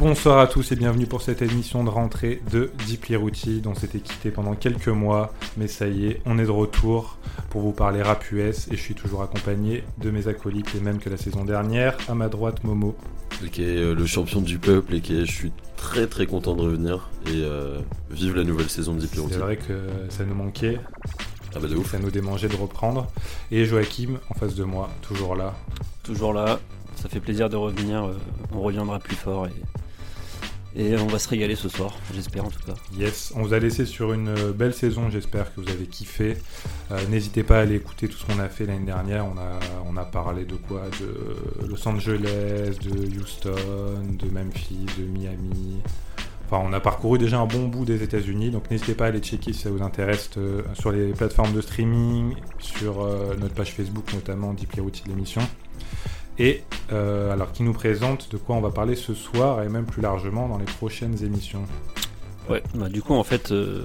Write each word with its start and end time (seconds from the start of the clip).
Bonsoir 0.00 0.38
à 0.38 0.46
tous 0.46 0.72
et 0.72 0.76
bienvenue 0.76 1.06
pour 1.06 1.20
cette 1.20 1.42
émission 1.42 1.84
de 1.84 1.90
rentrée 1.90 2.40
de 2.50 2.70
Deep 2.86 3.08
Routy 3.14 3.60
dont 3.60 3.74
s'était 3.74 4.00
quitté 4.00 4.30
pendant 4.30 4.54
quelques 4.54 4.88
mois. 4.88 5.34
Mais 5.58 5.68
ça 5.68 5.88
y 5.88 6.06
est, 6.06 6.22
on 6.24 6.38
est 6.38 6.46
de 6.46 6.50
retour 6.50 7.18
pour 7.50 7.60
vous 7.60 7.72
parler 7.72 8.00
rap 8.00 8.24
US 8.32 8.66
et 8.68 8.76
je 8.76 8.80
suis 8.80 8.94
toujours 8.94 9.22
accompagné 9.22 9.84
de 9.98 10.10
mes 10.10 10.26
acolytes, 10.26 10.72
les 10.72 10.80
mêmes 10.80 11.00
que 11.00 11.10
la 11.10 11.18
saison 11.18 11.44
dernière. 11.44 11.98
À 12.08 12.14
ma 12.14 12.28
droite, 12.28 12.64
Momo. 12.64 12.96
Qui 13.52 13.62
est 13.62 13.76
euh, 13.76 13.94
le 13.94 14.06
champion 14.06 14.40
du 14.40 14.58
peuple 14.58 14.94
et 14.94 15.00
qui 15.02 15.20
est, 15.20 15.26
je 15.26 15.32
suis 15.32 15.52
très 15.76 16.06
très 16.06 16.24
content 16.24 16.56
de 16.56 16.62
revenir 16.62 17.10
et 17.26 17.42
euh, 17.44 17.80
vive 18.10 18.34
la 18.36 18.44
nouvelle 18.44 18.70
saison 18.70 18.94
de 18.94 19.00
Deep 19.00 19.10
C'est 19.28 19.36
vrai 19.36 19.58
que 19.58 19.86
ça 20.08 20.24
nous 20.24 20.34
manquait. 20.34 20.80
Ah 21.54 21.58
bah 21.60 21.68
de 21.68 21.76
ouf. 21.76 21.90
Ça 21.90 21.98
nous 21.98 22.10
démangeait 22.10 22.48
de 22.48 22.56
reprendre. 22.56 23.06
Et 23.50 23.66
Joachim 23.66 24.18
en 24.30 24.34
face 24.38 24.54
de 24.54 24.64
moi, 24.64 24.88
toujours 25.02 25.36
là. 25.36 25.54
Toujours 26.02 26.32
là. 26.32 26.58
Ça 26.96 27.10
fait 27.10 27.20
plaisir 27.20 27.50
de 27.50 27.56
revenir. 27.56 28.04
Euh, 28.04 28.18
on 28.54 28.62
reviendra 28.62 28.98
plus 28.98 29.16
fort 29.16 29.46
et 29.46 29.52
et 30.76 30.96
on 30.96 31.06
va 31.06 31.18
se 31.18 31.28
régaler 31.28 31.56
ce 31.56 31.68
soir, 31.68 31.96
j'espère 32.14 32.44
en 32.44 32.50
tout 32.50 32.60
cas. 32.64 32.74
Yes, 32.96 33.32
on 33.34 33.42
vous 33.42 33.54
a 33.54 33.58
laissé 33.58 33.86
sur 33.86 34.12
une 34.12 34.28
euh, 34.28 34.52
belle 34.52 34.74
saison, 34.74 35.10
j'espère 35.10 35.52
que 35.52 35.60
vous 35.60 35.68
avez 35.68 35.86
kiffé. 35.86 36.36
Euh, 36.90 36.98
n'hésitez 37.08 37.42
pas 37.42 37.58
à 37.58 37.62
aller 37.62 37.76
écouter 37.76 38.08
tout 38.08 38.16
ce 38.16 38.24
qu'on 38.24 38.38
a 38.38 38.48
fait 38.48 38.66
l'année 38.66 38.86
dernière. 38.86 39.26
On 39.26 39.36
a, 39.38 39.58
on 39.86 39.96
a 39.96 40.04
parlé 40.04 40.44
de 40.44 40.54
quoi? 40.54 40.82
De 41.00 41.66
Los 41.66 41.86
Angeles, 41.88 42.76
de 42.82 43.20
Houston, 43.20 43.50
de 44.12 44.30
Memphis, 44.30 44.86
de 44.98 45.04
Miami. 45.04 45.80
Enfin, 46.46 46.64
on 46.68 46.72
a 46.72 46.80
parcouru 46.80 47.18
déjà 47.18 47.38
un 47.38 47.46
bon 47.46 47.68
bout 47.68 47.84
des 47.84 48.02
États-Unis, 48.02 48.50
donc 48.50 48.70
n'hésitez 48.70 48.94
pas 48.94 49.04
à 49.04 49.08
aller 49.08 49.20
checker 49.20 49.52
si 49.52 49.60
ça 49.60 49.70
vous 49.70 49.82
intéresse 49.82 50.30
euh, 50.36 50.62
sur 50.74 50.90
les 50.92 51.12
plateformes 51.12 51.52
de 51.52 51.60
streaming, 51.60 52.34
sur 52.58 53.06
notre 53.38 53.54
page 53.54 53.72
Facebook 53.72 54.12
notamment, 54.14 54.52
Deeply 54.52 54.80
Routy 54.80 55.02
l'émission. 55.06 55.42
Et 56.40 56.62
euh, 56.90 57.30
alors, 57.30 57.52
qui 57.52 57.62
nous 57.62 57.74
présente 57.74 58.32
de 58.32 58.38
quoi 58.38 58.56
on 58.56 58.62
va 58.62 58.70
parler 58.70 58.96
ce 58.96 59.12
soir 59.12 59.62
et 59.62 59.68
même 59.68 59.84
plus 59.84 60.00
largement 60.00 60.48
dans 60.48 60.56
les 60.56 60.64
prochaines 60.64 61.22
émissions. 61.22 61.62
Ouais, 62.48 62.62
bah 62.74 62.88
du 62.88 63.02
coup, 63.02 63.12
en 63.12 63.22
fait, 63.22 63.52
euh, 63.52 63.82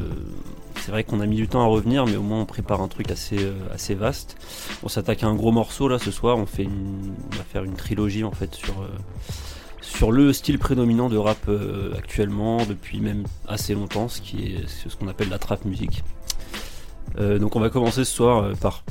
c'est 0.77 0.89
vrai 0.89 1.03
qu'on 1.03 1.19
a 1.19 1.25
mis 1.25 1.35
du 1.35 1.49
temps 1.49 1.61
à 1.61 1.65
revenir, 1.65 2.05
mais 2.05 2.15
au 2.15 2.21
moins 2.21 2.39
on 2.39 2.45
prépare 2.45 2.79
un 2.79 2.87
truc 2.87 3.11
assez, 3.11 3.43
euh, 3.43 3.53
assez 3.73 3.93
vaste. 3.93 4.37
On 4.83 4.87
s'attaque 4.87 5.23
à 5.23 5.27
un 5.27 5.35
gros 5.35 5.51
morceau 5.51 5.89
là 5.89 5.99
ce 5.99 6.11
soir. 6.11 6.37
On, 6.37 6.45
fait 6.45 6.63
une, 6.63 7.13
on 7.33 7.35
va 7.35 7.43
faire 7.43 7.65
une 7.65 7.75
trilogie 7.75 8.23
en 8.23 8.31
fait 8.31 8.55
sur, 8.55 8.87
sur 9.81 10.13
le 10.13 10.31
style 10.31 10.57
prédominant 10.57 11.09
de 11.09 11.17
rap 11.17 11.49
actuellement 11.97 12.65
depuis 12.65 13.01
même 13.01 13.25
assez 13.49 13.73
longtemps, 13.73 14.07
ce 14.07 14.21
qui 14.21 14.53
est 14.53 14.67
ce 14.67 14.95
qu'on 14.95 15.09
appelle 15.09 15.29
la 15.29 15.39
trap 15.39 15.65
musique. 15.65 16.05
donc 17.19 17.57
on 17.57 17.59
va 17.59 17.69
commencer 17.69 18.05
ce 18.05 18.15
soir 18.15 18.53
par 18.61 18.83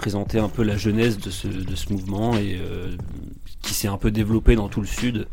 présenter 0.00 0.38
un 0.38 0.48
peu 0.48 0.62
la 0.62 0.78
genèse 0.78 1.18
de 1.18 1.28
ce, 1.28 1.46
de 1.46 1.76
ce 1.76 1.92
mouvement 1.92 2.34
et 2.34 2.58
euh, 2.58 2.96
qui 3.60 3.74
s'est 3.74 3.86
un 3.86 3.98
peu 3.98 4.10
développé 4.10 4.56
dans 4.56 4.70
tout 4.70 4.80
le 4.80 4.86
sud. 4.86 5.28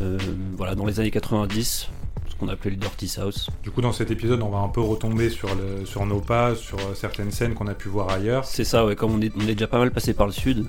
Euh, 0.00 0.16
voilà, 0.56 0.76
dans 0.76 0.86
les 0.86 1.00
années 1.00 1.10
90, 1.10 1.88
ce 2.28 2.34
qu'on 2.36 2.46
appelait 2.46 2.70
le 2.70 2.76
Dirty 2.76 3.08
South. 3.08 3.48
Du 3.64 3.72
coup, 3.72 3.80
dans 3.80 3.90
cet 3.90 4.12
épisode, 4.12 4.42
on 4.42 4.48
va 4.48 4.58
un 4.58 4.68
peu 4.68 4.80
retomber 4.80 5.28
sur, 5.28 5.48
le, 5.56 5.84
sur 5.86 6.06
nos 6.06 6.20
pas, 6.20 6.54
sur 6.54 6.78
euh, 6.78 6.94
certaines 6.94 7.32
scènes 7.32 7.54
qu'on 7.54 7.66
a 7.66 7.74
pu 7.74 7.88
voir 7.88 8.10
ailleurs. 8.10 8.44
C'est 8.44 8.62
ça, 8.62 8.86
ouais, 8.86 8.94
comme 8.94 9.12
on 9.12 9.20
est, 9.20 9.32
on 9.36 9.40
est 9.40 9.56
déjà 9.56 9.66
pas 9.66 9.80
mal 9.80 9.90
passé 9.90 10.14
par 10.14 10.28
le 10.28 10.32
sud, 10.32 10.66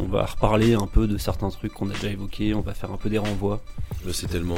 on 0.00 0.06
va 0.06 0.26
reparler 0.26 0.74
un 0.74 0.88
peu 0.88 1.06
de 1.06 1.18
certains 1.18 1.50
trucs 1.50 1.72
qu'on 1.72 1.88
a 1.88 1.92
déjà 1.92 2.08
évoqués, 2.08 2.52
on 2.54 2.62
va 2.62 2.74
faire 2.74 2.90
un 2.90 2.96
peu 2.96 3.10
des 3.10 3.18
renvois. 3.18 3.62
C'est 4.12 4.28
tellement, 4.28 4.56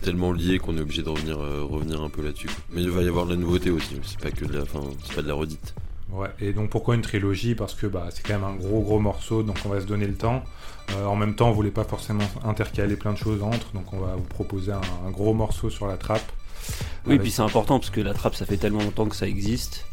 tellement 0.00 0.30
lié 0.30 0.60
qu'on 0.60 0.76
est 0.76 0.80
obligé 0.80 1.02
de 1.02 1.08
revenir, 1.08 1.38
revenir 1.38 2.02
un 2.02 2.08
peu 2.08 2.22
là-dessus. 2.22 2.50
Mais 2.70 2.82
il 2.82 2.90
va 2.90 3.02
y 3.02 3.08
avoir 3.08 3.26
de 3.26 3.32
la 3.32 3.36
nouveauté 3.36 3.70
aussi, 3.70 3.96
c'est 4.04 4.20
pas 4.20 4.30
que 4.30 4.44
de 4.44 4.56
la, 4.56 4.64
fin, 4.64 4.82
c'est 5.04 5.16
pas 5.16 5.22
de 5.22 5.28
la 5.28 5.34
redite. 5.34 5.74
Et 6.40 6.52
donc 6.52 6.70
pourquoi 6.70 6.94
une 6.94 7.02
trilogie? 7.02 7.54
Parce 7.54 7.74
que 7.74 7.86
bah, 7.86 8.08
c'est 8.10 8.26
quand 8.26 8.34
même 8.34 8.44
un 8.44 8.54
gros 8.54 8.80
gros 8.80 9.00
morceau, 9.00 9.42
donc 9.42 9.56
on 9.64 9.68
va 9.68 9.80
se 9.80 9.86
donner 9.86 10.06
le 10.06 10.14
temps. 10.14 10.42
Euh, 10.92 11.06
en 11.06 11.16
même 11.16 11.34
temps, 11.34 11.48
on 11.48 11.52
voulait 11.52 11.70
pas 11.70 11.84
forcément 11.84 12.24
intercaler 12.44 12.96
plein 12.96 13.12
de 13.12 13.18
choses 13.18 13.42
entre, 13.42 13.72
donc 13.72 13.92
on 13.92 13.98
va 13.98 14.14
vous 14.14 14.22
proposer 14.22 14.72
un, 14.72 15.10
gros 15.10 15.34
morceau 15.34 15.70
sur 15.70 15.86
la 15.86 15.96
trappe. 15.96 16.32
Oui, 17.06 17.18
puis 17.18 17.30
c'est 17.30 17.42
important 17.42 17.78
parce 17.78 17.90
que 17.90 18.00
la 18.00 18.14
trappe, 18.14 18.34
ça 18.34 18.46
fait 18.46 18.56
tellement 18.56 18.82
longtemps 18.82 19.06
que 19.06 19.16
ça 19.16 19.28
existe 19.28 19.84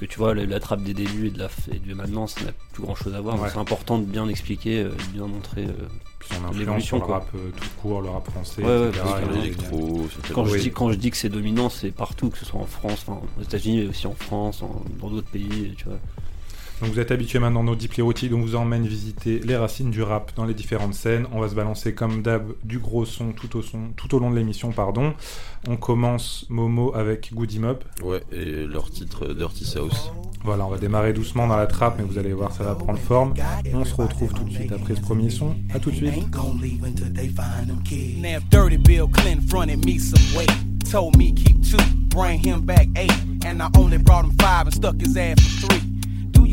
que 0.00 0.06
tu 0.06 0.18
vois, 0.18 0.34
la, 0.34 0.60
trappe 0.60 0.82
des 0.82 0.94
débuts 0.94 1.26
et 1.26 1.30
de, 1.30 1.38
la, 1.38 1.48
et 1.70 1.78
de 1.78 1.94
maintenant, 1.94 2.26
ça 2.26 2.42
n'a 2.42 2.52
plus 2.72 2.82
grand 2.82 2.94
chose 2.94 3.14
à 3.14 3.20
voir. 3.20 3.36
C'est 3.50 3.58
important 3.58 3.98
de 3.98 4.04
bien 4.04 4.28
expliquer, 4.28 4.82
euh, 4.82 4.88
de 4.88 5.12
bien 5.12 5.26
montrer. 5.26 5.64
Euh, 5.64 5.72
son 6.22 6.80
sur 6.80 6.98
le 6.98 7.04
rap 7.04 7.28
euh, 7.34 7.50
tout 7.56 7.68
court, 7.80 8.00
le 8.02 8.08
rap 8.08 8.30
français, 8.30 8.62
quand, 10.32 10.44
je 10.44 10.56
dis, 10.58 10.70
quand 10.70 10.92
je 10.92 10.96
dis 10.96 11.10
que 11.10 11.16
c'est 11.16 11.28
dominant, 11.28 11.68
c'est 11.68 11.90
partout, 11.90 12.30
que 12.30 12.38
ce 12.38 12.44
soit 12.44 12.60
en 12.60 12.66
France, 12.66 13.04
aux 13.08 13.42
États-Unis, 13.42 13.82
mais 13.82 13.88
aussi 13.88 14.06
en 14.06 14.14
France, 14.14 14.62
dans 15.00 15.10
d'autres 15.10 15.30
pays, 15.30 15.74
tu 15.76 15.84
vois. 15.84 15.98
Donc 16.80 16.92
vous 16.92 16.98
êtes 16.98 17.10
habitué 17.10 17.38
maintenant 17.38 17.62
nos 17.62 17.76
Deep 17.76 17.94
Routiques, 17.98 18.32
on 18.34 18.40
vous 18.40 18.54
emmène 18.54 18.86
visiter 18.86 19.38
les 19.40 19.54
racines 19.54 19.90
du 19.90 20.02
rap 20.02 20.32
dans 20.34 20.46
les 20.46 20.54
différentes 20.54 20.94
scènes. 20.94 21.26
On 21.32 21.40
va 21.40 21.48
se 21.50 21.54
balancer 21.54 21.94
comme 21.94 22.22
d'hab 22.22 22.52
du 22.64 22.78
gros 22.78 23.04
son 23.04 23.32
tout 23.32 23.58
au, 23.58 23.62
son, 23.62 23.90
tout 23.96 24.14
au 24.14 24.18
long 24.18 24.30
de 24.30 24.36
l'émission. 24.36 24.72
pardon. 24.72 25.12
On 25.68 25.76
commence 25.76 26.46
Momo 26.48 26.94
avec 26.94 27.34
Goody 27.34 27.58
Mob. 27.58 27.80
Ouais, 28.02 28.22
et 28.32 28.66
leur 28.66 28.90
titre 28.90 29.34
Dirty 29.34 29.66
South. 29.66 30.10
Voilà, 30.42 30.64
on 30.64 30.70
va 30.70 30.78
démarrer 30.78 31.12
doucement 31.12 31.46
dans 31.46 31.56
la 31.56 31.66
trappe, 31.66 31.96
mais 31.98 32.04
vous 32.04 32.16
allez 32.16 32.32
voir, 32.32 32.50
ça 32.50 32.64
va 32.64 32.74
prendre 32.74 32.98
forme. 32.98 33.34
On 33.74 33.84
se 33.84 33.94
retrouve 33.94 34.32
tout 34.32 34.44
de 34.44 34.50
suite 34.50 34.72
après 34.72 34.94
ce 34.96 35.02
premier 35.02 35.28
son. 35.28 35.56
A 35.74 35.78
tout 35.78 35.90
de 35.90 35.96
suite. 35.96 36.14
Told 40.90 41.16
me 41.16 41.30
keep 41.30 41.62
two, 41.62 41.76
bring 42.08 42.40
him 42.40 42.62
back 42.62 42.88
eight, 42.96 43.12
and 43.44 43.62
I 43.62 43.68
only 43.78 43.96
brought 43.96 44.24
him 44.24 44.32
five 44.40 44.66
and 44.66 44.74
stuck 44.74 45.00
his 45.00 45.16
ass 45.16 45.38
for 45.38 45.68
three. 45.68 45.99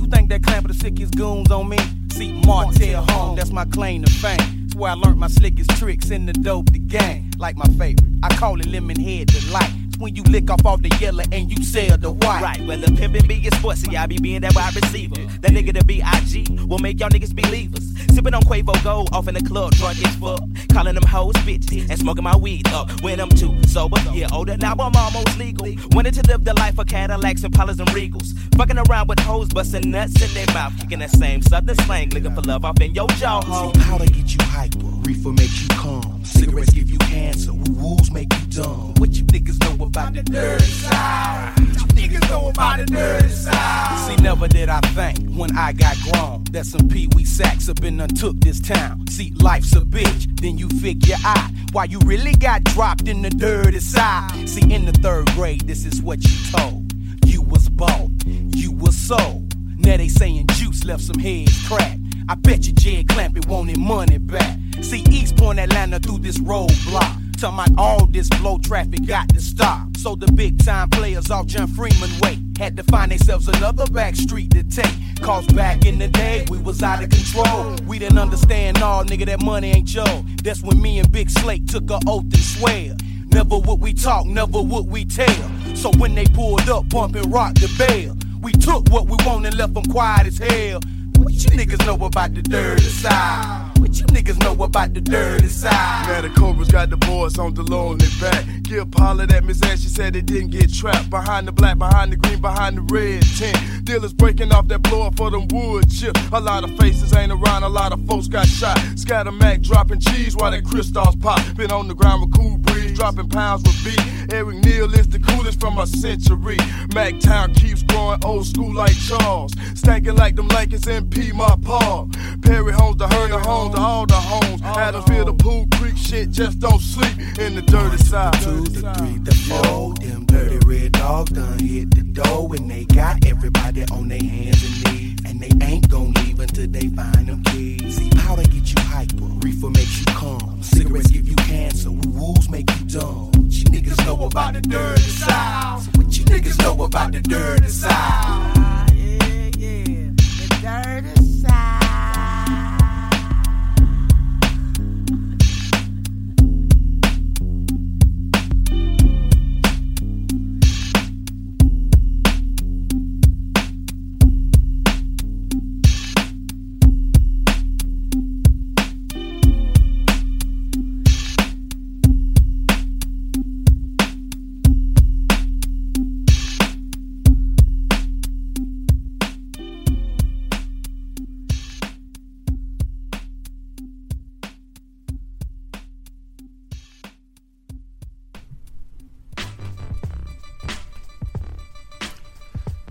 Think 0.10 0.30
that 0.30 0.44
clamp 0.44 0.70
of 0.70 0.72
the 0.76 0.80
sickest 0.80 1.16
goons 1.16 1.52
on 1.52 1.70
me? 1.70 1.78
See, 2.12 2.34
Martell 2.46 3.04
home, 3.10 3.36
that's 3.36 3.52
my 3.52 3.66
claim 3.66 4.04
to 4.04 4.12
fame. 4.12 4.66
It's 4.66 4.76
where 4.76 4.92
I 4.92 4.96
learned 4.96 5.20
my 5.20 5.28
slickest 5.28 5.70
tricks 5.78 6.10
in 6.10 6.26
the 6.26 6.34
dope 6.34 6.72
the 6.72 6.80
gang. 6.80 7.32
Like 7.38 7.56
my 7.56 7.68
favorite, 7.78 8.06
I 8.24 8.36
call 8.36 8.60
it 8.60 8.66
lemon 8.68 9.00
head 9.00 9.28
delight 9.28 9.87
when 10.00 10.16
you 10.16 10.24
lick 10.24 10.50
off 10.50 10.66
all 10.66 10.78
the 10.78 10.90
yellow 11.00 11.24
and 11.32 11.52
you 11.52 11.64
sell 11.64 11.98
the 11.98 12.12
white. 12.12 12.42
Right, 12.42 12.62
well, 12.68 12.80
the 12.80 12.88
pimpin' 12.88 13.28
be 13.28 13.36
is 13.36 13.54
sportsy, 13.54 13.96
I 13.96 14.06
be 14.06 14.18
being 14.18 14.42
that 14.42 14.56
wide 14.56 14.76
receiver. 14.76 15.16
That 15.42 15.52
nigga 15.52 15.74
the 15.74 15.84
B.I.G. 15.84 16.46
will 16.66 16.80
make 16.80 17.00
y'all 17.00 17.10
niggas 17.10 17.36
believers. 17.36 17.94
Sippin' 18.14 18.36
on 18.36 18.42
Quavo 18.44 18.82
Gold 18.84 19.10
off 19.14 19.28
in 19.28 19.36
the 19.36 19.42
club, 19.42 19.72
drunk 19.76 19.98
as 20.06 20.16
fuck. 20.16 20.42
Calling 20.74 20.96
them 20.96 21.04
hoes 21.04 21.36
bitches 21.38 21.90
and 21.90 22.00
smoking 22.00 22.24
my 22.24 22.36
weed 22.36 22.68
up 22.70 22.90
when 23.02 23.20
I'm 23.20 23.30
too 23.30 23.56
sober. 23.68 23.98
Yeah, 24.14 24.28
older 24.34 24.58
now 24.58 24.74
I'm 24.74 24.96
almost 24.96 25.38
legal. 25.38 25.68
Wanted 25.92 26.14
to 26.16 26.24
live 26.28 26.44
the 26.44 26.54
life 26.54 26.78
of 26.80 26.88
Cadillacs 26.88 27.44
and 27.44 27.54
Pollers 27.54 27.80
and 27.80 27.90
Regals. 27.90 28.38
Fucking 28.56 28.78
around 28.78 29.08
with 29.08 29.20
hoes, 29.20 29.50
busting 29.50 29.90
nuts 29.90 30.22
in 30.22 30.34
their 30.34 30.54
mouth. 30.54 30.74
Kicking 30.80 31.00
that 31.00 31.12
same 31.12 31.42
southern 31.42 31.76
slang, 31.86 32.10
looking 32.10 32.34
for 32.34 32.42
love 32.42 32.66
off 32.66 32.80
in 32.82 32.94
your 32.94 33.08
jaw. 33.10 33.42
See, 33.42 33.80
powder 33.82 34.06
get 34.06 34.34
you 34.34 34.40
hyper, 34.42 34.80
reefer 34.80 35.32
makes 35.32 35.62
you 35.62 35.68
calm. 35.70 36.17
Cigarettes 36.28 36.74
give 36.74 36.90
you 36.90 36.98
cancer, 37.00 37.54
woo 37.54 37.98
make 38.12 38.34
you 38.34 38.62
dumb. 38.62 38.94
What 38.98 39.12
you 39.12 39.24
niggas 39.26 39.60
know 39.60 39.86
about 39.86 40.14
the 40.14 40.24
dirty 40.24 40.64
side? 40.64 41.54
What 41.58 41.70
you 41.70 42.10
niggas 42.10 42.30
know 42.30 42.50
about 42.50 42.80
the 42.80 42.86
dirty 42.86 43.30
side. 43.30 44.08
See, 44.08 44.24
never 44.24 44.48
did 44.48 44.70
I 44.70 44.82
think 44.96 45.36
when 45.36 45.56
I 45.56 45.74
got 45.74 45.96
grown 46.02 46.44
that 46.52 46.66
some 46.66 46.90
pee 46.90 47.08
wee 47.16 47.26
sacks 47.26 47.70
up 47.70 47.80
been 47.82 48.00
untook 48.00 48.40
this 48.40 48.60
town. 48.60 49.06
See, 49.08 49.34
life's 49.38 49.74
a 49.76 49.82
bitch, 49.82 50.42
then 50.42 50.58
you 50.58 50.70
figure 50.70 51.16
out 51.24 51.52
why 51.72 51.86
you 51.86 52.00
really 52.00 52.34
got 52.34 52.64
dropped 52.64 53.08
in 53.08 53.22
the 53.22 53.30
dirty 53.30 53.80
side. 53.80 54.50
See, 54.50 54.74
in 54.74 54.86
the 54.86 54.94
third 54.94 55.28
grade, 55.32 55.68
this 55.68 55.86
is 55.86 56.02
what 56.02 56.24
you 56.24 56.52
told. 56.52 56.92
You 57.26 57.42
was 57.42 57.70
bought, 57.70 58.10
you 58.26 58.72
was 58.72 58.98
sold. 58.98 59.54
Now 59.78 59.98
they 59.98 60.08
saying 60.08 60.48
juice 60.54 60.84
left 60.86 61.04
some 61.04 61.20
heads 61.20 61.68
cracked. 61.68 62.00
I 62.30 62.36
bet 62.36 62.66
you 62.66 62.74
Jed 62.74 63.08
Clampett 63.08 63.48
wanted 63.48 63.78
money 63.78 64.18
back. 64.18 64.58
See 64.82 65.04
East 65.10 65.36
Point 65.38 65.60
Atlanta 65.60 66.00
through 66.00 66.20
this 66.20 66.38
roadblock. 66.40 67.40
Tell 67.40 67.52
my 67.52 67.68
all 67.78 68.06
this 68.08 68.30
blow 68.30 68.58
traffic 68.58 69.06
got 69.06 69.30
to 69.30 69.42
stop. 69.42 69.96
So 69.98 70.16
the 70.16 70.32
big 70.32 70.64
time 70.64 70.90
players 70.90 71.30
off 71.30 71.46
John 71.46 71.68
Freeman 71.68 72.10
way 72.22 72.40
had 72.58 72.76
to 72.78 72.84
find 72.84 73.12
themselves 73.12 73.48
another 73.48 73.86
back 73.88 74.16
street 74.16 74.52
to 74.52 74.64
take. 74.64 74.96
Cause 75.22 75.46
back 75.48 75.86
in 75.86 76.00
the 76.00 76.08
day 76.08 76.46
we 76.50 76.58
was 76.58 76.82
out 76.82 77.04
of 77.04 77.10
control. 77.10 77.76
We 77.86 78.00
didn't 78.00 78.18
understand 78.18 78.82
all 78.82 79.04
nigga 79.04 79.26
that 79.28 79.44
money 79.44 79.72
ain't 79.72 79.88
Joe. 79.88 80.24
That's 80.44 80.64
when 80.64 80.82
me 80.82 81.00
and 81.00 81.12
Big 81.12 81.30
Slate 81.30 81.68
took 81.68 81.90
a 81.92 82.00
oath 82.08 82.24
and 82.24 82.38
swear. 82.38 82.96
Never 83.32 83.60
would 83.60 83.80
we 83.80 83.94
talk, 83.94 84.26
never 84.26 84.62
would 84.62 84.88
we 84.88 85.06
tell. 85.06 85.52
So 85.76 85.92
when 85.98 86.16
they 86.16 86.26
pulled 86.26 86.70
up, 86.70 86.90
bumping 86.90 87.30
rock 87.30 87.54
the 87.56 87.72
bell. 87.78 88.18
We 88.42 88.52
took 88.52 88.90
what 88.90 89.06
we 89.06 89.18
wanted 89.26 89.54
left 89.54 89.74
them 89.74 89.84
quiet 89.86 90.28
as 90.28 90.38
hell. 90.38 90.80
What 91.18 91.34
you 91.34 91.52
niggas 91.52 91.86
know 91.86 92.04
about 92.04 92.34
the 92.34 92.42
dirty 92.42 92.82
side? 92.84 93.67
You 93.88 94.04
niggas 94.08 94.38
know 94.44 94.52
about 94.64 94.94
the 94.94 95.00
dirty 95.00 95.48
side? 95.48 96.08
Now 96.08 96.22
the 96.22 96.30
Cobras 96.30 96.68
got 96.68 96.90
the 96.90 96.98
boys 96.98 97.40
on 97.40 97.54
the 97.54 97.62
in 97.64 98.20
back. 98.20 98.46
Give 98.64 98.90
Paula 98.92 99.26
that 99.28 99.46
Miss 99.46 99.64
Ash, 99.64 99.80
she 99.80 99.88
said 99.88 100.14
they 100.14 100.22
didn't 100.22 100.50
get 100.50 100.74
trapped. 100.74 101.10
Behind 101.10 101.48
the 101.48 101.54
black, 101.54 101.78
behind 101.78 102.12
the 102.12 102.18
green, 102.18 102.42
behind 102.42 102.78
the 102.78 102.82
red 102.94 103.24
tent. 103.38 103.86
Dealers 103.86 104.12
breaking 104.12 104.52
off 104.52 104.68
that 104.68 104.80
blower 104.80 105.12
for 105.16 105.32
them 105.32 105.48
wood 105.48 105.90
chips. 105.90 106.20
A 106.34 106.40
lot 106.40 106.66
of 106.66 106.78
faces 106.78 107.14
ain't 107.14 107.32
around, 107.32 107.64
a 107.64 107.70
lot 107.70 107.94
of 107.94 108.06
folks 108.06 108.28
got 108.28 108.46
shot. 108.46 108.78
Scatter 108.96 109.32
Mac 109.32 109.62
dropping 109.62 110.02
cheese 110.02 110.36
while 110.36 110.52
that 110.52 110.66
crystals 110.66 111.16
pop. 111.16 111.40
Been 111.56 111.72
on 111.72 111.88
the 111.88 111.96
ground 111.96 112.22
with 112.22 112.36
cool 112.36 112.58
breeze, 112.58 112.98
dropping 112.98 113.30
pounds 113.30 113.64
with 113.64 113.86
beat. 113.86 114.34
Eric 114.34 114.58
Neal 114.58 114.94
is 114.94 115.08
the 115.08 115.20
coolest 115.20 115.62
from 115.62 115.78
our 115.78 115.88
century. 115.88 116.58
Mactown 116.92 117.56
keeps 117.56 117.84
growing 117.84 118.20
old 118.26 118.46
school 118.46 118.74
like 118.74 118.96
Charles. 118.98 119.54
Stankin' 119.76 120.18
like 120.18 120.36
them 120.36 120.50
Lakers 120.50 120.86
and 120.88 121.10
P. 121.10 121.32
My 121.32 121.56
Paul. 121.64 122.10
Perry 122.42 122.74
homes, 122.74 122.98
the 122.98 123.08
Herner 123.08 123.40
homes, 123.40 123.77
to 123.78 123.84
all 123.84 124.06
the 124.06 124.16
homes. 124.16 124.62
Adamsville, 124.62 125.26
the 125.26 125.34
Pool 125.34 125.68
Creek 125.76 125.98
shit, 125.98 126.32
just 126.32 126.60
don't 126.60 126.82
sleep 126.82 127.18
in 127.40 127.56
the 127.56 127.62
dirty 127.62 127.98
side. 127.98 128.34
Two, 128.42 128.64
the 128.64 128.82
three, 128.94 129.18
the 129.20 129.36
four. 129.48 129.94
Them 129.96 130.26
dirty 130.26 130.60
red 130.66 130.92
dogs 130.94 131.32
done 131.32 131.60
hit 131.60 131.92
the 131.92 132.02
door 132.02 132.50
and 132.56 132.70
they 132.70 132.86
got 132.86 133.26
everybody 133.26 133.84
on 133.92 134.08
their 134.08 134.22
hands 134.22 134.64
and 134.64 134.84
knees. 134.86 135.20
And 135.26 135.40
they 135.42 135.66
ain't 135.66 135.90
gon' 135.90 136.14
leave 136.14 136.40
until 136.40 136.68
they 136.68 136.88
find 136.90 137.28
them 137.28 137.44
keys. 137.46 137.98
See, 137.98 138.10
powder 138.10 138.44
get 138.44 138.68
you 138.74 138.82
hyper, 138.82 139.26
reefer 139.46 139.70
makes 139.70 140.00
you 140.00 140.06
calm. 140.08 140.64
Cigarettes 140.64 141.12
give 141.12 141.28
you 141.28 141.36
cancer, 141.36 141.92
woo-woos 141.92 142.50
make 142.50 142.70
you 142.80 142.86
dumb. 143.00 143.32
You 143.50 143.66
niggas 143.66 144.06
know 144.06 144.26
about 144.26 144.54
the 144.54 144.62
dirty 144.62 145.02
side. 145.02 145.82
So 145.82 145.92
what 145.96 146.18
you 146.18 146.26
niggas 146.26 146.58
know 146.64 146.84
about 146.84 147.12
the 147.12 147.22
dirty 147.22 147.68
side? 147.68 147.92
Ah, 147.92 148.88
yeah, 148.94 149.52
yeah, 149.58 150.12
the 150.16 150.48
dirty 150.62 151.17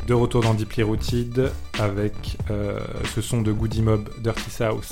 De 0.07 0.15
retour 0.15 0.43
dans 0.43 0.55
Deeply 0.55 0.83
Rooted 0.85 1.51
avec 1.81 2.39
euh, 2.51 2.79
ce 3.15 3.21
son 3.21 3.43
de 3.43 3.51
Goody 3.51 3.83
Mob 3.83 4.09
Dirty 4.23 4.51
South. 4.51 4.89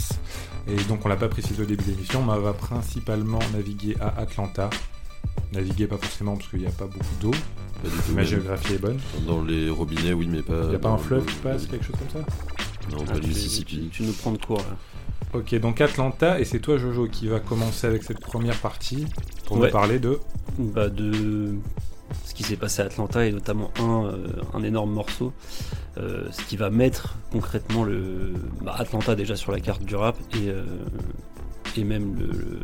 Et 0.66 0.75
donc 0.88 1.05
on 1.05 1.08
l'a 1.08 1.16
pas 1.16 1.28
précisé 1.28 1.62
au 1.62 1.66
début 1.66 1.84
de 1.84 1.90
l'émission, 1.90 2.22
mais 2.25 2.32
on 2.32 2.40
va 2.40 2.52
principalement 2.52 3.38
naviguer 3.52 3.96
à 4.00 4.08
Atlanta. 4.19 4.70
Naviguer 5.52 5.87
pas 5.87 5.99
forcément 5.99 6.37
parce 6.37 6.49
qu'il 6.49 6.61
n'y 6.61 6.66
a 6.66 6.70
pas 6.70 6.87
beaucoup 6.87 7.05
d'eau, 7.20 7.31
Pas 7.31 7.88
du 7.88 7.96
tout. 7.96 8.12
ma 8.14 8.25
géographie 8.25 8.75
est 8.75 8.78
bonne. 8.78 8.99
Dans 9.26 9.43
les 9.43 9.70
robinets, 9.70 10.12
oui, 10.14 10.26
mais 10.28 10.43
pas. 10.43 10.62
Il 10.64 10.70
n'y 10.70 10.75
a 10.75 10.78
pas 10.81 10.88
dans 10.88 10.94
un 10.94 10.99
fleuve 10.99 11.25
le- 11.26 11.31
qui 11.31 11.38
passe, 11.38 11.66
quelque 11.66 11.84
chose 11.84 11.96
comme 11.96 12.22
ça? 12.22 12.28
Non, 12.90 13.05
Ah, 13.08 13.12
pas 13.12 13.20
tu- 13.20 13.28
Mississippi. 13.28 13.88
Tu, 13.93 13.99
tu 13.99 14.02
nous 14.02 14.12
prends 14.14 14.32
de 14.32 14.38
court 14.38 14.58
là. 14.58 14.76
Ok, 15.38 15.55
donc 15.61 15.81
Atlanta, 15.81 16.40
et 16.40 16.44
c'est 16.44 16.58
toi 16.61 16.76
Jojo 16.76 17.06
qui 17.06 17.28
va 17.28 17.38
commencer 17.40 17.87
avec 17.87 18.02
cette 18.02 18.20
première 18.20 18.58
partie 18.58 19.06
pour 19.46 19.58
Ouais. 19.58 19.69
nous 19.69 19.72
parler 19.72 19.99
de... 20.00 20.19
Bah, 20.58 20.88
de 20.88 21.55
ce 22.25 22.34
qui 22.34 22.43
s'est 22.43 22.56
passé 22.56 22.82
à 22.82 22.87
Atlanta 22.87 23.25
et 23.26 23.32
notamment 23.32 23.70
un, 23.81 24.06
euh, 24.06 24.26
un 24.55 24.62
énorme 24.62 24.90
morceau. 24.93 25.32
euh, 25.96 26.26
ce 26.32 26.43
qui 26.43 26.56
va 26.56 26.70
mettre 26.70 27.14
concrètement 27.31 27.84
le 27.84 28.32
bah, 28.62 28.75
Atlanta 28.78 29.14
déjà 29.14 29.37
sur 29.37 29.52
la 29.52 29.61
carte 29.61 29.84
du 29.84 29.94
rap 29.94 30.16
et, 30.34 30.49
euh, 30.49 30.64
et 31.76 31.84
même 31.84 32.16
le, 32.19 32.26
le- 32.26 32.58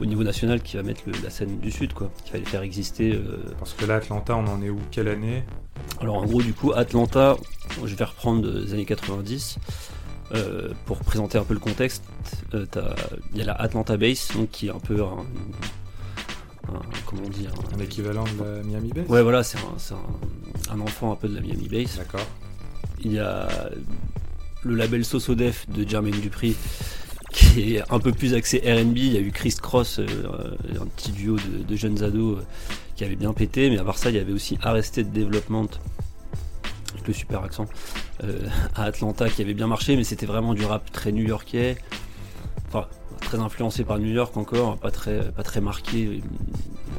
au 0.00 0.06
niveau 0.06 0.22
national 0.24 0.62
qui 0.62 0.76
va 0.76 0.82
mettre 0.82 1.02
le- 1.06 1.12
la 1.22 1.28
scène 1.30 1.58
du 1.58 1.70
sud 1.70 1.92
quoi, 1.92 2.10
qui 2.24 2.32
va 2.32 2.38
les 2.38 2.44
faire 2.46 2.62
exister. 2.62 3.20
Parce 3.58 3.74
que 3.74 3.84
là, 3.84 3.96
Atlanta, 3.96 4.34
on 4.36 4.46
en 4.46 4.62
est 4.62 4.70
où? 4.70 4.78
Quelle 4.90 5.08
année? 5.08 5.44
Alors 6.00 6.16
en 6.16 6.24
gros 6.26 6.40
du 6.42 6.54
coup 6.54 6.72
Atlanta, 6.72 7.36
je 7.84 7.94
vais 7.94 8.04
reprendre 8.04 8.50
des 8.50 8.72
années 8.72 8.84
90. 8.86 9.58
euh, 10.32 10.68
pour 10.86 10.98
présenter 10.98 11.38
un 11.38 11.44
peu 11.44 11.54
le 11.54 11.60
contexte, 11.60 12.04
il 12.54 12.66
y 13.34 13.40
a 13.42 13.44
la 13.44 13.52
Atlanta 13.54 13.96
Base, 13.96 14.28
donc 14.36 14.48
qui 14.50 14.68
est 14.68 14.70
un 14.70 14.78
peu 14.78 15.02
un, 15.02 15.26
un- 16.76 16.82
comment 17.06 17.22
on 17.26 17.28
dit, 17.28 17.46
un- 17.46 17.76
Un 17.76 17.80
équivalent 17.80 18.24
de 18.24 18.44
la 18.44 18.62
Miami 18.62 18.90
Bass 18.94 19.06
Ouais, 19.08 19.22
voilà, 19.22 19.42
c'est 19.42 19.58
un, 19.58 20.80
enfant 20.80 21.12
un 21.12 21.16
peu 21.16 21.28
de 21.28 21.34
la 21.34 21.40
Miami 21.40 21.68
Bass. 21.68 21.96
D'accord. 21.96 22.26
Il 23.02 23.12
y 23.12 23.18
a 23.18 23.48
le 24.62 24.74
label 24.74 25.04
Sosodef 25.04 25.68
de 25.70 25.88
Jermaine 25.88 26.20
Dupri 26.20 26.54
qui 27.32 27.76
est 27.76 27.82
un 27.92 27.98
peu 28.00 28.12
plus 28.12 28.34
axé 28.34 28.58
RB. 28.58 28.96
Il 28.96 29.12
y 29.12 29.16
a 29.16 29.20
eu 29.20 29.30
Chris 29.30 29.54
Cross, 29.60 30.00
euh, 30.00 30.06
un 30.80 30.86
petit 30.86 31.12
duo 31.12 31.36
de, 31.36 31.62
de 31.64 31.76
jeunes 31.76 32.02
ados 32.02 32.38
euh, 32.38 32.42
qui 32.96 33.04
avait 33.04 33.16
bien 33.16 33.32
pété. 33.32 33.70
Mais 33.70 33.78
à 33.78 33.84
part 33.84 33.98
ça, 33.98 34.10
il 34.10 34.16
y 34.16 34.18
avait 34.18 34.32
aussi 34.32 34.58
Arrested 34.62 35.12
Development, 35.12 35.68
avec 36.92 37.06
le 37.06 37.14
super 37.14 37.42
accent, 37.44 37.66
euh, 38.24 38.46
à 38.74 38.84
Atlanta 38.84 39.28
qui 39.30 39.42
avait 39.42 39.54
bien 39.54 39.68
marché. 39.68 39.96
Mais 39.96 40.04
c'était 40.04 40.26
vraiment 40.26 40.54
du 40.54 40.64
rap 40.64 40.90
très 40.90 41.12
new-yorkais. 41.12 41.76
Très 43.20 43.38
influencé 43.38 43.84
par 43.84 43.98
New 43.98 44.10
York 44.12 44.36
encore, 44.36 44.76
pas 44.78 44.90
très, 44.90 45.30
pas 45.32 45.42
très 45.44 45.60
marqué 45.60 46.06
euh, 46.06 46.18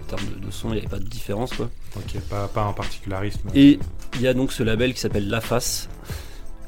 en 0.01 0.07
termes 0.15 0.29
de, 0.39 0.45
de 0.45 0.51
son, 0.51 0.69
il 0.69 0.73
n'y 0.73 0.77
avait 0.79 0.87
pas 0.87 0.99
de 0.99 1.03
différence 1.07 1.53
quoi. 1.53 1.69
Ok, 1.97 2.19
pas, 2.29 2.47
pas 2.47 2.63
un 2.63 2.71
particularisme. 2.73 3.49
Et 3.53 3.79
il 4.15 4.21
y 4.21 4.27
a 4.27 4.33
donc 4.33 4.53
ce 4.53 4.63
label 4.63 4.93
qui 4.93 4.99
s'appelle 5.01 5.27
La 5.29 5.41
Face. 5.41 5.89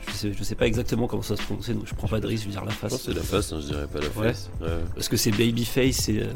Je 0.06 0.12
sais, 0.12 0.34
je 0.34 0.44
sais 0.44 0.56
pas 0.56 0.68
exactement 0.68 1.08
comment 1.08 1.22
ça 1.22 1.38
se 1.38 1.44
prononce, 1.44 1.70
donc 1.70 1.84
je 1.88 1.96
prends 1.96 2.10
pas 2.10 2.20
de 2.20 2.28
risque, 2.28 2.46
vais 2.46 2.52
dire 2.52 2.66
La 2.66 2.72
Face. 2.72 3.02
c'est 3.02 3.14
la 3.14 3.22
face, 3.22 3.54
hein, 3.54 3.60
je 3.62 3.68
dirais 3.68 3.88
pas 3.88 4.00
la 4.00 4.10
face. 4.10 4.50
Ouais. 4.62 4.68
Parce 4.96 5.08
que 5.08 5.16
c'est 5.16 5.32
Babyface 5.32 6.10
et, 6.10 6.20
euh, 6.24 6.28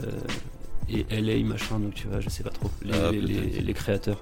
et 0.89 1.05
LA 1.21 1.43
machin, 1.45 1.79
donc 1.79 1.93
tu 1.95 2.07
vois, 2.07 2.21
je 2.21 2.29
sais 2.29 2.43
pas 2.43 2.49
trop, 2.51 2.71
les, 2.81 2.93
Ah, 2.93 3.11
les- 3.11 3.19
les- 3.19 3.33
peut-être. 3.41 3.65
les 3.65 3.73
créateurs. 3.73 4.21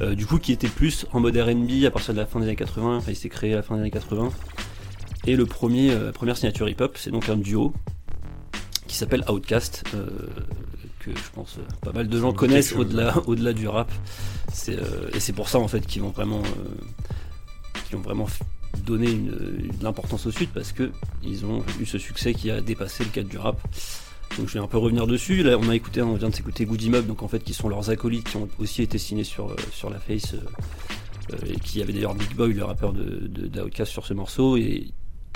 Euh, 0.00 0.14
du 0.14 0.26
coup, 0.26 0.38
qui 0.38 0.52
était 0.52 0.68
plus 0.68 1.06
en 1.14 1.20
mode 1.20 1.36
RB 1.38 1.86
à 1.86 1.90
partir 1.90 2.12
de 2.12 2.18
la 2.18 2.26
fin 2.26 2.38
des 2.40 2.46
années 2.46 2.56
80, 2.56 2.98
enfin 2.98 3.12
il 3.12 3.16
s'est 3.16 3.30
créé 3.30 3.54
à 3.54 3.56
la 3.56 3.62
fin 3.62 3.76
des 3.76 3.80
années 3.80 3.90
80. 3.90 4.30
Et 5.26 5.34
le 5.36 5.46
premier, 5.46 5.90
euh, 5.90 6.12
première 6.12 6.36
signature 6.36 6.68
hip-hop, 6.68 6.96
c'est 6.98 7.10
donc 7.10 7.28
un 7.30 7.36
duo 7.36 7.72
qui 8.86 8.96
s'appelle 8.96 9.24
Outcast, 9.28 9.84
euh, 9.94 10.06
que 11.00 11.10
je 11.10 11.30
pense 11.34 11.56
euh, 11.58 11.62
pas 11.82 11.92
mal 11.92 12.08
de 12.08 12.20
gens 12.20 12.32
connaissent 12.32 12.72
au-delà, 12.72 13.16
au-delà 13.26 13.52
du 13.52 13.68
rap. 13.68 13.90
C'est, 14.52 14.78
euh, 14.78 15.10
et 15.14 15.20
c'est 15.20 15.32
pour 15.32 15.48
ça 15.48 15.58
en 15.58 15.68
fait 15.68 15.86
qu'ils 15.86 16.02
vont 16.02 16.10
vraiment, 16.10 16.42
qu'ils 17.86 17.96
ont 17.96 18.02
vraiment 18.02 18.26
donné 18.84 19.10
une, 19.10 19.30
de 19.30 19.82
l'importance 19.84 20.26
au 20.26 20.30
sud 20.30 20.50
parce 20.52 20.72
que 20.72 20.90
ils 21.22 21.44
ont 21.46 21.64
eu 21.80 21.86
ce 21.86 21.98
succès 21.98 22.34
qui 22.34 22.50
a 22.50 22.60
dépassé 22.60 23.04
le 23.04 23.10
cadre 23.10 23.28
du 23.28 23.38
rap. 23.38 23.60
Donc 24.38 24.48
je 24.48 24.54
vais 24.54 24.60
un 24.60 24.66
peu 24.66 24.78
revenir 24.78 25.06
dessus. 25.06 25.42
Là, 25.42 25.56
on 25.58 25.68
a 25.68 25.74
écouté, 25.74 26.02
on 26.02 26.14
vient 26.14 26.28
de 26.28 26.34
s'écouter 26.34 26.66
Goody 26.66 26.90
Mob, 26.90 27.06
donc 27.06 27.22
en 27.22 27.28
fait 27.28 27.40
qui 27.40 27.54
sont 27.54 27.68
leurs 27.68 27.90
acolytes 27.90 28.28
qui 28.28 28.36
ont 28.36 28.48
aussi 28.58 28.82
été 28.82 28.98
signés 28.98 29.24
sur 29.24 29.54
sur 29.72 29.88
la 29.88 29.98
face 29.98 30.34
euh, 31.32 31.36
et 31.46 31.58
qui 31.58 31.82
avait 31.82 31.92
d'ailleurs 31.92 32.14
Big 32.14 32.34
Boy, 32.34 32.52
le 32.52 32.64
rappeur 32.64 32.92
de, 32.92 33.84
sur 33.84 34.06
ce 34.06 34.14
morceau 34.14 34.56
et 34.56 34.92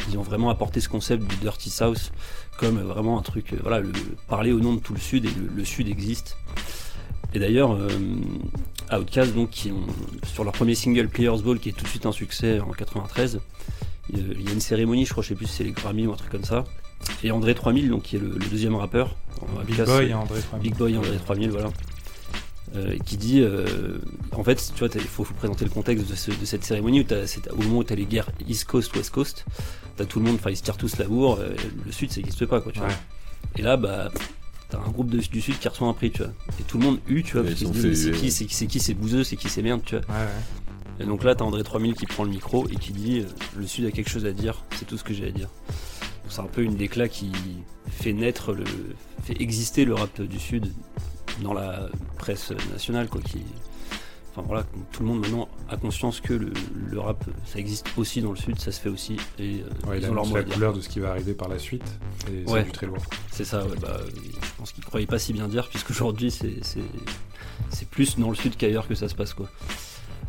ils 0.09 0.19
ont 0.19 0.23
vraiment 0.23 0.51
apporté 0.51 0.81
ce 0.81 0.89
concept 0.89 1.25
du 1.29 1.37
Dirty 1.37 1.71
South 1.71 2.13
comme 2.59 2.79
euh, 2.79 2.85
vraiment 2.85 3.19
un 3.19 3.23
truc, 3.23 3.53
euh, 3.53 3.59
voilà, 3.63 3.81
le, 3.81 3.93
parler 4.29 4.53
au 4.53 4.61
nom 4.61 4.75
de 4.75 4.81
tout 4.81 4.93
le 4.95 5.01
Sud 5.01 5.25
et 5.25 5.31
le, 5.31 5.49
le 5.55 5.65
Sud 5.65 5.89
existe. 5.89 6.37
Et 7.33 7.39
d'ailleurs, 7.39 7.73
euh, 7.73 7.89
Outkast, 8.93 9.35
donc, 9.35 9.51
qui 9.51 9.71
ont, 9.71 9.87
sur 10.33 10.43
leur 10.45 10.53
premier 10.53 10.75
single 10.75 11.09
Players 11.09 11.43
Ball, 11.45 11.59
qui 11.61 11.69
est 11.69 11.73
tout 11.73 11.85
de 11.85 11.89
suite 11.89 12.07
un 12.07 12.13
succès 12.13 12.59
en 12.61 12.71
93, 12.73 13.41
il 14.13 14.19
y 14.19 14.21
a- 14.21 14.35
il 14.35 14.47
y 14.47 14.49
a 14.49 14.53
une 14.53 14.61
cérémonie, 14.61 15.05
je 15.07 15.13
crois, 15.13 15.23
je 15.23 15.29
sais 15.29 15.35
plus 15.37 15.47
si 15.47 15.55
c'est 15.59 15.65
les 15.65 15.71
Grammy 15.73 16.07
ou 16.07 16.13
un 16.13 16.17
truc 16.17 16.31
comme 16.31 16.45
ça. 16.45 16.65
Et 17.23 17.31
André 17.31 17.55
3000, 17.55 17.89
donc, 17.89 18.03
qui 18.03 18.17
est 18.17 18.19
le, 18.19 18.31
le 18.31 18.47
deuxième 18.47 18.75
rappeur. 18.75 19.17
Big 19.67 19.77
Boy 19.77 20.05
euh, 20.07 20.09
et 20.09 20.15
André 20.15 20.41
Fami. 20.41 20.63
Big 20.63 20.75
Boy 20.77 20.99
André 20.99 21.17
3000, 21.25 21.51
voilà. 21.51 21.71
Euh, 22.77 22.97
qui 23.05 23.17
dit, 23.17 23.41
euh, 23.41 23.99
en 24.31 24.45
fait, 24.45 24.71
tu 24.73 24.79
vois, 24.79 24.89
il 24.95 25.01
faut, 25.01 25.25
faut 25.25 25.35
présenter 25.35 25.65
le 25.65 25.73
contexte 25.73 26.09
de, 26.09 26.15
ce- 26.15 26.31
de 26.31 26.45
cette 26.45 26.63
cérémonie 26.65 27.01
où 27.01 27.05
c'est 27.27 27.51
au 27.51 27.57
moment 27.57 27.79
où 27.79 27.85
tu 27.85 27.93
as 27.93 27.97
les 27.97 28.05
guerres 28.07 28.31
East 28.49 28.65
Coast, 28.67 28.95
West 28.95 29.11
Coast, 29.11 29.45
t'as 29.97 30.05
tout 30.05 30.21
le 30.21 30.27
monde, 30.27 30.37
enfin 30.37 30.51
ils 30.51 30.57
se 30.57 30.63
tirent 30.63 30.77
tous 30.77 30.97
la 30.99 31.07
bourre, 31.09 31.39
euh, 31.41 31.51
le 31.85 31.91
Sud 31.91 32.13
ça 32.13 32.19
n'existe 32.21 32.47
pas 32.47 32.61
quoi, 32.61 32.71
tu 32.71 32.79
vois. 32.79 32.89
Et 33.57 33.63
là, 33.63 33.77
bah, 33.77 34.13
t'as 34.69 34.79
un 34.79 34.89
groupe 34.89 35.11
de- 35.11 35.19
du 35.19 35.41
Sud 35.41 35.59
qui 35.59 35.67
reçoit 35.67 35.89
un 35.89 35.95
prix, 35.95 36.13
tu 36.13 36.19
vois. 36.23 36.31
Et 36.61 36.63
tout 36.63 36.79
le 36.79 36.85
monde 36.85 37.01
hue, 37.09 37.25
tu 37.25 37.33
vois, 37.33 37.43
parce 37.43 37.61
ils 37.61 37.67
qu'ils 37.73 37.75
se 37.83 37.87
disent, 37.89 38.05
c'est 38.05 38.11
qui, 38.21 38.31
c'est 38.31 38.45
qui, 38.47 38.55
c'est 38.55 38.67
qui 38.69 38.79
ces 38.79 38.95
bouseux, 38.95 39.25
c'est 39.25 39.35
qui 39.37 39.49
ces 39.49 39.63
merdes, 39.63 39.83
tu 39.85 39.97
vois. 39.97 40.05
Ouais, 40.15 40.21
ouais. 40.23 41.01
Et 41.01 41.07
donc 41.07 41.25
là, 41.25 41.35
t'as 41.35 41.45
André 41.45 41.65
3000 41.65 41.95
qui 41.95 42.07
prend 42.07 42.23
le 42.23 42.31
micro 42.31 42.69
et 42.69 42.77
qui 42.77 42.93
dit 42.93 43.25
Le 43.57 43.67
Sud 43.67 43.85
a 43.87 43.91
quelque 43.91 44.11
chose 44.11 44.27
à 44.27 44.33
dire, 44.33 44.63
c'est 44.79 44.85
tout 44.85 44.97
ce 44.97 45.03
que 45.03 45.13
j'ai 45.13 45.27
à 45.27 45.33
dire. 45.33 45.49
Donc 46.23 46.29
C'est 46.31 46.41
un 46.41 46.45
peu 46.45 46.63
une 46.63 46.77
déclat 46.77 47.09
qui 47.09 47.33
fait 47.91 48.13
naître, 48.13 48.53
le, 48.53 48.63
fait 49.25 49.41
exister 49.43 49.85
le 49.85 49.95
rap 49.95 50.21
du 50.23 50.39
Sud 50.39 50.71
dans 51.43 51.53
la 51.55 51.89
presse 52.19 52.53
nationale, 52.73 53.09
quoi. 53.09 53.21
Qui, 53.21 53.43
enfin 54.33 54.43
voilà, 54.47 54.65
tout 54.93 55.03
le 55.03 55.09
monde 55.09 55.21
maintenant 55.21 55.49
a 55.69 55.77
conscience 55.77 56.21
que 56.21 56.33
le, 56.35 56.53
le 56.91 57.01
rap, 57.01 57.25
ça 57.45 57.59
existe 57.59 57.87
aussi 57.97 58.21
dans 58.23 58.31
le 58.31 58.37
Sud, 58.37 58.59
ça 58.61 58.73
se 58.73 58.81
fait 58.81 58.89
aussi. 58.89 59.17
Et 59.39 59.63
euh, 59.63 59.89
Ouais, 59.89 59.99
il 59.99 60.05
ils 60.05 60.11
ont 60.11 60.15
leur 60.15 60.33
la 60.33 60.43
couleur 60.45 60.73
de 60.73 60.81
ce 60.81 60.89
qui 60.89 61.01
va 61.01 61.11
arriver 61.11 61.35
par 61.35 61.49
la 61.49 61.59
suite. 61.59 61.85
Et 62.31 62.45
c'est 62.47 62.53
Ouais. 62.53 62.65
du 62.65 62.71
très 62.73 62.87
lourd. 62.87 63.03
C'est 63.31 63.45
ça, 63.45 63.65
ouais, 63.65 63.77
bah, 63.81 63.99
je 64.13 64.49
pense 64.59 64.73
qu'ils 64.73 64.85
croyaient 64.85 65.07
pas 65.07 65.19
si 65.19 65.33
bien 65.33 65.49
dire, 65.49 65.69
puisqu'aujourd'hui 65.69 66.31
c'est, 66.31 66.63
c'est, 66.63 66.81
c'est 67.71 67.89
plus 67.89 68.19
dans 68.19 68.29
le 68.31 68.37
sud 68.37 68.57
qu'ailleurs 68.57 68.87
que 68.89 68.95
ça 68.95 69.09
se 69.09 69.15
passe, 69.15 69.35
quoi. 69.35 69.49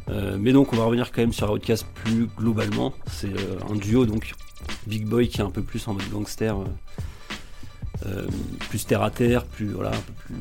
Euh, 0.10 0.36
mais 0.40 0.52
donc, 0.52 0.74
on 0.74 0.78
va 0.78 0.84
revenir 0.86 1.12
quand 1.12 1.22
même 1.22 1.32
sur 1.32 1.50
Outkast 1.52 1.86
plus 2.04 2.26
globalement. 2.38 2.92
C'est 3.12 3.28
euh, 3.32 3.60
un 3.70 3.76
duo, 3.76 4.06
donc 4.06 4.34
Big 4.88 5.06
Boy 5.06 5.30
qui 5.30 5.38
est 5.38 5.44
un 5.44 5.52
peu 5.52 5.62
plus 5.62 5.88
en 5.88 5.94
mode 5.94 6.10
gangster, 6.10 6.58
euh, 6.60 6.66
euh, 8.06 8.26
plus 8.70 8.86
terre 8.86 9.04
à 9.04 9.12
terre, 9.12 9.46
plus, 9.46 9.68
voilà, 9.68 9.90
un 9.90 9.94
peu 9.94 10.14
plus 10.26 10.36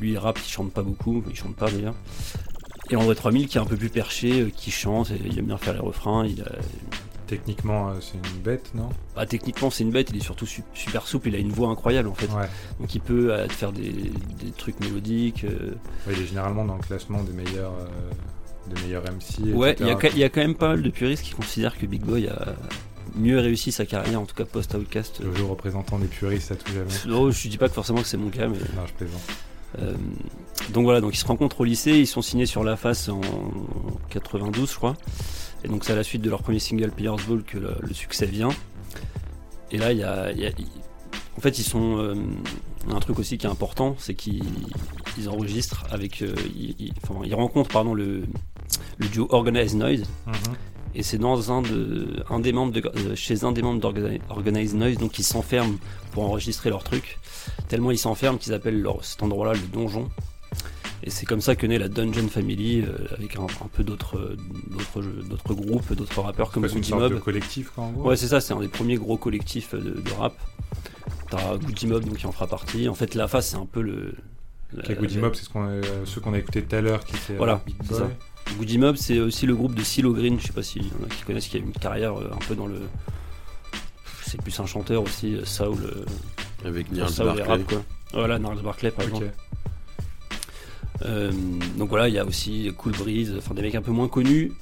lui 0.00 0.12
il 0.12 0.18
rappe, 0.18 0.38
il 0.44 0.48
chante 0.50 0.72
pas 0.72 0.82
beaucoup, 0.82 1.22
il 1.30 1.36
chante 1.36 1.54
pas 1.54 1.70
d'ailleurs. 1.70 1.94
Et 2.90 2.96
André 2.96 3.14
3000 3.14 3.46
qui 3.46 3.56
est 3.58 3.60
un 3.60 3.64
peu 3.66 3.76
plus 3.76 3.88
perché, 3.88 4.40
euh, 4.42 4.50
qui 4.54 4.70
chante, 4.70 5.10
et 5.12 5.20
il 5.24 5.38
aime 5.38 5.46
bien 5.46 5.56
faire 5.58 5.74
les 5.74 5.80
refrains. 5.80 6.26
Il 6.26 6.42
a, 6.42 6.50
Techniquement, 7.28 7.88
euh, 7.88 7.92
c'est 8.00 8.18
une 8.18 8.40
bête, 8.42 8.72
non? 8.74 8.90
Bah, 9.16 9.24
techniquement 9.24 9.70
c'est 9.70 9.84
une 9.84 9.90
bête, 9.90 10.10
il 10.10 10.16
est 10.18 10.22
surtout 10.24 10.44
su- 10.44 10.64
super 10.74 11.06
souple, 11.06 11.28
il 11.28 11.34
a 11.36 11.38
une 11.38 11.52
voix 11.52 11.68
incroyable 11.70 12.08
en 12.08 12.14
fait. 12.14 12.26
Ouais. 12.26 12.46
Donc 12.78 12.94
il 12.94 13.00
peut 13.00 13.32
euh, 13.32 13.48
faire 13.48 13.72
des, 13.72 13.90
des 13.90 14.50
trucs 14.56 14.78
mélodiques. 14.80 15.44
euh. 15.44 15.70
Ouais, 16.06 16.12
Il 16.14 16.22
est 16.22 16.26
généralement 16.26 16.64
dans 16.66 16.74
le 16.76 16.82
classement 16.82 17.22
des 17.22 17.32
meilleurs, 17.32 17.72
euh, 17.72 18.74
des 18.74 18.82
meilleurs 18.82 19.04
MC. 19.04 19.54
Ouais, 19.54 19.74
il 19.80 19.86
y, 19.86 20.18
y 20.18 20.24
a 20.24 20.28
quand 20.28 20.40
même 20.42 20.56
pas 20.56 20.68
mal 20.68 20.82
de 20.82 20.90
puristes 20.90 21.22
qui 21.24 21.32
considèrent 21.32 21.78
que 21.78 21.86
Big 21.86 22.02
Boy 22.02 22.28
a 22.28 22.54
mieux 23.14 23.38
réussi 23.38 23.72
sa 23.72 23.84
carrière, 23.86 24.20
en 24.20 24.24
tout 24.26 24.34
cas 24.34 24.44
post-Outcast. 24.44 25.20
Le 25.22 25.34
jour 25.34 25.50
représentant 25.50 25.98
des 25.98 26.06
puristes 26.06 26.52
à 26.52 26.56
tout 26.56 26.72
jamais. 26.72 26.90
Oh, 27.16 27.30
je 27.30 27.48
dis 27.48 27.58
pas 27.58 27.68
que 27.68 27.74
forcément 27.74 28.00
que 28.02 28.06
c'est 28.08 28.16
mon 28.16 28.30
cas, 28.30 28.48
mais 28.48 28.58
Non, 28.58 28.86
je 28.86 28.92
plaisante. 28.94 29.20
Euh, 29.78 29.94
donc 30.74 30.84
voilà, 30.84 31.00
donc 31.00 31.14
ils 31.14 31.18
se 31.18 31.24
rencontrent 31.26 31.60
au 31.62 31.64
lycée, 31.64 31.92
ils 31.92 32.06
sont 32.06 32.20
signés 32.22 32.44
sur 32.46 32.62
la 32.62 32.76
face 32.76 33.08
en 33.08 33.20
92 34.10 34.70
je 34.70 34.76
crois. 34.76 34.94
Et 35.64 35.68
donc 35.68 35.84
c'est 35.84 35.92
à 35.92 35.96
la 35.96 36.02
suite 36.02 36.20
de 36.22 36.28
leur 36.28 36.42
premier 36.42 36.58
single 36.58 36.90
Players 36.90 37.16
Ball 37.26 37.42
que 37.42 37.56
le, 37.58 37.74
le 37.80 37.94
succès 37.94 38.26
vient. 38.26 38.50
Et 39.70 39.78
là 39.78 39.92
il 39.92 39.98
y 39.98 40.04
a, 40.04 40.30
y 40.32 40.46
en 40.46 41.40
fait 41.40 41.58
ils 41.58 41.64
sont 41.64 41.96
euh, 41.98 42.14
un 42.90 43.00
truc 43.00 43.18
aussi 43.18 43.38
qui 43.38 43.46
est 43.46 43.50
important, 43.50 43.96
c'est 43.98 44.14
qu'ils 44.14 44.42
ils 45.18 45.28
enregistrent 45.30 45.84
avec, 45.90 46.20
euh, 46.22 46.34
ils, 46.54 46.74
ils- 46.78 46.92
enfin, 47.02 47.20
ils 47.24 47.34
rencontrent 47.34 47.70
pardon 47.70 47.94
le, 47.94 48.24
le 48.98 49.06
duo 49.08 49.26
Organized 49.30 49.78
Noise 49.78 50.02
Mhm. 50.26 50.34
Et 50.94 51.02
c'est 51.02 51.18
dans 51.18 51.50
un 51.52 51.62
de 51.62 52.22
un 52.30 52.38
des 52.40 52.52
membres 52.52 52.72
de, 52.72 52.82
euh, 52.96 53.14
chez 53.14 53.44
un 53.44 53.52
des 53.52 53.62
membres 53.62 53.80
d'Organi- 53.80 54.20
Organized 54.28 54.76
Noise 54.76 54.98
donc 54.98 55.18
ils 55.18 55.24
s'enferment 55.24 55.78
pour 56.12 56.24
enregistrer 56.24 56.70
leur 56.70 56.84
truc 56.84 57.18
tellement 57.68 57.90
ils 57.90 57.98
s'enferment 57.98 58.38
qu'ils 58.38 58.52
appellent 58.52 58.80
leur, 58.80 59.04
cet 59.04 59.22
endroit 59.22 59.46
là 59.46 59.52
le 59.54 59.66
donjon 59.72 60.08
et 61.04 61.10
c'est 61.10 61.26
comme 61.26 61.40
ça 61.40 61.56
que 61.56 61.66
naît 61.66 61.78
la 61.78 61.88
Dungeon 61.88 62.28
Family 62.28 62.82
euh, 62.82 63.06
avec 63.18 63.36
un, 63.36 63.42
un 63.44 63.68
peu 63.72 63.82
d'autres 63.82 64.18
euh, 64.18 64.36
groupes 65.54 65.92
d'autres 65.94 66.20
rappeurs 66.20 66.50
comme 66.50 66.64
une 66.66 66.70
Goody 66.72 66.90
de 66.90 66.96
Mob 66.96 67.18
collectif, 67.20 67.70
quoi, 67.74 67.84
en 67.84 67.90
gros. 67.92 68.08
ouais 68.10 68.16
c'est 68.16 68.28
ça 68.28 68.40
c'est 68.40 68.52
un 68.54 68.60
des 68.60 68.68
premiers 68.68 68.96
gros 68.96 69.16
collectifs 69.16 69.74
de, 69.74 69.80
de 70.00 70.10
rap 70.18 70.34
t'as 71.30 71.56
Goody 71.56 71.86
Mob 71.86 72.04
donc 72.04 72.18
qui 72.18 72.26
en 72.26 72.32
fera 72.32 72.46
partie 72.46 72.88
en 72.88 72.94
fait 72.94 73.14
la 73.14 73.28
face 73.28 73.48
c'est 73.48 73.56
un 73.56 73.66
peu 73.66 73.80
le 73.82 74.14
la- 74.74 74.94
Goody 74.94 75.16
la- 75.16 75.20
Mob, 75.22 75.34
c'est 75.34 75.44
ce 75.44 75.48
qu'on 75.48 75.64
a- 75.64 75.80
ceux 76.04 76.20
qu'on 76.20 76.34
a 76.34 76.38
écouté 76.38 76.62
tout 76.62 76.76
à 76.76 76.80
l'heure 76.80 77.04
qui 77.04 77.16
c'est 77.16 77.34
euh, 77.34 77.36
Voilà, 77.38 77.62
Big 77.66 77.76
c'est 77.82 77.88
Boy. 77.90 77.98
ça. 77.98 78.10
Goody 78.56 78.78
Mob, 78.78 78.96
c'est 78.96 79.18
aussi 79.20 79.46
le 79.46 79.54
groupe 79.56 79.74
de 79.74 79.82
Silo 79.82 80.12
Green. 80.12 80.38
Je 80.40 80.46
sais 80.46 80.52
pas 80.52 80.62
s'il 80.62 80.82
y 80.86 80.90
en 80.90 81.04
a 81.06 81.08
qui 81.14 81.22
connaissent, 81.22 81.46
qui 81.48 81.56
a 81.56 81.60
une 81.60 81.72
carrière 81.72 82.14
euh, 82.18 82.30
un 82.32 82.38
peu 82.46 82.54
dans 82.54 82.66
le. 82.66 82.80
C'est 84.24 84.40
plus 84.40 84.58
un 84.60 84.66
chanteur 84.66 85.02
aussi, 85.02 85.34
euh, 85.36 85.44
Saul. 85.44 85.76
euh, 85.82 86.04
Avec 86.68 86.86
et 86.92 86.96
Barclay. 86.96 87.42
rap, 87.42 87.64
quoi. 87.64 87.82
Voilà, 88.12 88.38
Gnarls 88.38 88.62
Barclay 88.62 88.90
par 88.90 89.04
exemple. 89.06 89.30
Euh, 91.04 91.32
donc 91.76 91.88
voilà, 91.88 92.08
il 92.08 92.14
y 92.14 92.18
a 92.18 92.24
aussi 92.24 92.70
Cool 92.76 92.92
Breeze, 92.92 93.34
enfin 93.38 93.54
des 93.54 93.62
mecs 93.62 93.74
un 93.74 93.82
peu 93.82 93.90
moins 93.90 94.08
connus. 94.08 94.52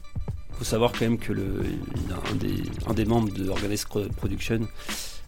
Faut 0.52 0.64
savoir 0.64 0.92
quand 0.92 1.02
même 1.02 1.18
que 1.18 1.32
le, 1.32 1.62
il 1.96 2.08
y 2.08 2.12
a 2.12 2.32
un 2.32 2.34
des, 2.36 2.62
un 2.86 2.94
des 2.94 3.04
membres 3.04 3.32
de 3.32 3.48
Organized 3.48 3.88
Pro- 3.88 4.08
Production, 4.16 4.60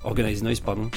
Organized 0.05 0.45
Noise, 0.45 0.61
pardon, 0.61 0.91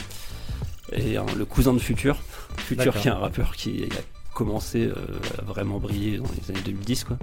et 0.93 1.17
un- 1.17 1.25
le 1.38 1.45
cousin 1.45 1.74
de 1.74 1.79
Future. 1.79 2.17
Future 2.57 2.93
qui 2.95 3.07
est 3.07 3.12
un 3.12 3.15
rappeur 3.17 3.55
qui 3.55 3.83
a 3.83 3.88
commencé 4.36 4.86
euh, 4.86 4.94
à 5.39 5.42
vraiment 5.44 5.80
briller 5.80 6.18
dans 6.18 6.25
les 6.39 6.51
années 6.51 6.63
2010, 6.63 7.06
quoi. 7.06 7.18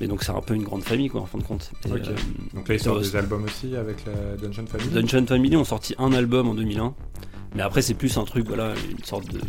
Mais 0.00 0.06
donc 0.08 0.22
c'est 0.24 0.32
un 0.32 0.40
peu 0.40 0.54
une 0.54 0.62
grande 0.64 0.82
famille, 0.84 1.08
quoi, 1.08 1.20
en 1.22 1.26
fin 1.26 1.38
de 1.38 1.44
compte. 1.44 1.70
Et, 1.86 1.92
Ok. 1.92 1.98
euh, 2.06 2.14
Donc 2.54 2.68
là, 2.68 2.74
ils 2.74 2.80
sortent 2.80 3.00
des 3.02 3.16
albums 3.16 3.44
aussi 3.44 3.74
avec 3.76 4.04
la 4.06 4.36
Dungeon 4.36 4.66
Family. 4.66 4.88
Dungeon 4.90 5.26
Family 5.26 5.56
ont 5.56 5.64
sorti 5.64 5.94
un 5.98 6.12
album 6.12 6.48
en 6.48 6.54
2001, 6.54 6.94
mais 7.54 7.62
après 7.62 7.80
c'est 7.82 7.94
plus 7.94 8.16
un 8.18 8.24
truc, 8.24 8.46
voilà, 8.46 8.74
une 8.90 9.04
sorte 9.04 9.26
de 9.32 9.40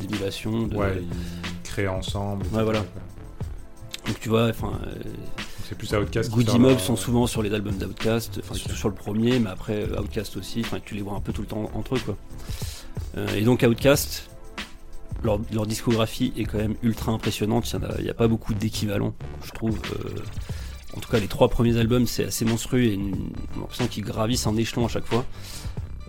d'émulation. 0.00 0.66
De, 0.66 0.76
Ouais, 0.76 1.02
ils 1.02 1.62
créent 1.70 1.86
ensemble. 1.88 2.44
Ouais, 2.52 2.64
voilà. 2.64 2.84
Donc 4.06 4.18
tu 4.20 4.28
vois, 4.30 4.48
enfin, 4.48 4.72
euh, 4.86 4.94
C'est 5.68 5.76
plus 5.76 5.92
Outcast 5.94 6.30
Goody 6.30 6.58
Mob 6.58 6.78
sont 6.78 6.96
souvent 6.96 7.26
sur 7.26 7.42
les 7.42 7.52
albums 7.52 7.76
d'Outcast, 7.76 8.38
enfin 8.42 8.54
Ok. 8.54 8.60
surtout 8.60 8.76
sur 8.76 8.88
le 8.88 8.94
premier, 8.94 9.38
mais 9.38 9.50
après 9.50 9.84
Outcast 9.98 10.36
aussi, 10.38 10.62
enfin 10.64 10.78
tu 10.84 10.94
les 10.94 11.02
vois 11.02 11.12
un 11.14 11.20
peu 11.20 11.32
tout 11.34 11.42
le 11.42 11.46
temps 11.46 11.70
entre 11.74 11.96
eux 11.96 12.00
quoi. 12.04 12.16
Euh, 13.18 13.28
et 13.36 13.42
donc 13.42 13.62
Outcast, 13.68 14.29
leur, 15.22 15.66
discographie 15.66 16.32
est 16.36 16.44
quand 16.44 16.58
même 16.58 16.76
ultra 16.82 17.12
impressionnante, 17.12 17.72
il 17.98 18.04
n'y 18.04 18.10
a, 18.10 18.14
pas 18.14 18.28
beaucoup 18.28 18.54
d'équivalents, 18.54 19.14
je 19.44 19.50
trouve. 19.52 19.78
euh, 19.94 20.20
en 20.96 21.00
tout 21.00 21.10
cas 21.10 21.20
les 21.20 21.28
trois 21.28 21.48
premiers 21.48 21.76
albums 21.76 22.06
c'est 22.06 22.24
assez 22.24 22.44
monstrueux 22.44 22.82
et 22.82 22.94
une, 22.94 23.30
on 23.56 23.60
l'impression 23.60 23.86
qu'ils 23.86 24.04
gravissent 24.04 24.46
un 24.46 24.56
échelon 24.56 24.86
à 24.86 24.88
chaque 24.88 25.06
fois. 25.06 25.24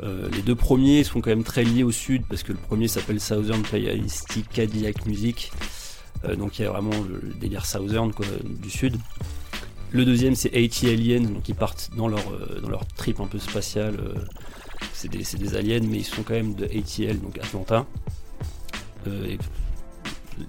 Euh, 0.04 0.28
les 0.34 0.42
deux 0.42 0.56
premiers 0.56 1.04
sont 1.04 1.22
quand 1.22 1.30
même 1.30 1.44
très 1.44 1.64
liés 1.64 1.84
au 1.84 1.92
sud 1.92 2.24
parce 2.28 2.42
que 2.42 2.52
le 2.52 2.58
premier 2.58 2.88
s'appelle 2.88 3.20
Southern 3.20 3.62
Playalistic 3.62 4.50
Cadillac 4.50 5.06
Music. 5.06 5.52
Euh, 6.26 6.36
donc 6.36 6.58
il 6.58 6.64
y 6.64 6.66
a 6.66 6.72
vraiment 6.72 7.00
le 7.08 7.34
délire 7.40 7.66
Southern 7.66 8.12
du 8.44 8.70
sud. 8.70 8.98
Le 9.92 10.06
deuxième 10.06 10.36
c'est 10.36 10.50
80 10.50 10.90
Aliens, 10.94 11.22
donc 11.22 11.48
ils 11.48 11.56
partent 11.56 11.92
dans 11.96 12.08
leur, 12.08 12.24
dans 12.62 12.70
leur 12.70 12.86
trip 12.88 13.20
un 13.20 13.28
peu 13.28 13.40
spatial. 13.40 13.96
euh, 14.00 14.16
c'est 14.94 15.10
des, 15.10 15.24
c'est 15.24 15.38
des 15.38 15.56
aliens, 15.56 15.82
mais 15.84 15.98
ils 15.98 16.06
sont 16.06 16.24
quand 16.24 16.34
même 16.34 16.56
de 16.56 16.66
ATL, 16.66 17.20
donc 17.20 17.38
Atlanta. 17.38 17.86
Euh, 19.08 19.36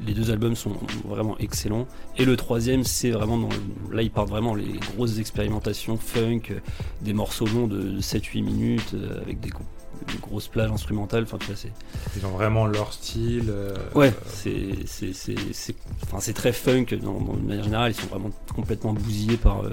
les 0.06 0.14
deux 0.14 0.30
albums 0.30 0.54
sont 0.56 0.72
vraiment 1.04 1.36
excellents. 1.38 1.86
Et 2.16 2.24
le 2.24 2.36
troisième, 2.36 2.82
c'est 2.84 3.10
vraiment 3.10 3.36
dans 3.36 3.48
le- 3.48 3.94
là 3.96 4.02
ils 4.02 4.10
partent 4.10 4.30
vraiment 4.30 4.54
les 4.54 4.78
grosses 4.94 5.18
expérimentations 5.18 5.98
funk, 5.98 6.40
euh, 6.50 6.60
des 7.02 7.12
morceaux 7.12 7.46
longs 7.46 7.66
de 7.66 8.00
7-8 8.00 8.42
minutes 8.42 8.94
euh, 8.94 9.20
avec 9.20 9.40
des, 9.40 9.50
gros- 9.50 9.64
des 10.06 10.18
grosses 10.22 10.48
plages 10.48 10.70
instrumentales. 10.70 11.24
Enfin, 11.24 11.36
tu 11.38 11.48
c'est 11.54 11.72
Ils 12.16 12.24
ont 12.24 12.30
vraiment 12.30 12.64
leur 12.66 12.92
style. 12.92 13.46
euh, 13.50 13.74
Ouais, 13.94 14.14
c'est 14.26 14.70
c'est 14.86 15.12
c'est 15.12 15.34
c'est 15.52 15.74
enfin 16.04 16.20
c'est 16.20 16.32
très 16.32 16.52
funk 16.52 16.86
dans, 17.02 17.20
dans 17.20 17.34
une 17.34 17.46
manière 17.46 17.64
générale. 17.64 17.92
Ils 17.92 18.00
sont 18.00 18.06
vraiment 18.06 18.30
complètement 18.54 18.94
bousillés 18.94 19.36
par 19.36 19.62
euh, 19.64 19.70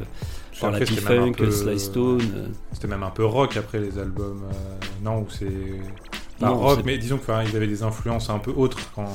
par 0.59 0.71
la 0.71 0.77
après, 0.79 0.93
P-Funk, 0.95 1.31
peu- 1.37 1.51
Sly 1.51 1.79
Stone. 1.79 2.51
C'était 2.73 2.87
même 2.87 3.03
un 3.03 3.11
peu 3.11 3.25
rock 3.25 3.55
après 3.55 3.79
les 3.79 3.97
albums. 3.97 4.43
euh, 4.51 4.85
Non, 5.01 5.19
ou 5.21 5.27
c'est. 5.29 5.79
Pas 6.39 6.47
Non, 6.47 6.59
rock, 6.59 6.81
mais 6.85 6.97
disons 6.97 7.17
qu'ils 7.17 7.55
avaient 7.55 7.67
des 7.67 7.83
influences 7.83 8.29
un 8.29 8.39
peu 8.39 8.51
autres 8.51 8.77
quand. 8.95 9.07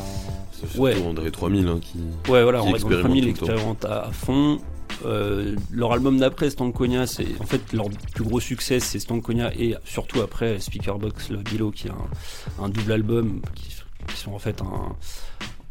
C'est 0.52 0.66
surtout 0.66 0.82
Ouais. 0.82 1.02
André 1.02 1.30
3000 1.30 1.66
hein, 1.68 1.80
qui. 1.80 1.98
Ouais, 2.30 2.42
voilà, 2.42 2.60
qui 2.60 2.82
dans 2.82 2.88
le 2.88 3.28
expérimente 3.28 3.84
à 3.84 4.10
fond. 4.12 4.60
Euh, 5.04 5.56
leur 5.72 5.92
album 5.92 6.18
d'après, 6.18 6.50
Stankonia, 6.50 7.06
c'est 7.06 7.26
en 7.40 7.46
fait 7.46 7.72
leur 7.72 7.86
plus 8.14 8.24
gros 8.24 8.40
succès, 8.40 8.78
c'est 8.80 8.98
Stankonia 9.00 9.52
et 9.54 9.74
surtout 9.84 10.20
après 10.20 10.60
Speakerbox 10.60 11.30
Love 11.30 11.42
Below, 11.42 11.70
qui 11.72 11.88
est 11.88 11.90
un, 11.90 12.64
un 12.64 12.68
double 12.68 12.92
album 12.92 13.40
qui, 13.54 13.74
qui 14.06 14.16
sont 14.16 14.32
en 14.32 14.38
fait 14.38 14.62
un, 14.62 14.94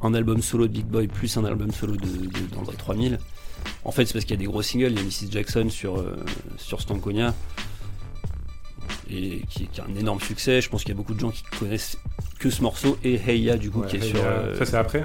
un 0.05 0.13
album 0.13 0.41
solo 0.41 0.67
de 0.67 0.73
Big 0.73 0.85
Boy 0.85 1.07
plus 1.07 1.37
un 1.37 1.45
album 1.45 1.71
solo 1.71 1.95
de, 1.95 2.05
de, 2.05 2.53
d'André 2.53 2.75
3000. 2.75 3.17
En 3.85 3.91
fait, 3.91 4.05
c'est 4.05 4.13
parce 4.13 4.25
qu'il 4.25 4.33
y 4.35 4.39
a 4.39 4.43
des 4.45 4.51
gros 4.51 4.61
singles. 4.61 4.91
Il 4.91 4.97
y 4.97 4.99
a 4.99 5.03
Mrs. 5.03 5.31
Jackson 5.31 5.69
sur, 5.69 5.97
euh, 5.97 6.17
sur 6.57 6.81
Stankonia 6.81 7.33
et 9.09 9.41
qui, 9.49 9.67
qui 9.67 9.81
a 9.81 9.85
un 9.85 9.95
énorme 9.99 10.19
succès. 10.21 10.61
Je 10.61 10.69
pense 10.69 10.81
qu'il 10.83 10.89
y 10.89 10.93
a 10.93 10.97
beaucoup 10.97 11.13
de 11.13 11.19
gens 11.19 11.31
qui 11.31 11.43
connaissent 11.59 11.97
que 12.39 12.49
ce 12.49 12.61
morceau 12.61 12.97
et 13.03 13.15
Hey 13.15 13.41
Ya 13.41 13.57
du 13.57 13.69
coup 13.71 13.81
Ouais, 13.81 13.87
qui 13.87 13.97
est 13.97 14.01
sur. 14.01 14.19
euh, 14.23 14.55
Ça, 14.57 14.65
c'est 14.65 14.77
après 14.77 15.03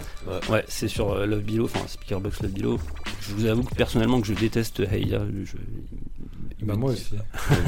Ouais, 0.51 0.65
c'est 0.69 0.89
sur 0.89 1.13
euh, 1.13 1.27
Love 1.27 1.43
Below, 1.43 1.65
enfin 1.67 1.81
Speakerbox 1.87 2.43
Love 2.43 2.53
Below. 2.53 2.79
Je 3.29 3.35
vous 3.35 3.45
avoue 3.47 3.63
que 3.63 3.75
personnellement 3.75 4.21
que 4.21 4.27
je 4.27 4.35
déteste 4.35 4.81
Hey 4.81 5.07
Ya. 5.09 5.21
Je, 5.45 5.53
il 6.61 6.67
Bah, 6.67 6.75
moi 6.75 6.91
aussi. 6.93 7.11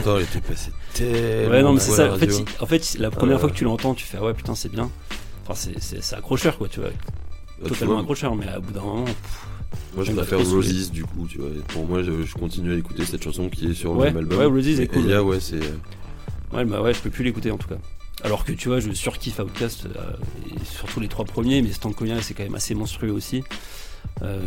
Temps, 0.05 0.19
il 0.19 0.23
était 0.25 0.41
passé 0.41 0.71
tellement. 0.95 1.51
Ouais, 1.55 1.63
non, 1.63 1.73
mais 1.75 1.81
c'est 1.81 1.93
ça. 1.93 2.13
En 2.13 2.67
fait, 2.67 2.97
en 2.99 3.03
la 3.03 3.11
première 3.11 3.37
Euh, 3.37 3.41
fois 3.41 3.51
que 3.51 3.55
tu 3.55 3.65
l'entends, 3.65 3.95
tu 3.95 4.05
fais 4.05 4.19
ah 4.21 4.25
ouais 4.25 4.35
putain 4.35 4.55
c'est 4.55 4.71
bien. 4.71 4.91
Enfin 5.45 5.55
c'est 5.55 5.81
c'est 5.81 6.03
c'est 6.03 6.17
accrocheur 6.17 6.59
quoi, 6.59 6.69
tu 6.69 6.81
vois, 6.81 6.91
tu 6.91 7.69
totalement 7.71 7.95
vois, 7.95 8.01
accrocheur. 8.03 8.35
Mais 8.35 8.49
à 8.49 8.59
bout 8.59 8.73
d'un 8.73 8.81
moment, 8.83 9.05
pff, 9.05 9.15
Moi, 9.95 10.05
je 10.05 10.13
préfère. 10.13 10.39
Roses 10.41 10.91
du 10.91 11.05
coup, 11.05 11.27
tu 11.29 11.39
vois. 11.39 11.49
Et 11.51 11.63
Pour 11.69 11.87
moi, 11.87 12.03
je, 12.03 12.23
je 12.25 12.35
continue 12.35 12.73
à 12.73 12.77
écouter 12.77 13.05
cette 13.05 13.23
chanson 13.23 13.49
qui 13.49 13.71
est 13.71 13.75
sur 13.75 13.93
Ouais, 13.93 14.07
le 14.09 14.15
même 14.15 14.17
album. 14.25 14.39
ouais, 14.41 14.45
Roses 14.47 14.81
est 14.81 14.85
Et 14.85 14.89
cool, 14.89 15.05
Elia, 15.05 15.23
ouais, 15.23 15.39
c'est. 15.41 15.61
Ouais, 16.53 16.65
bah 16.65 16.81
ouais, 16.83 16.95
je 16.95 17.01
peux 17.01 17.11
plus 17.11 17.25
l'écouter 17.25 17.51
en 17.51 17.57
tout 17.59 17.69
cas. 17.69 17.79
Alors 18.23 18.45
que 18.45 18.53
tu 18.53 18.69
vois, 18.69 18.81
je 18.81 18.93
surkiffe 18.93 19.39
Outcast, 19.39 19.87
euh, 19.87 20.13
et 20.47 20.65
surtout 20.65 21.01
les 21.01 21.09
trois 21.09 21.25
premiers, 21.25 21.63
mais 21.63 21.73
Stankonia 21.73 22.21
c'est 22.21 22.35
quand 22.35 22.43
même 22.43 22.55
assez 22.55 22.75
monstrueux 22.75 23.13
aussi. 23.13 23.43
Euh, 24.23 24.41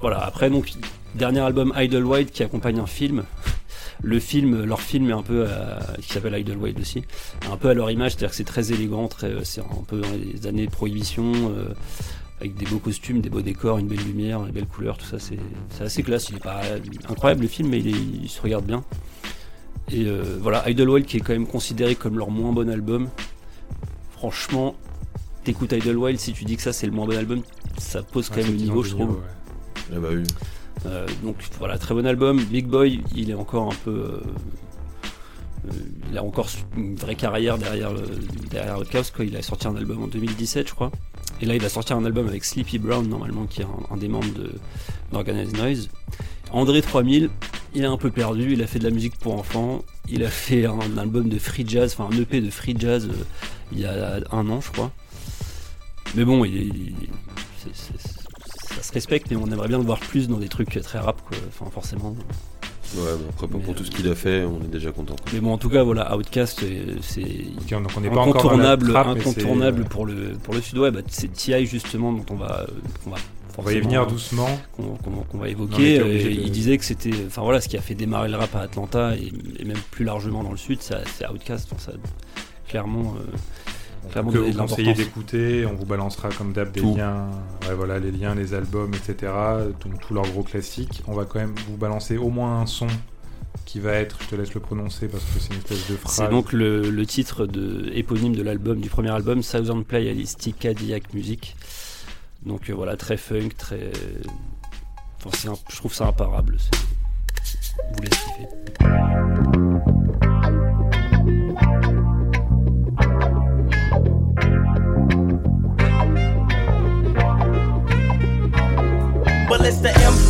voilà, 0.00 0.18
après 0.24 0.48
donc, 0.48 0.72
dernier 1.14 1.40
album 1.40 1.72
Idlewild 1.76 2.30
qui 2.30 2.42
accompagne 2.42 2.78
un 2.78 2.86
film. 2.86 3.24
Le 4.00 4.20
film, 4.20 4.64
leur 4.64 4.80
film 4.80 5.10
est 5.10 5.12
un 5.12 5.22
peu, 5.22 5.46
à- 5.48 5.80
qui 6.00 6.12
s'appelle 6.12 6.38
Idlewild 6.38 6.78
aussi, 6.78 7.02
un 7.50 7.56
peu 7.56 7.68
à 7.68 7.74
leur 7.74 7.90
image, 7.90 8.12
c'est-à-dire 8.12 8.30
que 8.30 8.36
c'est 8.36 8.44
très 8.44 8.72
élégant, 8.72 9.08
très, 9.08 9.44
c'est 9.44 9.60
un 9.60 9.82
peu 9.86 10.00
dans 10.00 10.08
les 10.12 10.46
années 10.46 10.66
de 10.66 10.70
prohibition, 10.70 11.32
euh, 11.34 11.74
avec 12.40 12.54
des 12.54 12.64
beaux 12.66 12.78
costumes, 12.78 13.20
des 13.20 13.28
beaux 13.28 13.42
décors, 13.42 13.78
une 13.78 13.88
belle 13.88 13.98
lumière, 14.04 14.46
une 14.46 14.52
belle 14.52 14.66
couleur, 14.66 14.96
tout 14.98 15.04
ça, 15.04 15.18
c'est 15.18 15.38
c'est 15.70 15.82
assez 15.82 16.04
classe. 16.04 16.28
Il 16.30 16.38
pas 16.38 16.60
incroyable 17.08 17.42
le 17.42 17.48
film, 17.48 17.68
mais 17.70 17.80
il 17.80 18.28
se 18.28 18.40
regarde 18.40 18.64
bien. 18.64 18.84
Et 19.90 20.04
euh, 20.06 20.22
voilà, 20.40 20.68
Idlewild 20.68 21.06
qui 21.06 21.16
est 21.16 21.20
quand 21.20 21.32
même 21.32 21.46
considéré 21.46 21.94
comme 21.94 22.18
leur 22.18 22.30
moins 22.30 22.52
bon 22.52 22.68
album. 22.68 23.08
Franchement, 24.12 24.74
t'écoutes 25.44 25.72
Idlewild, 25.72 26.18
si 26.18 26.32
tu 26.32 26.44
dis 26.44 26.56
que 26.56 26.62
ça 26.62 26.72
c'est 26.72 26.86
le 26.86 26.92
moins 26.92 27.06
bon 27.06 27.16
album, 27.16 27.42
ça 27.78 28.02
pose 28.02 28.28
quand 28.28 28.36
Ouais, 28.36 28.42
même 28.42 28.52
le 28.52 28.58
niveau, 28.58 28.82
je 28.82 28.90
trouve. 28.90 29.10
ouais. 29.12 29.16
Ah 29.94 29.98
bah 30.00 30.08
oui. 30.12 30.24
Euh, 30.86 31.06
donc 31.22 31.36
voilà, 31.58 31.78
très 31.78 31.94
bon 31.94 32.06
album. 32.06 32.42
Big 32.44 32.66
Boy, 32.66 33.00
il 33.14 33.30
est 33.30 33.34
encore 33.34 33.72
un 33.72 33.76
peu. 33.84 33.90
euh, 33.90 35.72
il 36.10 36.16
a 36.18 36.22
encore 36.24 36.48
une 36.76 36.94
vraie 36.94 37.14
carrière 37.16 37.58
derrière, 37.58 37.92
le, 37.92 38.02
derrière 38.50 38.78
Outcast. 38.78 39.14
Quoi. 39.14 39.24
Il 39.24 39.36
a 39.36 39.42
sorti 39.42 39.66
un 39.66 39.76
album 39.76 40.02
en 40.02 40.06
2017, 40.06 40.68
je 40.68 40.74
crois. 40.74 40.90
Et 41.40 41.46
là, 41.46 41.54
il 41.56 41.64
a 41.64 41.68
sorti 41.68 41.92
un 41.92 42.04
album 42.04 42.26
avec 42.28 42.44
Sleepy 42.44 42.78
Brown, 42.78 43.06
normalement, 43.08 43.46
qui 43.46 43.62
est 43.62 43.66
un, 43.90 43.96
des 43.96 44.08
membres 44.08 44.26
d'Organized 45.12 45.56
Noise. 45.56 45.88
André 46.52 46.80
3000, 46.82 47.28
il 47.74 47.84
a 47.84 47.90
un 47.90 47.96
peu 47.96 48.10
perdu, 48.10 48.52
il 48.52 48.62
a 48.62 48.66
fait 48.66 48.78
de 48.78 48.84
la 48.84 48.90
musique 48.90 49.16
pour 49.18 49.34
enfants, 49.34 49.84
il 50.08 50.24
a 50.24 50.30
fait 50.30 50.66
un, 50.66 50.96
album 50.98 51.28
de 51.28 51.38
free 51.38 51.66
jazz, 51.66 51.94
enfin 51.96 52.14
un 52.14 52.20
EP 52.20 52.40
de 52.40 52.50
free 52.50 52.76
jazz 52.78 53.08
euh, 53.08 53.24
il 53.72 53.80
y 53.80 53.84
a 53.84 54.20
un 54.32 54.48
an, 54.48 54.60
je 54.60 54.70
crois. 54.70 54.90
Mais 56.14 56.24
bon, 56.24 56.44
il, 56.44 56.94
ça 57.58 58.82
se 58.82 58.92
respecte, 58.92 59.30
mais 59.30 59.36
on 59.36 59.46
aimerait 59.46 59.68
bien 59.68 59.78
le 59.78 59.84
voir 59.84 59.98
plus 59.98 60.28
dans 60.28 60.38
des 60.38 60.48
trucs 60.48 60.80
très 60.80 60.98
rap, 60.98 61.20
quoi. 61.28 61.36
Enfin, 61.48 61.70
forcément. 61.70 62.16
Ouais, 62.96 63.10
après, 63.28 63.46
pour 63.46 63.74
tout 63.74 63.84
ce 63.84 63.90
qu'il 63.90 64.08
a 64.08 64.14
fait, 64.14 64.44
on 64.44 64.62
est 64.62 64.68
déjà 64.68 64.92
content. 64.92 65.16
Mais 65.34 65.40
bon, 65.40 65.52
en 65.52 65.58
tout 65.58 65.68
cas, 65.68 65.82
voilà, 65.82 66.16
Outcast, 66.16 66.64
c'est 67.02 67.26
donc 67.70 67.90
on 67.96 68.04
incontournable, 68.04 68.96
incontournable 68.96 69.84
pour 69.84 70.06
le 70.06 70.38
pour 70.42 70.54
le 70.54 70.62
Sud-Ouest. 70.62 70.94
Bah, 70.94 71.00
c'est 71.08 71.30
TI 71.30 71.66
justement 71.66 72.12
dont 72.12 72.24
on 72.30 72.36
va, 72.36 72.66
on 73.06 73.10
va 73.10 73.16
on 73.58 73.62
va 73.62 73.72
y 73.72 73.80
venir 73.80 74.06
doucement. 74.06 74.48
Qu'on 74.76 75.38
va 75.38 75.48
évoquer. 75.48 75.96
Il 76.30 76.50
disait 76.50 76.78
que 76.78 76.84
c'était, 76.84 77.12
enfin 77.26 77.42
voilà, 77.42 77.60
ce 77.60 77.68
qui 77.68 77.76
a 77.76 77.80
fait 77.80 77.94
démarrer 77.94 78.28
le 78.28 78.36
rap 78.36 78.54
à 78.54 78.60
Atlanta 78.60 79.14
et, 79.16 79.64
même 79.64 79.76
plus 79.90 80.04
largement 80.04 80.42
dans 80.42 80.52
le 80.52 80.56
sud, 80.56 80.78
c'est 80.80 81.28
Outcast. 81.28 81.68
ça, 81.78 81.92
clairement. 82.68 83.16
Euh, 83.18 83.36
clairement 84.10 84.30
que 84.30 84.38
vous 84.38 84.58
conseillez 84.58 84.94
d'écouter, 84.94 85.66
on 85.66 85.74
vous 85.74 85.84
balancera 85.84 86.28
comme 86.30 86.52
d'hab 86.52 86.70
des 86.70 86.80
liens, 86.80 87.28
voilà, 87.76 87.98
les 87.98 88.12
liens, 88.12 88.34
les 88.34 88.54
albums, 88.54 88.92
etc. 88.94 89.32
Donc 89.84 90.00
tous 90.00 90.14
leurs 90.14 90.28
gros 90.28 90.44
classiques. 90.44 91.02
On 91.08 91.12
va 91.12 91.24
quand 91.24 91.40
même 91.40 91.54
vous 91.68 91.76
balancer 91.76 92.16
au 92.16 92.30
moins 92.30 92.60
un 92.60 92.66
son 92.66 92.86
qui 93.64 93.80
va 93.80 93.92
être, 93.92 94.18
je 94.22 94.28
te 94.28 94.34
laisse 94.34 94.54
le 94.54 94.60
prononcer 94.60 95.08
parce 95.08 95.24
que 95.24 95.40
c'est 95.40 95.52
une 95.52 95.58
espèce 95.58 95.90
de 95.90 95.96
phrase. 95.96 96.14
C'est 96.14 96.30
donc 96.30 96.52
le, 96.52 97.04
titre 97.04 97.44
de, 97.44 97.90
éponyme 97.92 98.34
de 98.34 98.42
l'album, 98.42 98.80
du 98.80 98.88
premier 98.88 99.10
album, 99.10 99.42
Thousand 99.42 99.82
Playalistic 99.82 100.58
Cadillac 100.58 101.12
Music. 101.12 101.54
Donc 102.44 102.70
euh, 102.70 102.74
voilà, 102.74 102.96
très 102.96 103.16
funk, 103.16 103.50
très. 103.56 103.90
Enfin, 105.24 105.54
je 105.70 105.76
trouve 105.76 105.94
ça 105.94 106.06
imparable. 106.06 106.56
Vous 107.94 108.02
laissez 108.02 108.16
kiffer. 108.16 108.48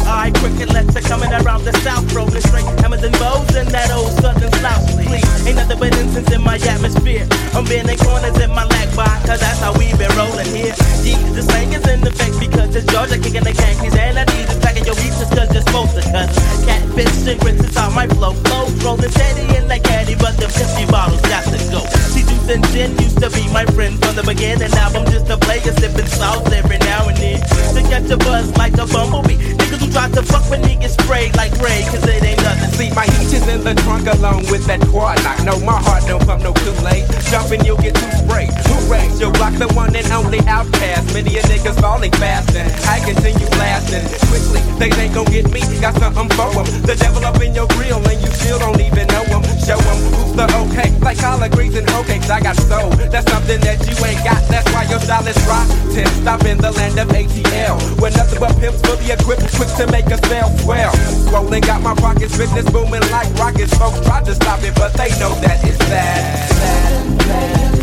MI 0.09 0.33
cricket 0.41 0.73
letter 0.73 1.05
coming 1.05 1.29
around 1.33 1.65
the 1.69 1.73
south, 1.85 2.09
rolling 2.17 2.41
straight 2.41 2.65
hammers 2.81 3.03
and 3.05 3.13
bows 3.21 3.55
and 3.55 3.69
that 3.69 3.93
old 3.93 4.09
southern 4.17 4.51
slouch, 4.57 4.89
please. 4.97 5.21
Ain't 5.45 5.57
nothing 5.61 5.79
but 5.79 5.93
incense 6.01 6.33
in 6.33 6.41
my 6.41 6.57
atmosphere. 6.57 7.29
I'm 7.53 7.65
bending 7.69 7.99
corners 8.01 8.39
in 8.41 8.49
my 8.57 8.65
lag 8.65 8.89
bar, 8.97 9.13
cause 9.29 9.41
that's 9.45 9.61
how 9.61 9.77
we 9.77 9.93
been 10.01 10.09
rolling 10.17 10.49
here. 10.49 10.73
Yeah, 11.05 11.21
the 11.37 11.43
slang 11.45 11.77
is 11.77 11.85
in 11.85 12.01
effect 12.09 12.41
because 12.41 12.73
it's 12.73 12.89
Georgia 12.89 13.21
kicking 13.21 13.45
the 13.45 13.53
Yankees 13.53 13.93
and 14.01 14.17
I 14.17 14.25
need 14.33 14.49
to 14.49 14.57
packing 14.65 14.89
your 14.89 14.97
beats 14.97 15.21
cause 15.29 15.53
you're 15.53 15.61
supposed 15.69 15.93
to 16.01 16.03
cut. 16.09 16.33
Catfish 16.65 17.29
and 17.29 17.41
grits 17.45 17.61
is 17.69 17.77
how 17.77 17.93
my 17.93 18.09
flow 18.09 18.33
flows, 18.49 18.73
rolling 18.81 19.13
steady 19.13 19.45
in 19.61 19.69
that 19.69 19.85
caddy, 19.85 20.17
but 20.17 20.41
the 20.41 20.49
50 20.49 20.89
bottles 20.89 21.21
got 21.29 21.45
to 21.53 21.61
go. 21.69 21.85
See, 22.09 22.25
juice 22.25 22.49
and 22.49 22.65
gin 22.73 22.97
used 22.97 23.21
to 23.21 23.29
be 23.29 23.45
my 23.53 23.69
friend 23.77 24.01
from 24.01 24.17
the 24.17 24.25
beginning. 24.25 24.73
Now 24.73 24.89
I'm 24.89 25.05
just 25.13 25.29
a 25.29 25.37
player 25.37 25.69
sipping 25.77 26.09
sauce 26.09 26.49
every 26.49 26.81
now 26.81 27.13
and 27.13 27.19
then 27.21 27.45
to 27.77 27.81
catch 27.93 28.09
a 28.09 28.17
buzz 28.17 28.49
like 28.57 28.73
a 28.81 28.87
bumblebee. 28.89 29.37
Niggas 29.37 29.85
who 29.85 29.89
try 29.99 30.09
to 30.15 30.23
fuck 30.23 30.49
when 30.49 30.63
niggas 30.63 30.95
spray 30.95 31.31
like 31.35 31.51
Ray, 31.59 31.83
cause 31.91 32.07
it 32.07 32.23
ain't 32.23 32.41
nothing. 32.43 32.71
See, 32.79 32.91
my 32.95 33.05
heat 33.19 33.35
is 33.35 33.47
in 33.49 33.65
the 33.65 33.75
trunk 33.83 34.07
along 34.07 34.47
with 34.47 34.65
that 34.71 34.81
quad 34.87 35.19
lock. 35.25 35.43
No, 35.43 35.59
my 35.67 35.75
heart 35.75 36.07
don't 36.07 36.23
pump 36.25 36.43
no 36.43 36.53
Kool-Aid. 36.55 37.03
Jumping, 37.31 37.65
you'll 37.67 37.83
get 37.83 37.95
too 37.99 38.11
sprayed. 38.23 38.55
Hooray, 38.71 39.11
you 39.19 39.33
block 39.35 39.55
the 39.59 39.67
one 39.75 39.95
and 39.97 40.07
only 40.13 40.39
outcast. 40.47 41.13
Many 41.15 41.39
a 41.39 41.43
niggas 41.51 41.81
falling 41.81 42.13
fast 42.13 42.55
and 42.55 42.71
I 42.87 43.03
continue 43.03 43.49
blasting. 43.59 44.07
Quickly, 44.31 44.63
they 44.79 44.91
ain't 45.03 45.15
gon' 45.15 45.27
get 45.35 45.51
me. 45.51 45.63
Got 45.83 45.99
something 45.99 46.31
for 46.39 46.51
them. 46.55 46.67
The 46.87 46.95
devil 46.95 47.25
up 47.27 47.41
in 47.43 47.55
your 47.55 47.67
grill 47.75 47.99
and 47.99 48.21
you 48.23 48.31
still 48.39 48.59
don't 48.59 48.81
even 48.81 49.07
know 49.11 49.25
them. 49.27 49.43
Show 49.67 49.83
them 49.83 49.99
who's 50.15 50.33
the 50.39 50.47
okay. 50.63 50.95
Like 51.03 51.19
collard 51.19 51.51
greens 51.51 51.75
and 51.75 51.91
hoe 51.91 52.07
I 52.31 52.41
got 52.41 52.57
soul. 52.71 52.91
That's 53.11 53.25
something 53.33 53.59
that 53.67 53.81
you 53.89 53.97
ain't 54.05 54.23
got. 54.23 54.39
That's 54.53 54.69
why 54.71 54.85
your 54.85 55.01
style 55.01 55.27
is 55.27 55.35
rotten. 55.49 56.07
Stop 56.21 56.45
in 56.45 56.59
the 56.59 56.71
land 56.73 57.01
of 57.01 57.09
ATL. 57.09 57.81
Where 57.99 58.13
nothing 58.13 58.39
but 58.39 58.53
pimps 58.61 58.81
fully 58.85 59.11
equipped, 59.11 59.49
quick 59.57 59.73
to 59.81 59.88
make 59.91 60.07
us 60.07 60.21
sell 60.29 60.51
swell. 60.59 60.93
Rolling 61.33 61.63
got 61.63 61.83
my 61.83 61.95
pockets, 61.95 62.37
business 62.37 62.69
booming 62.71 63.03
like 63.11 63.33
rockets. 63.35 63.77
Folks 63.77 64.01
tried 64.07 64.25
to 64.27 64.35
stop 64.35 64.63
it, 64.63 64.75
but 64.75 64.93
they 64.95 65.11
know 65.19 65.35
that 65.41 65.65
it's 65.65 65.79
bad. 65.79 66.51
bad, 66.51 67.19
bad. 67.19 67.78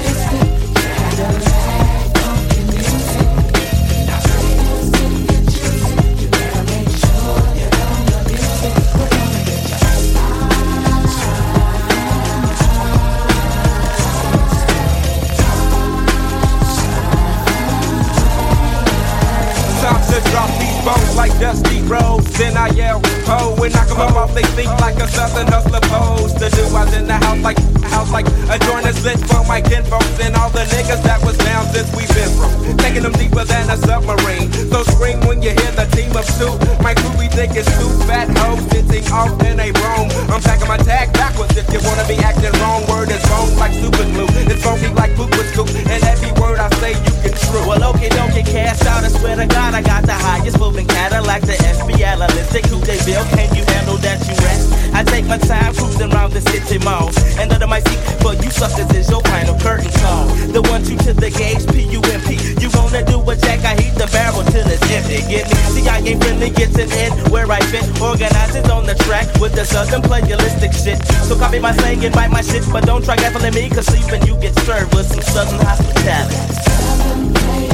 Like 21.15 21.39
Dusty 21.39 21.81
roads. 21.83 22.29
Then 22.37 22.55
I 22.57 22.69
yell, 22.69 23.01
ho, 23.25 23.55
and 23.63 23.73
knock 23.73 23.87
them 23.87 24.15
off. 24.15 24.33
They 24.35 24.43
think 24.53 24.69
like 24.79 24.95
a 25.01 25.07
southern 25.07 25.47
hustler 25.47 25.81
pose 25.89 26.33
to 26.35 26.49
do. 26.51 26.63
I 26.75 26.85
in 26.95 27.07
the 27.07 27.17
house 27.17 27.41
like, 27.41 27.57
house 27.89 28.11
like 28.11 28.27
a 28.51 28.59
joint 28.59 28.85
is 28.85 29.03
lit 29.03 29.19
for 29.31 29.43
my 29.47 29.61
kinfolks 29.61 30.19
and 30.19 30.35
all 30.35 30.49
the 30.49 30.63
niggas 30.75 31.01
that 31.03 31.23
was 31.25 31.37
down 31.39 31.65
since 31.73 31.89
we've 31.95 32.11
been 32.13 32.29
from. 32.37 32.51
Taking 32.77 33.03
them 33.03 33.13
deeper 33.13 33.43
than 33.43 33.69
a 33.69 33.77
submarine. 33.77 34.51
So 34.69 34.83
scream 34.83 35.19
when 35.25 35.41
you 35.41 35.51
hear 35.51 35.71
the 35.73 35.87
team 35.95 36.11
of 36.13 36.27
two. 36.37 36.53
My 36.83 36.93
crew, 36.93 37.15
we 37.17 37.27
think 37.27 37.55
it's 37.55 37.71
two 37.79 37.89
fat 38.05 38.29
hoes 38.37 38.61
sitting 38.69 39.05
off 39.11 39.33
in 39.43 39.59
a 39.59 39.71
room. 39.71 40.07
I'm 40.29 40.41
packing 40.41 40.67
my 40.67 40.77
tag 40.77 41.13
backwards 41.13 41.57
if 41.57 41.65
you 41.73 41.79
wanna 41.87 42.05
be 42.07 42.19
acting 42.21 42.53
wrong. 42.61 42.85
Word 42.85 43.09
is 43.09 43.23
wrong 43.31 43.49
like 43.57 43.73
super 43.73 44.05
glue. 44.13 44.29
It's 44.45 44.61
funky 44.63 44.93
like 44.93 45.15
poop 45.15 45.31
with 45.31 45.49
scoop. 45.51 45.69
And 45.89 46.03
every 46.03 46.31
word 46.37 46.59
I 46.59 46.69
say, 46.77 46.93
you 46.93 47.14
true. 47.55 47.67
Well, 47.67 47.95
okay, 47.95 48.09
don't 48.09 48.33
get 48.33 48.45
cast 48.45 48.85
out. 48.85 49.03
I 49.03 49.07
swear 49.07 49.35
to 49.35 49.45
God, 49.45 49.73
I 49.73 49.81
got 49.81 50.03
the 50.05 50.13
highest 50.13 50.59
moving 50.59 50.87
Cadillac, 50.87 51.41
the 51.41 51.53
FBI. 51.53 52.15
Realistic, 52.15 52.65
who 52.65 52.79
they 52.79 52.97
build. 53.05 53.27
Can 53.29 53.55
you 53.55 53.74
handle 53.95 54.01
that, 54.01 54.19
you 54.27 54.35
rest? 54.45 54.73
I 54.93 55.03
take 55.03 55.25
my 55.25 55.37
time 55.37 55.73
cruising 55.75 56.11
around 56.11 56.33
the 56.33 56.41
city 56.41 56.77
malls. 56.83 57.15
And 57.37 57.51
under 57.51 57.67
my 57.67 57.79
seat, 57.79 57.99
but 58.23 58.43
you 58.43 58.49
suckers 58.49 58.89
is 58.95 59.09
your 59.09 59.21
final 59.21 59.57
curtain 59.59 59.91
call. 60.01 60.27
The 60.51 60.61
one, 60.71 60.83
two 60.83 60.97
to 60.97 61.13
the 61.13 61.29
gauge, 61.29 61.67
P-U-M-P. 61.67 62.61
You 62.61 62.69
wanna 62.73 63.03
do 63.05 63.19
a 63.29 63.35
jack, 63.35 63.63
I 63.65 63.75
heat 63.75 63.95
the 63.95 64.07
barrel 64.11 64.43
till 64.43 64.67
it's 64.67 64.81
empty. 64.91 65.21
Get 65.27 65.47
me? 65.47 65.55
See, 65.73 65.87
I 65.87 65.99
ain't 65.99 66.23
friendly, 66.23 66.49
gets 66.49 66.77
an 66.77 66.91
in 66.91 67.11
where 67.31 67.49
I 67.51 67.59
fit. 67.71 67.83
Organizers 68.01 68.69
on 68.69 68.85
the 68.85 68.95
track 69.05 69.27
with 69.39 69.53
the 69.53 69.65
southern 69.65 70.01
playalistic 70.01 70.73
shit. 70.73 70.99
So 71.27 71.37
copy 71.37 71.59
my 71.59 71.73
slang 71.73 72.03
and 72.05 72.13
bite 72.13 72.31
my 72.31 72.41
shit, 72.41 72.63
but 72.71 72.85
don't 72.85 73.03
try 73.03 73.17
gaffling 73.17 73.53
me, 73.53 73.69
cause 73.69 73.85
sleeping 73.85 74.25
you 74.27 74.39
get 74.39 74.55
served 74.59 74.95
with 74.95 75.07
some 75.07 75.21
southern 75.21 75.59
hospitality. 75.59 77.64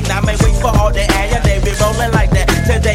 Now 0.00 0.18
I 0.18 0.20
may 0.24 0.36
wait 0.40 0.56
for 0.60 0.68
all 0.68 0.90
the 0.90 1.00
air, 1.00 1.26
yeah, 1.30 1.40
they 1.40 1.60
be 1.60 1.72
rolling 1.80 2.12
like 2.12 2.30
that 2.30 2.51
forget 2.62 2.92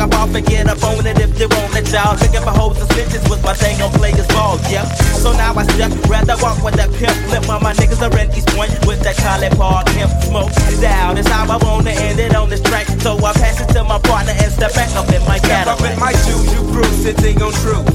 up 0.00 0.14
off 0.14 0.34
and 0.34 0.46
get 0.46 0.68
up 0.68 0.82
on 0.84 1.06
it 1.06 1.18
if 1.18 1.38
you 1.40 1.48
want 1.48 1.74
it, 1.76 1.90
y'all. 1.92 2.14
Looking 2.16 2.42
for 2.42 2.54
hoes 2.54 2.78
and 2.80 2.88
snitches 2.90 3.24
with 3.30 3.42
my 3.42 3.54
thing 3.54 3.80
on 3.82 3.90
players 3.92 4.26
ball, 4.28 4.58
yeah. 4.70 4.84
So 5.22 5.32
now 5.32 5.54
I 5.54 5.64
step, 5.64 5.92
rather 6.08 6.36
walk 6.42 6.62
with 6.62 6.74
that 6.74 6.92
pimp 6.94 7.16
flip 7.26 7.46
while 7.48 7.60
my 7.60 7.72
niggas 7.74 8.00
are 8.02 8.12
in 8.18 8.30
East 8.32 8.48
Point 8.54 8.70
with 8.86 9.00
that 9.02 9.16
Collie 9.16 9.50
Park 9.56 9.88
hemp 9.96 10.12
smoke. 10.22 10.52
Down, 10.80 11.18
it's 11.18 11.28
how 11.28 11.50
I 11.50 11.56
wanna 11.64 11.90
end 11.90 12.20
it 12.20 12.34
on 12.34 12.48
this 12.48 12.60
track. 12.60 12.86
So 13.00 13.16
I 13.18 13.32
pass 13.32 13.60
it 13.60 13.72
to 13.74 13.84
my 13.84 13.98
partner 13.98 14.34
and 14.36 14.52
step 14.52 14.74
back 14.74 14.94
up 14.96 15.08
in 15.08 15.22
my 15.26 15.38
Cadillac. 15.38 15.78
Step 15.78 15.86
up 15.86 15.92
in 15.92 15.98
my 15.98 16.12
shoes, 16.24 16.46
you 16.52 16.62
cruise, 16.72 16.96
sitting 17.02 17.42
on 17.42 17.52
truth. 17.52 17.86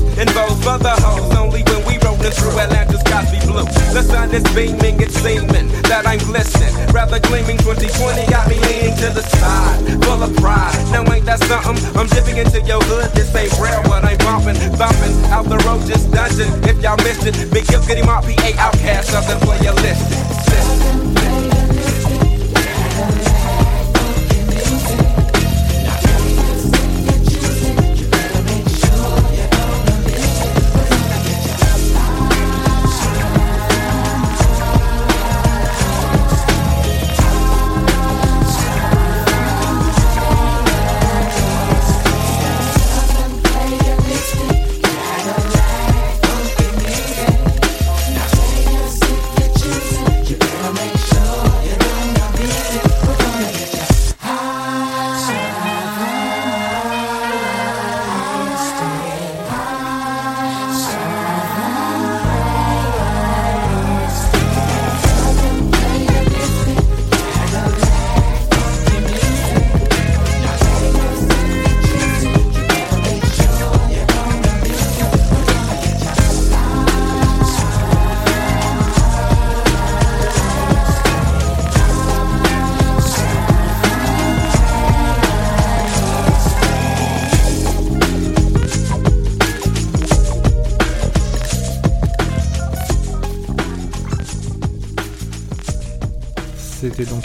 For 0.61 0.77
the 0.77 0.93
hoes, 1.01 1.35
only 1.35 1.63
when 1.63 1.81
we 1.87 1.97
rolling 2.05 2.29
through 2.29 2.59
Atlanta's 2.59 3.01
Cosby 3.03 3.39
Blue. 3.49 3.65
The 3.93 4.03
sun 4.03 4.31
is 4.31 4.43
beaming, 4.53 5.01
it's 5.01 5.15
seeming 5.15 5.67
that 5.89 6.05
I'm 6.05 6.19
glistening. 6.19 6.73
Rather 6.93 7.19
gleaming 7.19 7.57
2020 7.57 8.29
got 8.29 8.47
me 8.47 8.59
leaning 8.59 8.95
to 8.97 9.09
the 9.09 9.23
side, 9.23 10.03
full 10.03 10.21
of 10.21 10.35
pride. 10.37 10.80
Now 10.89 11.05
ain't 11.13 11.25
that 11.25 11.39
something? 11.45 11.77
I'm 11.95 12.07
dipping 12.07 12.37
into 12.37 12.61
your 12.65 12.81
hood, 12.81 13.11
this 13.13 13.29
ain't 13.35 13.53
real, 13.61 13.81
but 13.85 14.03
I'm 14.03 14.17
bumping, 14.25 14.57
bumping 14.77 15.13
out 15.29 15.45
the 15.45 15.61
road, 15.69 15.85
just 15.85 16.09
dungeon. 16.11 16.49
If 16.65 16.81
y'all 16.81 16.97
missed 16.97 17.27
it, 17.27 17.35
Big 17.53 17.67
Gift, 17.67 17.87
Goody 17.87 18.01
Mob, 18.01 18.23
PA, 18.23 18.49
Outcast, 18.57 19.09
something 19.13 19.39
for 19.45 19.55
your 19.63 19.73
list. 19.85 20.40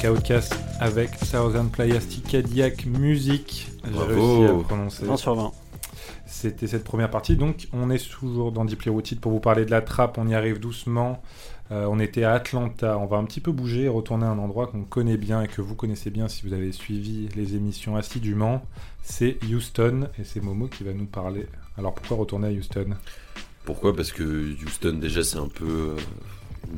Outcast 0.08 0.54
avec 0.80 1.18
Thousand 1.18 1.66
Playastic 1.68 2.28
Cadillac 2.28 2.86
Music. 2.86 3.68
J'ai 3.84 3.90
Bravo. 3.90 4.38
réussi 4.38 4.52
à 4.52 4.64
prononcer. 4.64 5.08
1 5.08 5.16
sur 5.16 5.34
20. 5.34 5.52
C'était 6.26 6.66
cette 6.66 6.84
première 6.84 7.10
partie. 7.10 7.36
Donc, 7.36 7.68
on 7.72 7.90
est 7.90 8.10
toujours 8.10 8.52
dans 8.52 8.64
Deeply 8.64 8.90
Rooted 8.90 9.20
pour 9.20 9.32
vous 9.32 9.40
parler 9.40 9.64
de 9.64 9.70
la 9.70 9.80
trappe. 9.80 10.18
On 10.18 10.26
y 10.28 10.34
arrive 10.34 10.58
doucement. 10.58 11.22
Euh, 11.72 11.86
on 11.88 11.98
était 11.98 12.24
à 12.24 12.32
Atlanta. 12.32 12.98
On 12.98 13.06
va 13.06 13.16
un 13.16 13.24
petit 13.24 13.40
peu 13.40 13.52
bouger 13.52 13.82
et 13.84 13.88
retourner 13.88 14.26
à 14.26 14.30
un 14.30 14.38
endroit 14.38 14.66
qu'on 14.66 14.82
connaît 14.84 15.16
bien 15.16 15.42
et 15.42 15.48
que 15.48 15.60
vous 15.62 15.74
connaissez 15.74 16.10
bien 16.10 16.28
si 16.28 16.46
vous 16.46 16.52
avez 16.52 16.72
suivi 16.72 17.28
les 17.34 17.54
émissions 17.54 17.96
assidûment. 17.96 18.62
C'est 19.02 19.38
Houston 19.44 20.08
et 20.18 20.24
c'est 20.24 20.40
Momo 20.42 20.66
qui 20.68 20.84
va 20.84 20.92
nous 20.92 21.06
parler. 21.06 21.46
Alors, 21.78 21.94
pourquoi 21.94 22.16
retourner 22.18 22.48
à 22.48 22.50
Houston? 22.50 22.90
Pourquoi? 23.64 23.94
Parce 23.96 24.12
que 24.12 24.54
Houston, 24.64 24.98
déjà, 25.00 25.24
c'est 25.24 25.38
un 25.38 25.48
peu 25.48 25.64
euh, 25.64 25.96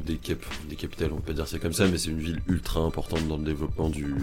des, 0.06 0.16
cap- 0.16 0.44
des 0.68 0.76
capitales, 0.76 1.12
on 1.12 1.16
peut 1.16 1.28
pas 1.28 1.32
dire 1.32 1.48
ça 1.48 1.58
comme 1.58 1.72
ça, 1.72 1.86
mais 1.88 1.98
c'est 1.98 2.10
une 2.10 2.20
ville 2.20 2.40
ultra 2.48 2.80
importante 2.80 3.26
dans 3.28 3.36
le 3.36 3.44
développement 3.44 3.90
du, 3.90 4.14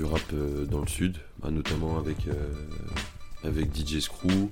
rap 0.00 0.20
euh, 0.32 0.64
dans 0.66 0.80
le 0.80 0.86
sud, 0.86 1.16
bah, 1.40 1.50
notamment 1.50 1.98
avec, 1.98 2.16
euh, 2.28 3.64
DJ 3.74 4.00
Screw, 4.00 4.50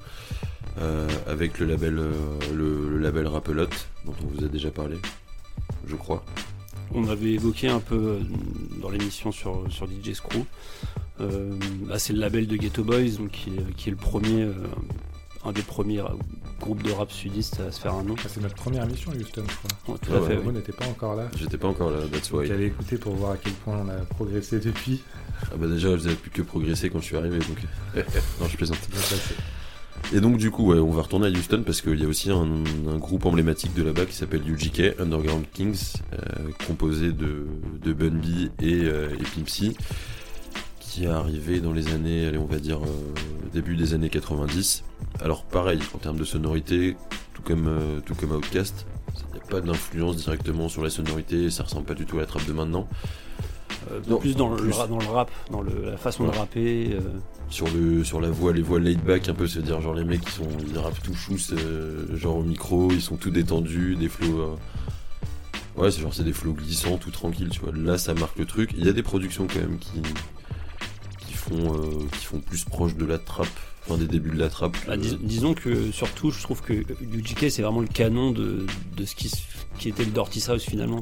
euh, 0.78 1.08
avec 1.26 1.58
le 1.58 1.66
label, 1.66 2.00
le, 2.54 2.98
label 2.98 3.26
Rapelote, 3.26 3.88
dont 4.06 4.14
on 4.22 4.26
vous 4.28 4.44
a 4.44 4.48
déjà 4.48 4.70
parlé, 4.70 4.96
je 5.87 5.96
crois. 5.96 6.24
On 6.92 7.08
avait 7.08 7.32
évoqué 7.32 7.68
un 7.68 7.80
peu 7.80 8.20
dans 8.80 8.90
l'émission 8.90 9.32
sur, 9.32 9.64
sur 9.70 9.87
DJ 9.87 10.12
Screw. 10.12 10.44
Là, 11.18 11.98
c'est 11.98 12.12
le 12.12 12.20
label 12.20 12.46
de 12.46 12.56
Ghetto 12.56 12.84
Boys, 12.84 13.16
qui, 13.32 13.50
est, 13.88 13.90
le 13.90 13.96
premier, 13.96 14.48
un 15.44 15.52
des 15.52 15.62
premiers 15.62 16.00
ra- 16.00 16.14
groupes 16.61 16.83
de 16.83 16.90
rap 16.92 17.12
sudistes 17.12 17.61
à 17.61 17.70
se 17.70 17.80
faire 17.80 17.94
un 17.94 18.02
nom. 18.02 18.14
Ah, 18.18 18.28
C'est 18.28 18.40
notre 18.40 18.54
première 18.54 18.85
émission 18.85 19.12
à 19.12 19.14
Houston, 19.16 19.44
je 19.48 19.54
crois. 19.57 19.94
Ouais, 19.94 19.98
tout 20.00 20.11
Ah 20.12 20.16
à 20.16 20.20
ouais, 20.20 20.28
fait, 20.28 20.37
Momo 20.37 20.48
oui. 20.50 20.54
n'était 20.57 20.72
pas 20.72 20.87
encore 20.87 21.14
là. 21.16 21.28
J'étais 21.37 21.59
pas 21.59 21.68
encore 21.68 21.90
là, 21.90 21.98
that's 22.11 22.30
why. 22.33 22.50
Allez 22.50 22.66
écouter 22.66 22.96
pour 22.96 23.14
voir 23.14 23.33
à 23.33 23.37
quel 23.37 23.52
point 23.52 23.78
on 23.85 23.88
a 23.88 23.96
progressé 24.07 24.59
depuis. 24.61 25.02
Ah 25.52 25.57
bah 25.59 25.66
déjà, 25.66 25.94
vous 25.94 26.07
avez 26.07 26.16
plus 26.16 26.30
que 26.30 26.42
progressé 26.42 26.88
quand 26.90 27.00
je 27.00 27.04
suis 27.04 27.16
arrivé, 27.16 27.38
donc... 27.38 27.59
non, 28.40 28.46
je 28.48 28.57
plaisante. 28.57 28.78
Et 30.12 30.20
donc 30.20 30.37
du 30.37 30.50
coup, 30.50 30.66
ouais, 30.72 30.78
on 30.78 30.90
va 30.90 31.02
retourner 31.02 31.26
à 31.26 31.30
Houston 31.30 31.62
parce 31.64 31.80
qu'il 31.80 31.98
y 32.00 32.04
a 32.04 32.09
aussi 32.09 32.30
un, 32.30 32.64
un 32.88 32.98
groupe 32.98 33.24
emblématique 33.26 33.74
de 33.74 33.83
là-bas 33.83 34.04
qui 34.07 34.14
s'appelle 34.14 34.42
UGK, 34.48 35.00
Underground 35.00 35.44
Kings, 35.52 35.94
euh, 36.12 36.16
composé 36.66 37.11
de, 37.12 37.46
de 37.83 37.92
Bun 37.92 38.11
B 38.20 38.50
et, 38.62 38.83
euh, 38.85 39.09
et 39.14 39.22
Pimp 39.35 39.48
C, 39.48 39.72
qui 40.94 41.04
est 41.07 41.09
arrivé 41.09 41.61
dans 41.61 41.72
les 41.72 41.88
années, 41.92 42.24
allez, 42.26 42.38
on 42.38 42.44
va 42.46 42.59
dire 42.59 42.78
euh, 42.85 42.87
début 43.52 43.74
des 43.74 43.94
années 43.94 44.09
90. 44.11 44.85
Alors 45.20 45.42
pareil, 45.44 45.80
en 45.92 45.98
termes 45.98 46.18
de 46.18 46.24
sonorité, 46.24 46.96
tout 47.35 47.42
comme, 47.42 47.66
euh, 47.66 47.98
tout 48.07 48.14
comme 48.14 48.30
Outkast, 48.30 48.87
il 49.30 49.35
n'y 49.35 49.40
a 49.40 49.44
pas 49.50 49.61
d'influence 49.61 50.16
directement 50.18 50.68
sur 50.68 50.85
la 50.85 50.90
sonorité, 50.90 51.50
ça 51.50 51.64
ressemble 51.64 51.85
pas 51.87 51.94
du 51.94 52.07
tout 52.07 52.18
à 52.18 52.20
la 52.20 52.26
trappe 52.26 52.46
de 52.46 52.52
maintenant. 52.52 52.88
Euh, 53.90 53.98
Non, 54.09 54.18
plus 54.18 54.37
dans 54.37 54.48
le, 54.50 54.57
plus. 54.57 54.70
dans 54.70 54.98
le 54.98 55.07
rap, 55.07 55.30
dans 55.50 55.62
le- 55.62 55.90
la 55.90 55.96
façon 55.96 56.24
Ouais. 56.26 56.30
de 56.33 56.37
rapper. 56.38 56.90
euh, 56.94 57.00
sur 57.50 57.66
le 57.68 58.02
sur 58.04 58.20
la 58.22 58.30
voix 58.30 58.52
les 58.54 58.62
voix 58.62 58.78
laid 58.80 58.96
back 59.04 59.28
un 59.28 59.35
peu 59.35 59.46
se 59.46 59.59
dire 59.59 59.80
genre 59.83 59.94
les 59.94 60.02
mecs 60.04 60.22
qui 60.24 60.30
sont 60.30 60.48
ils 60.66 60.78
rappent 60.78 61.00
tout 61.02 61.12
chousse 61.14 61.52
euh, 61.52 62.16
genre 62.16 62.37
au 62.37 62.42
micro 62.42 62.90
ils 62.90 63.02
sont 63.02 63.16
tout 63.16 63.30
détendus 63.30 63.96
des 63.96 64.09
flows 64.09 64.40
euh, 64.40 65.80
ouais 65.80 65.90
c'est 65.90 66.00
genre 66.00 66.14
c'est 66.14 66.24
des 66.24 66.33
flows 66.33 66.54
glissants 66.54 66.96
tout 66.96 67.11
tranquille 67.11 67.50
tu 67.50 67.61
vois 67.61 67.70
là 67.76 67.98
ça 67.98 68.14
marque 68.14 68.38
le 68.38 68.46
truc 68.46 68.70
il 68.76 68.85
y 68.87 68.88
a 68.88 68.92
des 68.94 69.02
productions 69.02 69.46
quand 69.46 69.61
même 69.61 69.78
qui 69.78 70.00
font 71.44 71.74
euh, 71.74 72.07
qui 72.18 72.24
font 72.26 72.40
plus 72.40 72.64
proche 72.64 72.94
de 72.94 73.04
la 73.04 73.18
trappe 73.18 73.48
enfin 73.87 73.98
des 73.98 74.07
débuts 74.07 74.30
de 74.30 74.38
la 74.38 74.48
trappe 74.48 74.76
bah, 74.87 74.96
dis- 74.96 75.18
disons 75.20 75.52
que 75.54 75.90
surtout, 75.92 76.30
je 76.30 76.42
trouve 76.42 76.62
que 76.62 76.72
UGK 76.72 77.50
c'est 77.50 77.62
vraiment 77.62 77.80
le 77.80 77.87
canon 77.87 78.30
de, 78.30 78.66
de 78.96 79.04
ce 79.04 79.14
qui, 79.14 79.30
qui 79.78 79.88
était 79.90 80.04
le 80.04 80.11
Dirty 80.11 80.40
South 80.40 80.62
finalement. 80.62 81.00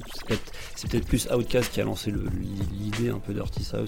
C'est 0.75 0.91
peut-être, 0.91 1.07
plus 1.07 1.29
Outkast 1.31 1.73
qui 1.73 1.81
a 1.81 1.85
lancé 1.85 2.13
l'idée 2.73 3.11
un 3.11 3.19
peu 3.19 3.33
Dirty 3.35 3.63
euh. 3.65 3.87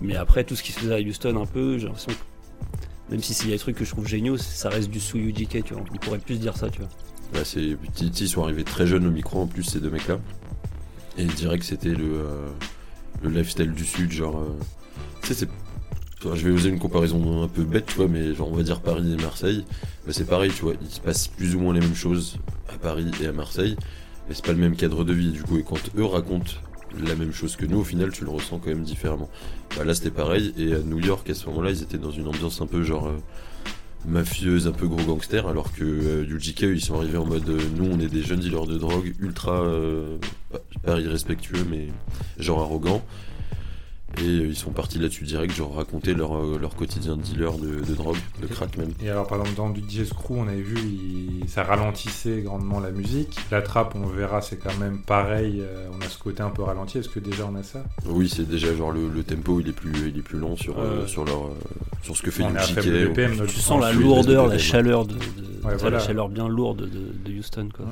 Mais 0.00 0.16
après, 0.16 0.44
tout 0.44 0.54
ce 0.56 0.62
qui 0.62 0.72
se 0.72 0.80
faisait 0.80 0.94
à 0.94 1.00
Houston 1.00 1.40
un 1.40 1.46
peu, 1.46 1.78
j'ai 1.78 1.86
l'impression 1.86 2.12
que 2.12 3.12
même 3.12 3.22
si 3.22 3.32
s'il 3.32 3.48
y 3.48 3.52
a 3.52 3.56
des 3.56 3.60
trucs 3.60 3.76
que 3.76 3.84
je 3.84 3.90
trouve 3.90 4.06
géniaux, 4.06 4.36
ça 4.36 4.68
reste 4.68 4.90
du 4.90 5.00
sous 5.00 5.18
UGK, 5.18 5.64
tu 5.64 5.74
vois. 5.74 5.84
On 5.92 5.96
pourrait 5.96 6.18
plus 6.18 6.38
dire 6.38 6.56
ça, 6.56 6.68
tu 6.68 6.80
vois. 6.80 6.88
Bah, 7.32 7.40
c'est 7.44 7.76
ils 8.00 8.28
sont 8.28 8.42
arrivés 8.42 8.64
très 8.64 8.86
jeunes 8.86 9.06
au 9.06 9.10
micro 9.10 9.40
en 9.40 9.46
plus 9.46 9.64
ces 9.64 9.80
deux 9.80 9.90
mecs 9.90 10.06
là 10.08 10.18
et 11.16 11.26
que 11.58 11.64
c'était 11.64 11.94
le 11.94 12.04
euh, 12.04 12.48
le 13.22 13.30
lifestyle 13.30 13.72
du 13.72 13.84
sud 13.84 14.10
genre 14.12 14.38
euh, 14.38 14.58
je 15.24 16.44
vais 16.44 16.50
oser 16.50 16.68
une 16.68 16.78
comparaison 16.78 17.42
un 17.42 17.48
peu 17.48 17.62
bête 17.64 17.86
tu 17.86 18.06
mais 18.06 18.34
genre 18.34 18.50
on 18.50 18.56
va 18.56 18.62
dire 18.62 18.80
Paris 18.80 19.12
et 19.12 19.22
Marseille. 19.22 19.64
Bah, 20.06 20.12
c'est 20.12 20.26
pareil 20.26 20.50
tu 20.54 20.64
il 20.82 20.90
se 20.90 21.00
passe 21.00 21.28
plus 21.28 21.54
ou 21.54 21.60
moins 21.60 21.74
les 21.74 21.80
mêmes 21.80 21.94
choses 21.94 22.38
à 22.72 22.78
Paris 22.78 23.10
et 23.22 23.26
à 23.26 23.32
Marseille 23.32 23.76
mais 24.28 24.34
c'est 24.34 24.44
pas 24.44 24.52
le 24.52 24.58
même 24.58 24.76
cadre 24.76 25.04
de 25.04 25.12
vie. 25.12 25.30
Du 25.30 25.42
coup 25.42 25.58
et 25.58 25.62
quand 25.62 25.80
eux 25.96 26.04
racontent 26.04 26.52
la 27.04 27.16
même 27.16 27.32
chose 27.32 27.56
que 27.56 27.66
nous 27.66 27.80
au 27.80 27.84
final 27.84 28.12
tu 28.12 28.24
le 28.24 28.30
ressens 28.30 28.58
quand 28.58 28.68
même 28.68 28.84
différemment. 28.84 29.28
Bah, 29.76 29.84
là 29.84 29.94
c'était 29.94 30.10
pareil 30.10 30.54
et 30.56 30.74
à 30.74 30.78
New 30.78 31.00
York 31.00 31.28
à 31.30 31.34
ce 31.34 31.46
moment 31.46 31.62
là 31.62 31.70
ils 31.70 31.82
étaient 31.82 31.98
dans 31.98 32.12
une 32.12 32.28
ambiance 32.28 32.60
un 32.60 32.66
peu 32.66 32.82
genre 32.82 33.06
euh, 33.06 33.18
mafieuse, 34.06 34.66
un 34.66 34.72
peu 34.72 34.86
gros 34.86 35.02
gangster, 35.02 35.46
alors 35.46 35.72
que 35.72 35.84
euh, 35.84 36.28
UGK 36.28 36.62
ils 36.62 36.80
sont 36.80 36.96
arrivés 36.96 37.18
en 37.18 37.24
mode 37.24 37.48
euh, 37.48 37.60
nous 37.76 37.86
on 37.90 37.98
est 38.00 38.08
des 38.08 38.22
jeunes 38.22 38.40
dealers 38.40 38.66
de 38.66 38.76
drogue 38.76 39.14
ultra 39.20 39.62
euh, 39.62 40.18
pas, 40.82 41.00
irrespectueux 41.00 41.64
mais 41.70 41.88
genre 42.38 42.60
arrogants 42.60 43.02
et 44.18 44.22
euh, 44.22 44.46
ils 44.46 44.56
sont 44.56 44.70
partis 44.70 44.98
là-dessus 44.98 45.24
direct, 45.24 45.54
genre 45.54 45.74
raconter 45.76 46.14
leur, 46.14 46.36
euh, 46.36 46.58
leur 46.60 46.74
quotidien 46.76 47.16
de 47.16 47.22
dealer 47.22 47.52
de, 47.58 47.84
de 47.84 47.94
drogue, 47.94 48.16
de 48.40 48.46
crack 48.46 48.76
même. 48.76 48.92
Et 49.02 49.10
alors, 49.10 49.26
par 49.26 49.40
exemple, 49.40 49.56
dans 49.56 49.74
DJ 49.74 50.04
Screw, 50.04 50.32
on 50.38 50.48
avait 50.48 50.60
vu, 50.60 50.76
il- 50.78 51.48
ça 51.48 51.62
ralentissait 51.64 52.40
grandement 52.42 52.80
la 52.80 52.90
musique. 52.90 53.36
La 53.50 53.62
trappe, 53.62 53.94
on 53.96 54.06
verra, 54.06 54.40
c'est 54.40 54.56
quand 54.56 54.76
même 54.78 54.98
pareil. 55.02 55.60
euh, 55.62 55.88
on 55.96 56.00
a 56.04 56.08
ce 56.08 56.18
côté 56.18 56.42
un 56.42 56.50
peu 56.50 56.62
ralenti. 56.62 56.98
Est-ce 56.98 57.08
que 57.08 57.20
déjà 57.20 57.46
on 57.50 57.54
a 57.56 57.62
ça? 57.62 57.84
Oui 58.06 58.28
c'est 58.28 58.48
déjà 58.48 58.74
genre 58.74 58.92
le, 58.92 59.08
le 59.08 59.22
tempo 59.22 59.60
il 59.60 59.68
est 59.68 59.72
plus 59.72 59.92
il 60.08 60.18
est 60.18 60.22
plus 60.22 60.38
long 60.38 60.56
sur, 60.56 60.78
euh, 60.78 61.06
sur 61.06 61.24
leur 61.24 61.50
sur 62.02 62.16
ce 62.16 62.22
que 62.22 62.30
fait 62.30 62.42
On 62.42 62.50
BPM, 63.10 63.36
notre 63.36 63.52
Tu 63.52 63.60
sens 63.60 63.80
la 63.80 63.92
lourdeur, 63.92 64.46
la 64.48 64.58
chaleur 64.58 65.06
de, 65.06 65.14
de- 65.14 65.18
Ouais, 65.64 65.72
ça, 65.72 65.76
voilà. 65.78 65.98
la 65.98 66.04
chaleur 66.04 66.28
bien 66.28 66.46
lourde 66.48 66.82
de, 66.82 67.30
de 67.30 67.38
Houston, 67.38 67.68
quoi. 67.74 67.86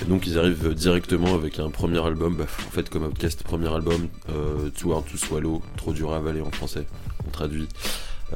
Et 0.00 0.04
donc 0.04 0.26
ils 0.26 0.38
arrivent 0.38 0.74
directement 0.74 1.34
avec 1.34 1.58
un 1.58 1.70
premier 1.70 2.04
album, 2.04 2.36
bah, 2.36 2.44
en 2.44 2.70
fait 2.70 2.88
comme 2.88 3.04
Outcast, 3.04 3.42
premier 3.42 3.72
album, 3.72 4.08
euh, 4.30 4.70
Too 4.70 4.92
Hard 4.92 5.04
to 5.06 5.16
Swallow, 5.16 5.62
trop 5.76 5.92
dur 5.92 6.12
à 6.12 6.16
avaler 6.16 6.40
en 6.40 6.50
français, 6.50 6.86
on 7.26 7.30
traduit. 7.30 7.68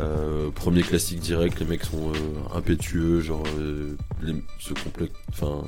Euh, 0.01 0.51
premier 0.51 0.83
classique 0.83 1.21
direct, 1.21 1.61
les 1.61 1.67
mecs 1.67 1.85
sont 1.85 2.13
euh, 2.13 2.57
impétueux, 2.57 3.21
genre 3.21 3.45
euh, 3.59 3.95
les, 4.23 4.35
se 4.59 4.73
complètent, 4.73 5.13
enfin 5.31 5.65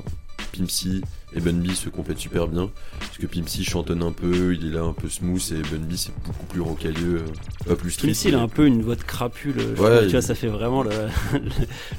Pimp 0.57 0.71
C 0.71 1.01
et 1.37 1.41
Bun 1.41 1.55
B 1.55 1.73
se 1.73 1.89
complètent 1.89 2.19
super 2.19 2.47
bien, 2.47 2.71
parce 3.01 3.19
que 3.19 3.27
Pimp 3.27 3.49
C 3.49 3.63
chantonne 3.65 4.03
un 4.03 4.13
peu, 4.13 4.55
il 4.55 4.67
est 4.67 4.71
là 4.75 4.83
un 4.83 4.93
peu 4.93 5.09
smooth 5.09 5.43
et 5.53 5.63
Bun 5.63 5.85
B 5.87 5.95
c'est 5.97 6.13
beaucoup 6.25 6.47
plus 6.47 6.61
rocailleux, 6.61 7.23
euh, 7.23 7.67
pas 7.69 7.75
plus 7.77 7.91
street. 7.91 8.07
Même 8.09 8.15
s'il 8.15 8.35
a 8.35 8.41
un 8.41 8.49
peu 8.49 8.67
une 8.67 8.83
voix 8.83 8.95
de 8.97 9.03
crapule, 9.03 9.55
trouve, 9.75 9.99
tu 10.01 10.05
il- 10.05 10.11
vois, 10.11 10.23
ça 10.23 10.35
fait 10.35 10.47
vraiment 10.49 10.83
le, 10.83 10.91
le, 11.33 11.41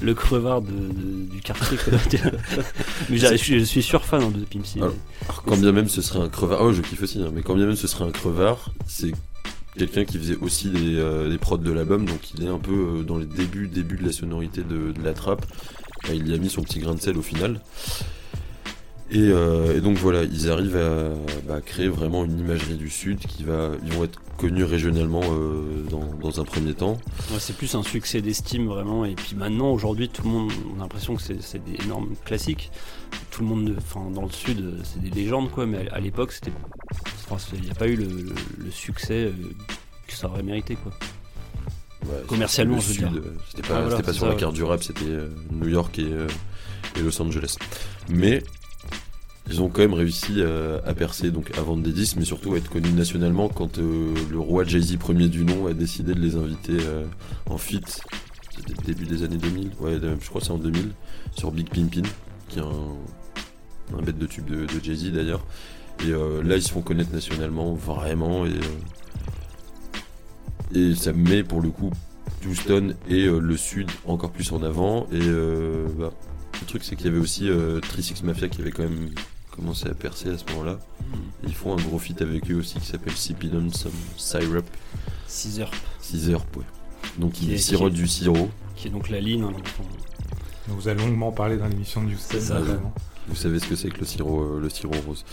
le 0.02 0.14
crevard 0.14 0.62
de, 0.62 0.70
de- 0.70 1.30
du 1.34 1.40
quartier. 1.40 1.76
quoi. 1.76 1.92
Mais 3.10 3.18
je 3.18 3.34
suis, 3.36 3.82
sûr 3.82 4.04
fan 4.04 4.22
hein, 4.22 4.30
de 4.30 4.44
Pimp 4.44 4.64
C. 4.64 4.78
Alors, 4.80 4.94
Alors, 5.24 5.42
quand 5.44 5.56
bien 5.56 5.72
même 5.72 5.88
ce 5.88 6.00
serait 6.02 6.20
un 6.20 6.28
crevard, 6.28 6.62
oh 6.62 6.72
je 6.72 6.80
kiffe 6.82 7.02
aussi, 7.02 7.20
hein, 7.22 7.30
mais 7.34 7.42
quand 7.42 7.54
bien 7.54 7.66
même 7.66 7.76
ce 7.76 7.86
serait 7.86 8.04
un 8.04 8.10
crevard, 8.10 8.72
c'est 8.86 9.12
quelqu'un 9.76 10.04
qui 10.06 10.18
faisait 10.18 10.36
aussi 10.36 10.70
des, 10.70 10.96
euh, 10.96 11.28
des 11.28 11.36
prods 11.38 11.58
de 11.58 11.70
l'album, 11.70 12.06
donc 12.06 12.32
il 12.34 12.42
est 12.44 12.48
un 12.48 12.58
peu 12.58 12.72
euh, 12.72 13.02
dans 13.02 13.18
les 13.18 13.26
débuts, 13.26 13.68
débuts 13.68 13.98
de 13.98 14.06
la 14.06 14.12
sonorité 14.12 14.62
de, 14.62 14.92
de 14.92 15.02
la 15.04 15.12
trappe. 15.12 15.44
Il 16.12 16.28
y 16.28 16.34
a 16.34 16.38
mis 16.38 16.48
son 16.48 16.62
petit 16.62 16.78
grain 16.78 16.94
de 16.94 17.00
sel 17.00 17.18
au 17.18 17.22
final. 17.22 17.60
Et, 19.10 19.18
euh, 19.20 19.76
et 19.76 19.80
donc 19.80 19.98
voilà, 19.98 20.24
ils 20.24 20.50
arrivent 20.50 20.76
à 20.76 21.10
bah, 21.46 21.60
créer 21.60 21.86
vraiment 21.88 22.24
une 22.24 22.38
imagerie 22.40 22.74
du 22.74 22.90
sud 22.90 23.18
qui 23.20 23.44
va, 23.44 23.70
ils 23.84 23.92
vont 23.92 24.02
être 24.04 24.20
connus 24.36 24.64
régionalement 24.64 25.20
euh, 25.24 25.84
dans, 25.88 26.04
dans 26.20 26.40
un 26.40 26.44
premier 26.44 26.74
temps. 26.74 26.98
Ouais, 27.30 27.38
c'est 27.38 27.56
plus 27.56 27.72
un 27.76 27.84
succès 27.84 28.20
d'estime 28.20 28.66
vraiment. 28.66 29.04
Et 29.04 29.14
puis 29.14 29.36
maintenant, 29.36 29.70
aujourd'hui, 29.70 30.08
tout 30.08 30.22
le 30.24 30.30
monde, 30.30 30.50
on 30.74 30.80
a 30.80 30.82
l'impression 30.82 31.14
que 31.14 31.22
c'est 31.22 31.64
des 31.64 31.84
énormes 31.84 32.14
classiques. 32.24 32.70
Tout 33.30 33.42
le 33.42 33.46
monde, 33.48 33.74
enfin, 33.78 34.10
dans 34.10 34.24
le 34.24 34.30
sud, 34.32 34.74
c'est 34.82 35.00
des 35.00 35.10
légendes 35.10 35.50
quoi. 35.52 35.66
Mais 35.66 35.88
à, 35.88 35.94
à 35.94 36.00
l'époque, 36.00 36.32
c'était, 36.32 36.50
il 37.54 37.60
n'y 37.62 37.70
a 37.70 37.74
pas 37.74 37.86
eu 37.86 37.94
le, 37.96 38.06
le- 38.06 38.34
le 38.58 38.70
succès 38.72 39.26
euh, 39.26 39.32
que 40.08 40.14
ça 40.16 40.26
aurait 40.28 40.42
mérité 40.42 40.74
quoi. 40.76 40.92
Ouais, 42.06 42.22
Commercialement, 42.26 42.76
le 42.76 42.80
je 42.82 43.00
veux 43.06 43.34
C'était 43.50 43.66
pas, 43.68 43.76
Ah, 43.78 43.82
voilà, 43.82 44.02
pas 44.02 44.12
sur 44.12 44.20
ça, 44.22 44.26
la 44.28 44.34
ouais. 44.34 44.40
carte 44.40 44.54
du 44.54 44.62
rap, 44.64 44.82
c'était 44.82 45.04
New 45.52 45.68
York 45.68 45.96
et, 45.98 46.08
et 46.98 47.02
Los 47.02 47.20
Angeles. 47.22 47.56
Mais 48.08 48.42
ils 49.48 49.62
ont 49.62 49.68
quand 49.68 49.82
même 49.82 49.94
réussi 49.94 50.42
à, 50.42 50.94
percer 50.94 51.30
donc 51.30 51.56
à 51.56 51.62
vendre 51.62 51.82
des 51.82 51.92
disques, 51.92 52.16
mais 52.18 52.24
surtout 52.24 52.54
à 52.54 52.58
être 52.58 52.68
connus 52.68 52.92
nationalement 52.92 53.48
quand 53.48 53.78
euh, 53.78 54.12
le 54.30 54.38
roi 54.38 54.64
Jay-Z 54.64 54.96
premier 54.96 55.28
du 55.28 55.44
nom 55.44 55.66
a 55.66 55.72
décidé 55.72 56.14
de 56.14 56.20
les 56.20 56.36
inviter 56.36 56.78
euh, 56.80 57.04
en 57.48 57.58
feat. 57.58 58.00
C'était 58.56 58.82
début 58.82 59.06
des 59.06 59.22
années 59.22 59.36
2000, 59.36 59.70
ouais, 59.80 59.98
je 60.20 60.28
crois 60.28 60.40
que 60.40 60.46
c'est 60.46 60.52
en 60.52 60.58
2000, 60.58 60.90
sur 61.36 61.52
Big 61.52 61.68
Pimpin, 61.68 62.02
qui 62.48 62.58
est 62.58 62.62
un, 62.62 63.96
un 63.96 64.02
bête 64.02 64.18
de 64.18 64.26
tube 64.26 64.46
de, 64.46 64.66
Jay-Z 64.82 65.12
d'ailleurs. 65.12 65.44
Et 66.04 66.10
euh, 66.10 66.42
là, 66.42 66.56
ils 66.56 66.62
se 66.62 66.72
font 66.72 66.82
connaître 66.82 67.12
nationalement, 67.12 67.74
vraiment, 67.74 68.46
et, 68.46 68.58
et 70.74 70.94
ça 70.94 71.12
met 71.12 71.44
pour 71.44 71.60
le 71.60 71.70
coup 71.70 71.92
Houston 72.48 72.94
et 73.08 73.26
le 73.26 73.56
sud 73.56 73.90
encore 74.06 74.30
plus 74.30 74.52
en 74.52 74.62
avant. 74.62 75.06
Et 75.12 75.20
bah, 75.98 76.12
le 76.60 76.66
truc, 76.66 76.84
c'est 76.84 76.96
qu'il 76.96 77.06
y 77.06 77.08
avait 77.08 77.18
aussi 77.18 77.48
euh, 77.48 77.80
36 77.80 78.22
Mafia 78.22 78.48
qui 78.48 78.60
avait 78.60 78.70
quand 78.70 78.82
même 78.82 79.10
commencé 79.56 79.88
à 79.88 79.94
percer 79.94 80.28
à 80.30 80.38
ce 80.38 80.44
moment-là. 80.52 80.78
Ils 81.46 81.54
font 81.54 81.72
un 81.76 81.80
gros 81.82 81.98
feat 81.98 82.20
avec 82.22 82.50
eux 82.50 82.56
aussi 82.56 82.78
qui 82.78 82.86
s'appelle 82.86 83.14
Sippin' 83.16 83.70
Some 83.72 83.90
Syrup. 84.16 84.64
6 85.26 85.60
heures. 85.60 85.70
6 86.00 86.30
heures, 86.30 86.44
ouais. 86.56 86.62
Donc 87.18 87.32
qui 87.32 87.46
est- 87.52 87.90
du 87.90 88.06
sirop. 88.06 88.48
Qui 88.76 88.88
est 88.88 88.90
donc 88.90 89.08
la 89.08 89.20
ligne. 89.20 89.42
hein, 89.42 89.52
donc 89.52 89.64
on- 89.80 90.72
On 90.72 90.74
vous 90.74 90.88
a 90.88 90.94
longuement 90.94 91.30
parlé 91.30 91.56
dans 91.58 91.68
l'émission 91.68 92.02
de 92.02 92.08
Houston, 92.08 92.26
C'est 92.32 92.40
ça. 92.40 92.60
Vous 93.28 93.36
savez 93.36 93.58
ce 93.60 93.66
que 93.66 93.76
c'est 93.76 93.88
que 93.88 93.98
le 94.00 94.04
sirop, 94.06 94.42
euh, 94.56 94.60
le 94.60 94.68
sirop 94.68 94.94
rose. 95.06 95.24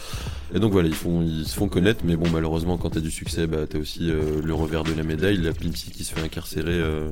Et 0.54 0.60
donc 0.60 0.72
voilà, 0.72 0.88
ils, 0.88 0.94
font, 0.96 1.22
ils 1.24 1.48
se 1.48 1.56
font 1.56 1.68
connaître, 1.68 2.02
mais 2.06 2.16
bon, 2.16 2.30
malheureusement, 2.30 2.78
quand 2.78 2.92
t'as 2.92 3.00
du 3.00 3.10
succès, 3.12 3.46
bah, 3.48 3.66
t'as 3.70 3.78
aussi 3.80 4.10
euh, 4.12 4.42
le 4.44 4.54
revers 4.54 4.84
de 4.84 4.94
la 4.94 5.04
médaille. 5.04 5.38
La 5.38 5.54
Pimpsy 5.54 5.90
qui 5.92 6.04
se 6.04 6.14
fait 6.14 6.22
incarcérer 6.22 6.72
euh, 6.74 7.10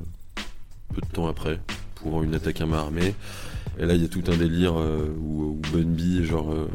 peu 0.93 1.01
de 1.01 1.07
temps 1.13 1.27
après 1.27 1.59
pour 1.95 2.21
une 2.23 2.33
attaque 2.35 2.61
à 2.61 2.65
main 2.67 2.77
armée. 2.79 3.13
Et 3.79 3.85
là, 3.85 3.93
il 3.95 4.01
y 4.01 4.05
a 4.05 4.09
tout 4.09 4.21
un 4.27 4.35
délire 4.35 4.73
euh, 4.77 5.07
où, 5.19 5.43
où 5.43 5.61
Bun 5.73 5.85
B, 5.85 6.23
genre, 6.23 6.51
euh, 6.51 6.67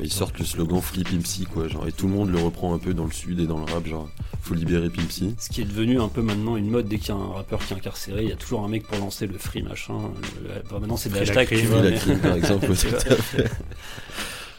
ils 0.00 0.12
sortent 0.12 0.38
le 0.38 0.44
slogan 0.44 0.80
Free 0.80 1.04
Pimpsy, 1.04 1.44
quoi. 1.44 1.68
Genre, 1.68 1.86
et 1.86 1.92
tout 1.92 2.08
le 2.08 2.14
monde 2.14 2.30
le 2.30 2.38
reprend 2.38 2.74
un 2.74 2.78
peu 2.78 2.94
dans 2.94 3.04
le 3.04 3.12
sud 3.12 3.38
et 3.40 3.46
dans 3.46 3.58
le 3.58 3.70
rap, 3.70 3.86
genre, 3.86 4.08
faut 4.40 4.54
libérer 4.54 4.88
Pimpsy. 4.88 5.34
Ce 5.38 5.50
qui 5.50 5.60
est 5.60 5.64
devenu 5.66 6.00
un 6.00 6.08
peu 6.08 6.22
maintenant 6.22 6.56
une 6.56 6.70
mode 6.70 6.88
dès 6.88 6.98
qu'il 6.98 7.10
y 7.10 7.12
a 7.12 7.20
un 7.20 7.32
rappeur 7.34 7.60
qui 7.60 7.74
est 7.74 7.76
incarcéré, 7.76 8.22
il 8.22 8.28
y 8.30 8.32
a 8.32 8.36
toujours 8.36 8.64
un 8.64 8.68
mec 8.68 8.86
pour 8.86 8.98
lancer 8.98 9.26
le 9.26 9.36
free 9.38 9.62
machin. 9.62 9.98
le- 10.42 10.48
le- 10.48 10.62
bah, 10.70 10.78
maintenant 10.80 10.96
c'est 10.96 11.10
des 11.10 11.16
Free 11.16 11.26
la 11.26 11.40
hashtags, 11.42 11.58
crime. 11.58 11.66
Free 11.70 11.82
la 11.82 11.90
mais- 11.90 11.96
crime, 11.96 12.18
par 12.18 12.34
exemple, 12.34 12.66
tout 12.74 12.94
à 13.10 13.14
fait. 13.16 13.50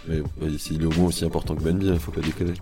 Mais 0.08 0.20
ouais, 0.20 0.52
c'est- 0.60 0.76
il 0.76 0.84
est 0.84 0.86
au 0.86 0.92
moins 0.92 1.08
aussi 1.08 1.26
important 1.26 1.56
que 1.56 1.64
Bun 1.64 1.74
B, 1.74 1.86
hein, 1.92 1.98
faut 2.00 2.12
pas 2.12 2.22
déconner. 2.22 2.54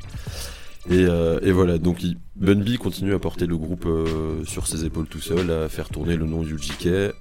Et, 0.89 1.06
euh, 1.06 1.39
et 1.41 1.52
voilà, 1.52 1.78
donc 1.78 2.02
il- 2.04 2.17
Bun 2.38 2.56
B 2.63 2.78
continue 2.78 3.13
à 3.13 3.19
porter 3.19 3.45
le 3.45 3.58
groupe 3.58 3.86
euh, 3.88 4.45
sur 4.45 4.67
ses 4.67 4.86
épaules 4.86 5.08
tout 5.08 5.19
seul, 5.19 5.50
à 5.52 5.67
faire 5.69 5.89
tourner 5.89 6.15
le 6.15 6.26
nom 6.26 6.43
UGK. 6.43 6.86
Euh, 6.86 7.12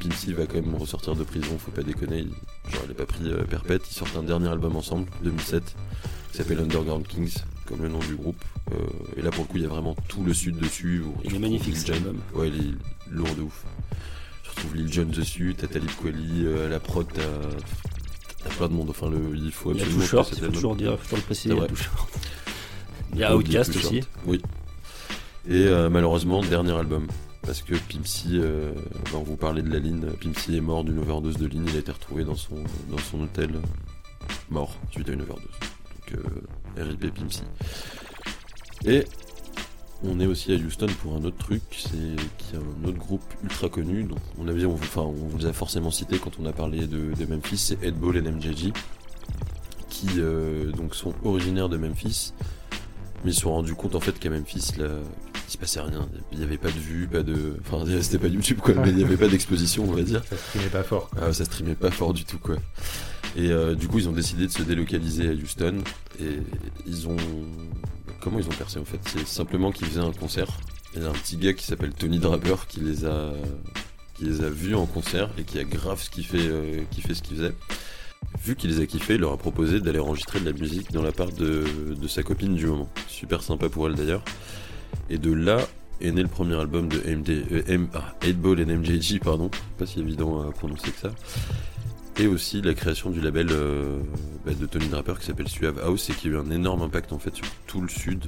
Pimpsy 0.00 0.32
va 0.32 0.46
quand 0.46 0.54
même 0.54 0.74
ressortir 0.76 1.14
de 1.14 1.24
prison, 1.24 1.58
faut 1.58 1.72
pas 1.72 1.82
déconner, 1.82 2.20
il, 2.20 2.72
genre 2.72 2.82
il 2.86 2.92
a 2.92 2.94
pas 2.94 3.04
pris 3.06 3.24
euh, 3.26 3.42
perpète. 3.44 3.82
Ils 3.90 3.94
sortent 3.94 4.16
un 4.16 4.22
dernier 4.22 4.48
album 4.48 4.76
ensemble, 4.76 5.08
2007, 5.24 5.62
qui 6.30 6.36
s'appelle 6.38 6.60
Underground 6.60 7.06
Kings, 7.06 7.34
comme 7.66 7.82
le 7.82 7.88
nom 7.88 7.98
du 7.98 8.14
groupe. 8.14 8.42
Euh, 8.72 8.76
et 9.16 9.22
là 9.22 9.30
pour 9.30 9.44
le 9.44 9.48
coup, 9.48 9.56
il 9.58 9.62
y 9.64 9.66
a 9.66 9.68
vraiment 9.68 9.94
tout 10.08 10.22
le 10.24 10.32
sud 10.32 10.56
dessus. 10.58 11.02
Il 11.24 11.34
est 11.34 11.38
magnifique, 11.38 11.76
cet 11.76 11.90
album. 11.90 12.16
Ouais, 12.34 12.48
il 12.48 12.54
est 12.54 12.74
lourd 13.14 13.34
de 13.36 13.42
ouf. 13.42 13.64
Tu 14.44 14.50
retrouves 14.50 14.74
Lil 14.76 14.90
Jon 14.92 15.06
dessus, 15.06 15.54
t'as 15.58 15.66
Talib 15.66 15.90
Kweli, 15.90 16.44
euh, 16.46 16.68
la 16.70 16.78
prod, 16.80 17.06
t'as 17.12 18.50
plein 18.50 18.68
de 18.68 18.72
monde. 18.74 18.90
Enfin, 18.90 19.10
le, 19.10 19.18
il 19.36 19.50
faut 19.50 19.72
Il 19.72 19.78
y 19.78 19.80
a 19.80 19.82
absolument 19.82 20.06
Short, 20.06 20.30
il 20.32 20.38
faut 20.44 20.52
toujours 20.52 20.76
dire, 20.76 20.92
faut 20.98 21.02
toujours 21.04 21.18
le 21.18 21.22
préciser, 21.24 21.54
il 21.54 21.58
y 21.58 21.60
a 21.60 21.66
Short. 21.74 22.15
Il 23.16 23.52
y 23.52 23.56
a 23.56 23.64
Short. 23.64 23.76
aussi. 23.76 24.00
Oui. 24.26 24.40
Et 25.48 25.66
euh, 25.66 25.88
malheureusement, 25.90 26.42
dernier 26.42 26.72
album. 26.72 27.06
Parce 27.42 27.62
que 27.62 27.74
Pimpsy, 27.74 28.30
euh, 28.40 28.72
bah, 29.12 29.18
on 29.18 29.22
vous 29.22 29.36
parlait 29.36 29.62
de 29.62 29.70
la 29.70 29.78
ligne, 29.78 30.04
Pimpsy 30.20 30.56
est 30.56 30.60
mort 30.60 30.82
d'une 30.82 30.98
overdose 30.98 31.36
de 31.36 31.46
ligne, 31.46 31.64
il 31.68 31.76
a 31.76 31.78
été 31.78 31.92
retrouvé 31.92 32.24
dans 32.24 32.34
son, 32.34 32.56
dans 32.90 32.98
son 32.98 33.20
hôtel, 33.22 33.50
euh, 33.54 33.60
mort 34.50 34.74
suite 34.90 35.08
à 35.08 35.12
une 35.12 35.22
overdose. 35.22 35.44
Donc 36.10 36.18
euh, 36.78 36.82
RIP 36.82 37.14
Pimpsy. 37.14 37.42
Et 38.84 39.04
on 40.02 40.18
est 40.18 40.26
aussi 40.26 40.52
à 40.52 40.56
Houston 40.56 40.88
pour 41.02 41.14
un 41.14 41.24
autre 41.24 41.38
truc, 41.38 41.62
c'est 41.70 41.88
qu'il 42.36 42.54
y 42.54 42.56
a 42.56 42.60
un 42.60 42.88
autre 42.88 42.98
groupe 42.98 43.22
ultra 43.44 43.68
connu, 43.68 44.02
donc 44.02 44.18
on 44.40 44.48
avait, 44.48 44.64
on, 44.66 44.74
vous- 44.74 44.82
enfin, 44.84 45.02
on 45.02 45.12
vous 45.12 45.46
a 45.46 45.52
forcément 45.52 45.92
cité 45.92 46.18
quand 46.18 46.32
on 46.40 46.46
a 46.46 46.52
parlé 46.52 46.88
de, 46.88 47.14
de 47.14 47.26
Memphis, 47.26 47.58
c'est 47.58 47.82
Ed 47.84 47.94
Ball 47.94 48.16
et 48.16 48.22
MJG, 48.22 48.72
qui 49.88 50.08
euh, 50.18 50.72
donc 50.72 50.96
sont 50.96 51.14
originaires 51.24 51.68
de 51.68 51.76
Memphis, 51.76 52.32
mais 53.26 53.32
ils 53.32 53.34
se 53.34 53.40
sont 53.40 53.50
rendus 53.52 53.74
compte 53.74 53.96
en 53.96 54.00
fait 54.00 54.16
qu'à 54.20 54.30
Memphis, 54.30 54.74
là, 54.78 54.86
il 55.48 55.50
se 55.50 55.58
passait 55.58 55.80
rien. 55.80 56.08
Il 56.30 56.38
n'y 56.38 56.44
avait 56.44 56.58
pas 56.58 56.70
de 56.70 56.78
vues, 56.78 57.08
pas 57.08 57.24
de. 57.24 57.56
Enfin, 57.60 57.84
c'était 58.00 58.20
pas 58.20 58.28
YouTube 58.28 58.58
quoi, 58.62 58.74
mais 58.74 58.90
il 58.90 58.94
n'y 58.94 59.02
avait 59.02 59.16
pas 59.16 59.26
d'exposition, 59.26 59.82
on 59.82 59.92
va 59.92 60.02
dire. 60.02 60.22
Ça 60.30 60.36
streamait 60.36 60.68
pas 60.68 60.84
fort. 60.84 61.10
quoi. 61.10 61.22
Ah, 61.26 61.32
ça 61.32 61.44
streamait 61.44 61.74
pas 61.74 61.90
fort 61.90 62.14
du 62.14 62.24
tout 62.24 62.38
quoi. 62.38 62.54
Et 63.34 63.50
euh, 63.50 63.74
du 63.74 63.88
coup, 63.88 63.98
ils 63.98 64.08
ont 64.08 64.12
décidé 64.12 64.46
de 64.46 64.52
se 64.52 64.62
délocaliser 64.62 65.28
à 65.28 65.32
Houston. 65.32 65.78
Et 66.20 66.38
ils 66.86 67.08
ont. 67.08 67.16
Comment 68.20 68.38
ils 68.38 68.46
ont 68.46 68.56
percé 68.56 68.78
en 68.78 68.84
fait? 68.84 69.00
C'est 69.08 69.26
simplement 69.26 69.72
qu'ils 69.72 69.88
faisaient 69.88 69.98
un 69.98 70.12
concert. 70.12 70.46
Et 70.94 70.98
il 70.98 71.02
y 71.02 71.06
a 71.06 71.08
un 71.08 71.12
petit 71.12 71.36
gars 71.36 71.52
qui 71.52 71.64
s'appelle 71.64 71.94
Tony 71.94 72.20
Draper 72.20 72.68
qui 72.68 72.78
les 72.78 73.06
a 73.06 73.32
qui 74.14 74.26
les 74.26 74.44
a 74.44 74.48
vus 74.48 74.76
en 74.76 74.86
concert 74.86 75.30
et 75.36 75.42
qui 75.42 75.58
a 75.58 75.64
grave 75.64 76.08
kiffé, 76.10 76.38
euh, 76.40 76.82
kiffé 76.92 77.12
ce 77.12 77.22
qu'ils 77.22 77.38
faisaient. 77.38 77.54
Vu 78.44 78.54
qu'il 78.54 78.70
les 78.70 78.80
a 78.80 78.86
kiffés, 78.86 79.14
il 79.14 79.20
leur 79.20 79.32
a 79.32 79.36
proposé 79.36 79.80
d'aller 79.80 79.98
enregistrer 79.98 80.40
de 80.40 80.44
la 80.44 80.52
musique 80.52 80.92
dans 80.92 81.02
la 81.02 81.12
part 81.12 81.32
de, 81.32 81.64
sa 82.08 82.22
copine 82.22 82.54
du 82.54 82.66
moment. 82.66 82.88
Super 83.08 83.42
sympa 83.42 83.68
pour 83.68 83.88
elle 83.88 83.94
d'ailleurs. 83.94 84.22
Et 85.10 85.18
de 85.18 85.32
là 85.32 85.58
est 86.00 86.12
né 86.12 86.22
le 86.22 86.28
premier 86.28 86.54
album 86.54 86.88
de 86.88 86.98
MD, 86.98 87.44
euh, 87.52 87.86
ah, 87.94 88.14
8-Ball 88.22 88.62
and 88.62 88.78
MJG, 88.78 89.20
pardon. 89.20 89.50
Pas 89.78 89.86
si 89.86 90.00
évident 90.00 90.46
à 90.46 90.52
prononcer 90.52 90.90
que 90.90 90.98
ça. 90.98 91.10
Et 92.18 92.26
aussi 92.26 92.62
la 92.62 92.72
création 92.72 93.10
du 93.10 93.20
label 93.20 93.48
euh, 93.50 93.98
bah, 94.46 94.52
de 94.58 94.64
Tony 94.64 94.88
Draper 94.88 95.18
qui 95.18 95.26
s'appelle 95.26 95.48
Suave 95.48 95.78
House 95.84 96.08
et 96.08 96.14
qui 96.14 96.28
a 96.28 96.30
eu 96.30 96.36
un 96.38 96.50
énorme 96.50 96.80
impact 96.80 97.12
en 97.12 97.18
fait 97.18 97.34
sur 97.34 97.46
tout 97.66 97.82
le 97.82 97.88
sud. 97.88 98.24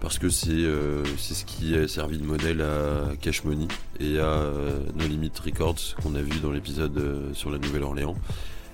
Parce 0.00 0.18
que 0.18 0.28
c'est 0.28 0.50
euh, 0.50 1.02
ce 1.16 1.44
qui 1.46 1.74
a 1.74 1.88
servi 1.88 2.18
de 2.18 2.24
modèle 2.24 2.60
à 2.60 3.16
Cash 3.18 3.44
Money 3.44 3.68
et 4.00 4.18
à 4.18 4.24
euh, 4.24 4.80
No 4.94 5.06
Limit 5.06 5.32
Records 5.42 5.96
qu'on 6.02 6.14
a 6.14 6.20
vu 6.20 6.40
dans 6.40 6.52
l'épisode 6.52 7.32
sur 7.32 7.50
la 7.50 7.56
Nouvelle-Orléans. 7.56 8.16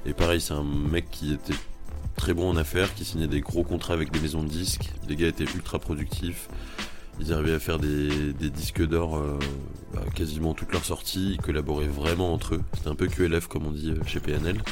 Et 0.06 0.14
pareil, 0.14 0.40
c'est 0.40 0.54
un 0.54 0.64
mec 0.64 1.10
qui 1.10 1.32
était 1.32 1.54
très 2.16 2.34
bon 2.34 2.50
en 2.50 2.56
affaires, 2.56 2.92
qui 2.94 3.04
signait 3.04 3.28
des 3.28 3.40
gros 3.40 3.62
contrats 3.64 3.94
avec 3.94 4.10
des 4.10 4.20
maisons 4.20 4.42
de 4.42 4.48
disques. 4.48 4.92
Les 5.08 5.16
gars 5.16 5.28
étaient 5.28 5.44
ultra 5.44 5.78
productifs. 5.78 6.48
Ils 7.20 7.32
arrivaient 7.32 7.54
à 7.54 7.60
faire 7.60 7.78
des, 7.78 8.32
disques 8.50 8.84
d'or 8.86 9.16
euh, 9.16 9.38
quasiment 10.14 10.54
toutes 10.54 10.72
leurs 10.72 10.84
sorties. 10.84 11.32
Ils 11.34 11.40
collaboraient 11.40 11.86
vraiment 11.86 12.32
entre 12.32 12.56
eux. 12.56 12.62
C'était 12.74 12.88
un 12.88 12.94
peu 12.94 13.06
QLF 13.06 13.46
comme 13.46 13.66
on 13.66 13.70
dit 13.70 13.90
euh, 13.90 14.04
chez 14.06 14.20
PNL. 14.20 14.62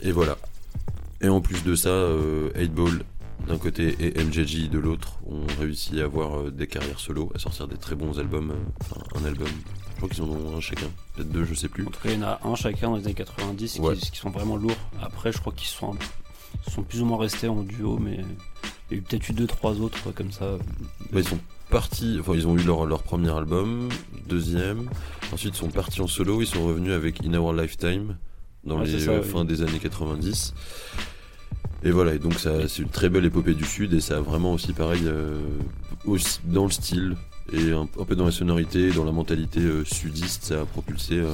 Et 0.00 0.12
voilà. 0.12 0.36
Et 1.20 1.28
en 1.28 1.40
plus 1.40 1.62
de 1.64 1.74
ça, 1.74 1.88
euh, 1.88 2.50
8-Ball 2.54 3.02
d'un 3.46 3.58
côté 3.58 3.94
et 4.00 4.22
MJG 4.24 4.68
de 4.68 4.78
l'autre 4.78 5.18
ont 5.26 5.46
réussi 5.60 6.00
à 6.00 6.04
avoir 6.04 6.38
euh, 6.40 6.50
des 6.50 6.66
carrières 6.66 6.98
solo, 6.98 7.30
à 7.34 7.38
sortir 7.38 7.68
des 7.68 7.76
très 7.76 7.94
bons 7.94 8.18
albums. 8.18 8.50
euh, 8.50 8.54
Enfin, 8.80 9.00
un 9.14 9.24
album. 9.24 9.48
Je 9.96 10.00
crois 10.02 10.08
qu'ils 10.10 10.22
en 10.22 10.28
ont 10.28 10.56
un 10.56 10.60
chacun. 10.60 10.86
Peut-être 11.14 11.30
deux, 11.32 11.44
je 11.46 11.54
sais 11.54 11.68
plus. 11.68 11.86
En 11.86 11.90
tout 11.90 12.00
cas, 12.02 12.10
il 12.10 12.20
y 12.20 12.22
en 12.22 12.26
a 12.26 12.38
un 12.44 12.54
chacun 12.54 12.90
dans 12.90 12.96
les 12.96 13.04
années 13.06 13.14
90 13.14 13.78
Ouais. 13.80 13.96
qui, 13.96 14.10
qui 14.10 14.18
sont 14.18 14.28
vraiment 14.30 14.56
lourds. 14.56 14.76
Après, 15.02 15.32
je 15.32 15.38
crois 15.38 15.52
qu'ils 15.54 15.68
sont, 15.68 15.96
sont 16.70 16.82
plus 16.82 17.00
ou 17.00 17.06
moins 17.06 17.18
restés 17.18 17.48
en 17.48 17.62
duo, 17.62 17.98
mais 17.98 18.20
il 18.90 18.92
y 18.92 18.94
a 18.94 18.98
eu 18.98 19.02
peut-être 19.02 19.26
eu 19.28 19.32
deux, 19.32 19.46
trois 19.46 19.72
autres 19.80 20.12
comme 20.12 20.32
ça. 20.32 20.58
Bah, 21.12 21.20
ils 21.20 21.26
sont 21.26 21.38
partis, 21.70 22.18
enfin 22.20 22.34
ils 22.34 22.46
ont 22.46 22.56
eu 22.58 22.62
leur, 22.62 22.84
leur 22.84 23.02
premier 23.02 23.30
album, 23.30 23.88
deuxième, 24.28 24.88
ensuite 25.32 25.54
ils 25.56 25.58
sont 25.58 25.70
partis 25.70 26.00
en 26.02 26.06
solo, 26.06 26.40
ils 26.42 26.46
sont 26.46 26.64
revenus 26.64 26.92
avec 26.92 27.24
In 27.24 27.34
Our 27.34 27.52
Lifetime 27.54 28.18
dans 28.64 28.78
Ouais, 28.80 28.86
les 28.86 29.00
ça, 29.00 29.10
euh, 29.12 29.22
oui. 29.24 29.28
fins 29.28 29.44
des 29.44 29.62
années 29.62 29.78
90. 29.80 30.54
Et 31.82 31.90
voilà, 31.90 32.14
et 32.14 32.18
donc 32.18 32.34
c'est 32.38 32.78
une 32.82 32.88
très 32.88 33.08
belle 33.08 33.24
épopée 33.24 33.54
du 33.54 33.64
Sud 33.64 33.94
et 33.94 34.00
ça 34.00 34.18
a 34.18 34.20
vraiment 34.20 34.52
aussi 34.52 34.72
pareil 34.74 35.02
euh, 35.06 35.40
aussi 36.04 36.38
dans 36.44 36.64
le 36.66 36.70
style 36.70 37.16
et 37.52 37.70
un, 37.72 37.82
un 37.82 38.04
peu 38.04 38.16
dans 38.16 38.24
la 38.24 38.30
sonorité, 38.32 38.90
dans 38.90 39.04
la 39.04 39.12
mentalité 39.12 39.60
euh, 39.60 39.84
sudiste, 39.84 40.44
ça 40.44 40.62
a 40.62 40.64
propulsé. 40.64 41.14
euh, 41.18 41.30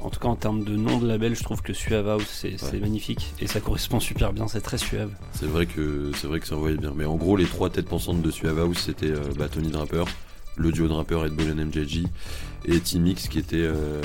En 0.00 0.10
tout 0.10 0.20
cas, 0.20 0.28
en 0.28 0.36
termes 0.36 0.62
de 0.64 0.76
nom 0.76 0.98
de 0.98 1.06
label, 1.08 1.34
je 1.34 1.42
trouve 1.42 1.60
que 1.62 1.72
Suave 1.72 2.08
House, 2.08 2.26
c'est 2.28 2.62
Ouais. 2.72 2.78
magnifique. 2.80 3.32
Et 3.40 3.46
ça 3.46 3.60
correspond 3.60 3.98
super 4.00 4.32
bien, 4.32 4.46
c'est 4.48 4.60
très 4.60 4.78
suave. 4.78 5.10
C'est 5.32 5.46
vrai 5.46 5.66
que 5.66 6.12
c'est 6.16 6.26
vrai 6.26 6.40
que 6.40 6.46
ça 6.46 6.56
envoyait 6.56 6.76
bien. 6.76 6.92
Mais 6.94 7.04
en 7.04 7.16
gros, 7.16 7.36
les 7.36 7.46
trois 7.46 7.70
têtes 7.70 7.86
pensantes 7.88 8.22
de 8.22 8.30
Suave 8.30 8.58
House, 8.60 8.78
c'était 8.78 9.10
euh, 9.10 9.18
bah, 9.38 9.48
Tony 9.48 9.70
Draper, 9.70 10.04
le 10.60 10.72
duo 10.72 10.86
et 10.86 11.04
Ball 11.30 11.54
MJG, 11.54 12.04
et 12.66 12.78
T-Mix 12.80 13.28
qui 13.28 13.38
était 13.38 13.56
euh, 13.56 14.00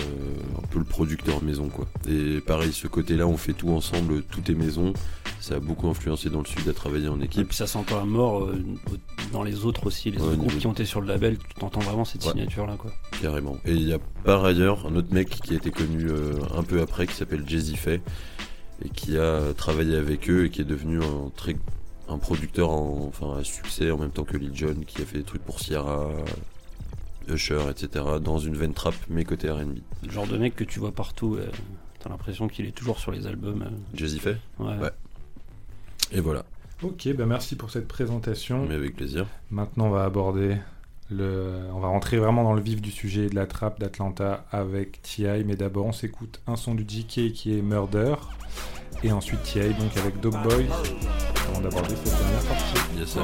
un 0.57 0.67
peu 0.67 0.79
le 0.79 0.85
producteur 0.85 1.43
maison 1.43 1.67
quoi. 1.69 1.85
Et 2.07 2.39
pareil, 2.39 2.71
ce 2.71 2.87
côté-là, 2.87 3.27
on 3.27 3.35
fait 3.37 3.53
tout 3.53 3.69
ensemble, 3.69 4.23
tout 4.23 4.49
est 4.49 4.55
maison. 4.55 4.93
Ça 5.41 5.55
a 5.55 5.59
beaucoup 5.59 5.87
influencé 5.89 6.29
dans 6.29 6.39
le 6.39 6.45
sud 6.45 6.67
à 6.69 6.73
travailler 6.73 7.07
en 7.09 7.19
Et 7.21 7.25
équipe. 7.25 7.47
puis 7.49 7.57
ça 7.57 7.67
s'entend 7.67 8.01
à 8.01 8.05
mort 8.05 8.45
euh, 8.45 8.55
dans 9.31 9.43
les 9.43 9.65
autres 9.65 9.85
aussi, 9.87 10.09
les 10.09 10.17
Ouais, 10.17 10.23
autres 10.23 10.33
au 10.33 10.37
groupes 10.37 10.47
niveau- 10.49 10.59
qui 10.61 10.67
ont 10.67 10.71
été 10.73 10.85
sur 10.85 11.01
le 11.01 11.07
label, 11.07 11.37
tu 11.37 11.59
t'entends 11.59 11.81
vraiment 11.81 12.05
cette 12.05 12.23
Ouais. 12.25 12.31
signature 12.31 12.65
là 12.65 12.75
quoi. 12.77 12.91
Carrément. 13.21 13.57
Et 13.65 13.73
il 13.73 13.87
y 13.87 13.93
a 13.93 13.99
par 14.23 14.43
ailleurs 14.45 14.87
un 14.87 14.95
autre 14.95 15.13
mec 15.13 15.29
qui 15.29 15.53
a 15.53 15.57
été 15.57 15.69
connu 15.71 16.07
euh, 16.09 16.33
un 16.57 16.63
peu 16.63 16.81
après 16.81 17.05
qui 17.05 17.13
s'appelle 17.15 17.43
Jay-Z 17.45 17.75
Faye 17.75 18.01
et 18.83 18.89
qui 18.89 19.17
a 19.17 19.53
travaillé 19.55 19.95
avec 19.97 20.29
eux 20.29 20.45
et 20.45 20.49
qui 20.49 20.61
est 20.61 20.65
devenu 20.65 20.99
un 21.03 21.29
très 21.35 21.55
un 22.07 22.17
producteur 22.17 22.69
en, 22.69 23.05
enfin 23.07 23.37
à 23.39 23.43
succès 23.43 23.91
en 23.91 23.97
même 23.97 24.11
temps 24.11 24.23
que 24.23 24.37
Lil 24.37 24.55
Jon 24.55 24.75
qui 24.85 25.01
a 25.01 25.05
fait 25.05 25.17
des 25.19 25.23
trucs 25.23 25.43
pour 25.43 25.59
Sierra, 25.59 26.09
Usher, 27.27 27.61
etc. 27.69 28.05
dans 28.21 28.37
une 28.37 28.55
veine 28.55 28.73
trap 28.73 28.93
mais 29.09 29.23
côté 29.23 29.49
R&B. 29.49 29.77
Le 30.03 30.11
genre 30.11 30.27
de 30.27 30.37
mec 30.37 30.55
que 30.55 30.63
tu 30.63 30.79
vois 30.79 30.91
partout, 30.91 31.35
euh, 31.35 31.49
t'as 31.99 32.09
l'impression 32.09 32.47
qu'il 32.47 32.65
est 32.67 32.71
toujours 32.71 32.99
sur 32.99 33.11
les 33.11 33.25
albums. 33.25 33.63
euh, 33.63 33.69
Jay-Z 33.97 34.19
Faye. 34.19 34.37
ouais. 34.59 34.77
Ouais. 34.77 34.91
Et 36.11 36.19
voilà. 36.19 36.45
Ok, 36.83 37.07
bah 37.15 37.25
merci 37.25 37.55
pour 37.55 37.71
cette 37.71 37.87
présentation. 37.87 38.65
Mais 38.67 38.75
avec 38.75 38.95
plaisir. 38.95 39.25
Maintenant, 39.49 39.87
on 39.87 39.89
va 39.89 40.03
aborder 40.03 40.57
le. 41.09 41.61
On 41.73 41.79
va 41.79 41.87
rentrer 41.87 42.17
vraiment 42.17 42.43
dans 42.43 42.53
le 42.53 42.61
vif 42.61 42.79
du 42.81 42.91
sujet 42.91 43.27
de 43.27 43.33
la 43.35 43.47
trappe 43.47 43.79
d'Atlanta 43.79 44.45
avec 44.51 45.01
T.I. 45.01 45.43
Mais 45.45 45.55
d'abord, 45.55 45.87
on 45.87 45.91
s'écoute 45.93 46.41
un 46.45 46.57
son 46.57 46.75
du 46.75 46.83
GK 46.83 47.31
qui 47.31 47.57
est 47.57 47.61
Murder. 47.63 48.15
Et 49.03 49.11
ensuite 49.11 49.43
T.I. 49.43 49.73
donc 49.73 49.95
avec 49.97 50.19
Dog 50.19 50.33
Boy. 50.43 50.67
Avant 51.49 51.61
d'aborder 51.61 51.95
cette 52.03 52.17
dernière 52.17 52.41
partie. 52.41 52.63
Yes. 52.97 53.15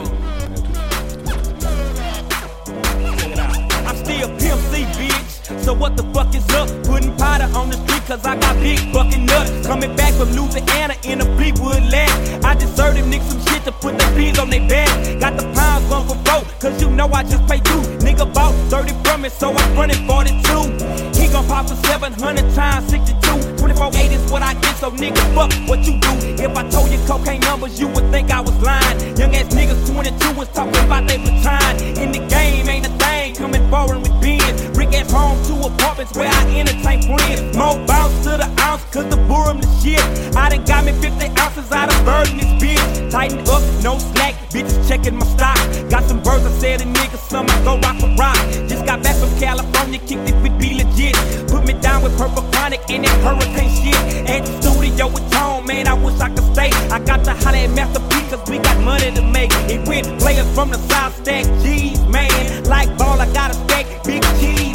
I'm 3.88 3.96
still 3.98 4.28
Pimp 4.38 4.60
C, 4.72 4.86
bitch. 4.98 5.64
So 5.64 5.74
what 5.74 5.98
the 5.98 6.04
fuck 6.14 6.34
is 6.36 6.48
up? 6.56 6.70
Putting 6.84 7.16
powder 7.18 7.50
on 7.56 7.70
the 7.70 7.78
street 7.86 8.06
cause 8.08 8.26
I 8.26 8.36
got 8.38 8.56
big 8.62 8.80
fucking 8.94 9.26
nuts. 9.26 9.68
Coming 9.68 9.96
back 9.96 10.14
from 10.14 10.32
Louisiana 10.32 10.96
in 11.04 11.22
a 11.22 11.26
Fleetwood 11.36 11.84
land. 11.92 12.46
I 12.46 12.54
just 12.56 12.76
served 12.78 12.98
them 12.98 13.12
niggas 13.12 13.30
some 13.30 13.42
shit 13.48 13.64
to 13.66 13.72
put 13.72 13.98
their 13.98 14.16
beans 14.16 14.40
on 14.40 14.50
their 14.50 14.66
back. 14.68 14.88
Got 15.20 15.38
the 15.38 15.44
pounds 15.54 15.90
one 15.90 16.08
for 16.08 16.16
four, 16.26 16.44
cause 16.60 16.82
you 16.82 16.90
know 16.90 17.08
I 17.08 17.24
just 17.24 17.46
pay 17.48 17.60
two. 17.60 17.82
Nigga 18.06 18.32
bought 18.34 18.54
30 18.70 18.94
from 19.04 19.26
it, 19.26 19.32
so 19.32 19.52
I'm 19.52 19.76
running 19.76 20.08
42. 20.08 21.20
He 21.20 21.28
gon' 21.28 21.46
pop 21.48 21.68
for 21.68 21.76
700 21.76 22.54
times 22.56 22.90
62. 22.90 23.51
24 23.62 23.92
8 23.94 24.12
is 24.12 24.32
what 24.32 24.42
I 24.42 24.56
get, 24.56 24.76
so 24.78 24.90
nigga, 24.90 25.22
fuck 25.36 25.54
what 25.70 25.86
you 25.86 26.00
do. 26.00 26.10
If 26.42 26.58
I 26.58 26.68
told 26.70 26.90
you 26.90 26.98
cocaine 27.06 27.42
numbers, 27.42 27.80
you 27.80 27.88
would 27.90 28.10
think 28.10 28.32
I 28.32 28.42
was 28.42 28.58
lying. 28.60 29.16
Young 29.16 29.36
ass 29.36 29.54
niggas 29.54 29.86
22 29.86 30.34
was 30.34 30.48
talking 30.50 30.84
about 30.84 31.08
they 31.08 31.18
baton. 31.18 31.78
In 32.02 32.12
the 32.12 32.26
game, 32.26 32.68
ain't 32.68 32.88
a 32.88 32.94
thing 32.98 33.36
coming 33.36 33.70
forward 33.70 34.00
with 34.02 34.20
beans. 34.20 34.62
Ass 34.94 35.12
home, 35.12 35.38
two 35.48 35.56
apartments 35.68 36.16
where 36.16 36.28
I 36.28 36.60
entertain 36.60 37.02
friends. 37.04 37.56
More 37.56 37.80
bounce 37.88 38.16
to 38.26 38.36
the 38.36 38.50
ounce, 38.60 38.84
cause 38.92 39.08
the 39.10 39.18
boom 39.30 39.62
the 39.62 39.68
shit. 39.80 40.02
I 40.36 40.50
done 40.50 40.66
got 40.66 40.86
me 40.86 40.92
50 40.92 41.26
ounces 41.40 41.72
out 41.72 41.94
of 41.94 42.06
bird 42.06 42.28
this 42.28 42.52
bitch. 42.62 43.12
Tighten 43.12 43.40
up, 43.48 43.64
no 43.84 43.98
slack, 44.00 44.36
bitches 44.52 44.88
checking 44.88 45.16
my 45.16 45.26
stock. 45.26 45.58
Got 45.90 46.04
some 46.04 46.22
birds, 46.22 46.46
I 46.46 46.52
said 46.60 46.82
a 46.82 46.86
nigga, 46.86 47.18
some 47.18 47.48
I 47.50 47.58
go 47.64 47.80
rock 47.80 48.00
for 48.00 48.12
rock. 48.16 48.38
Just 48.68 48.86
got 48.86 49.02
back 49.04 49.16
from 49.16 49.32
California, 49.40 50.00
kicked 50.00 50.30
it 50.30 50.36
with 50.44 50.58
be 50.60 50.76
legit. 50.76 51.16
Put 51.48 51.66
me 51.66 51.74
down 51.74 52.04
with 52.04 52.18
purple 52.18 52.44
chronic 52.52 52.82
and 52.90 53.06
that 53.06 53.18
hurricane 53.24 53.72
shit. 53.72 54.30
At 54.30 54.46
the 54.46 54.62
studio 54.62 55.08
with 55.08 55.30
Tone, 55.32 55.66
man, 55.66 55.88
I 55.88 55.94
wish 55.94 56.20
I 56.20 56.30
could 56.30 56.48
stay. 56.54 56.70
I 56.92 57.00
got 57.00 57.24
to 57.26 57.34
holler 57.34 57.58
at 57.58 57.72
Master 57.72 58.02
P, 58.10 58.30
cause 58.30 58.44
we 58.50 58.60
got 58.60 58.78
money 58.84 59.12
to 59.12 59.22
make. 59.22 59.52
It 59.72 59.88
went 59.88 60.20
players 60.20 60.50
from 60.54 60.70
the 60.72 60.78
South 60.90 61.16
stack 61.18 61.46
G's, 61.64 62.00
man. 62.08 62.64
Like 62.66 62.96
ball, 62.98 63.20
I 63.20 63.32
got 63.34 63.52
a 63.52 63.54
stack 63.54 63.86
big 64.04 64.24
cheese, 64.40 64.71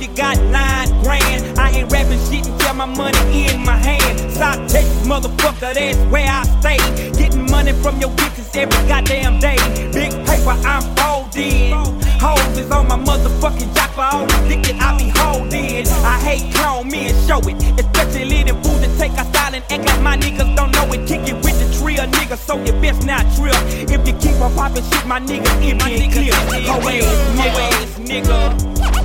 you 0.00 0.08
you 0.08 0.14
got 0.14 0.36
nine 0.50 0.88
grand. 1.02 1.58
I 1.58 1.70
ain't 1.70 1.92
rapping 1.92 2.18
shit 2.30 2.46
until 2.46 2.74
my 2.74 2.86
money 2.86 3.48
in 3.48 3.64
my 3.64 3.76
hand. 3.76 4.18
South 4.32 4.60
Texas, 4.70 5.06
motherfucker, 5.06 5.74
that's 5.74 5.98
where 6.10 6.28
I 6.28 6.42
stay. 6.60 6.78
Getting 7.18 7.50
money 7.50 7.72
from 7.72 8.00
your 8.00 8.10
bitches 8.10 8.54
every 8.56 8.88
goddamn 8.88 9.38
day. 9.40 9.56
Big 9.92 10.10
paper, 10.26 10.56
I'm 10.64 10.82
folding. 10.96 11.72
Hoes 12.20 12.58
is 12.58 12.70
on 12.70 12.88
my 12.88 12.96
motherfucking 12.96 13.74
jock 13.74 13.90
for 13.92 14.02
all 14.02 14.26
the 14.26 14.48
dick 14.48 14.62
that 14.64 14.80
I 14.80 14.98
be 14.98 15.08
holding. 15.16 15.86
I 16.04 16.18
hate 16.20 16.54
me 16.84 17.08
and 17.08 17.28
show 17.28 17.40
it. 17.48 17.56
Especially 17.78 18.42
them 18.42 18.62
fools 18.62 18.80
that 18.80 18.98
take 18.98 19.12
our 19.12 19.24
style 19.26 19.54
and 19.54 19.64
act 19.70 19.84
like 19.86 20.00
my 20.02 20.16
niggas 20.16 20.56
don't 20.56 20.72
know 20.72 20.92
it. 20.92 21.06
Kick 21.06 21.26
it 21.28 21.36
with 21.44 21.56
the 21.58 21.66
trio, 21.78 22.04
nigga, 22.06 22.36
so 22.36 22.56
you 22.64 22.72
best 22.80 23.06
not 23.06 23.24
trip. 23.36 23.54
If 23.88 24.06
you 24.06 24.14
keep 24.14 24.40
on 24.40 24.54
popping 24.54 24.84
shit, 24.84 25.06
my 25.06 25.20
nigga, 25.20 25.50
if 25.62 25.86
you 25.86 25.94
ain't 25.94 26.12
clear. 26.12 26.34
Hoe 26.66 26.88
ass 26.88 27.98
nigga, 28.06 28.22
nigga. 28.22 29.03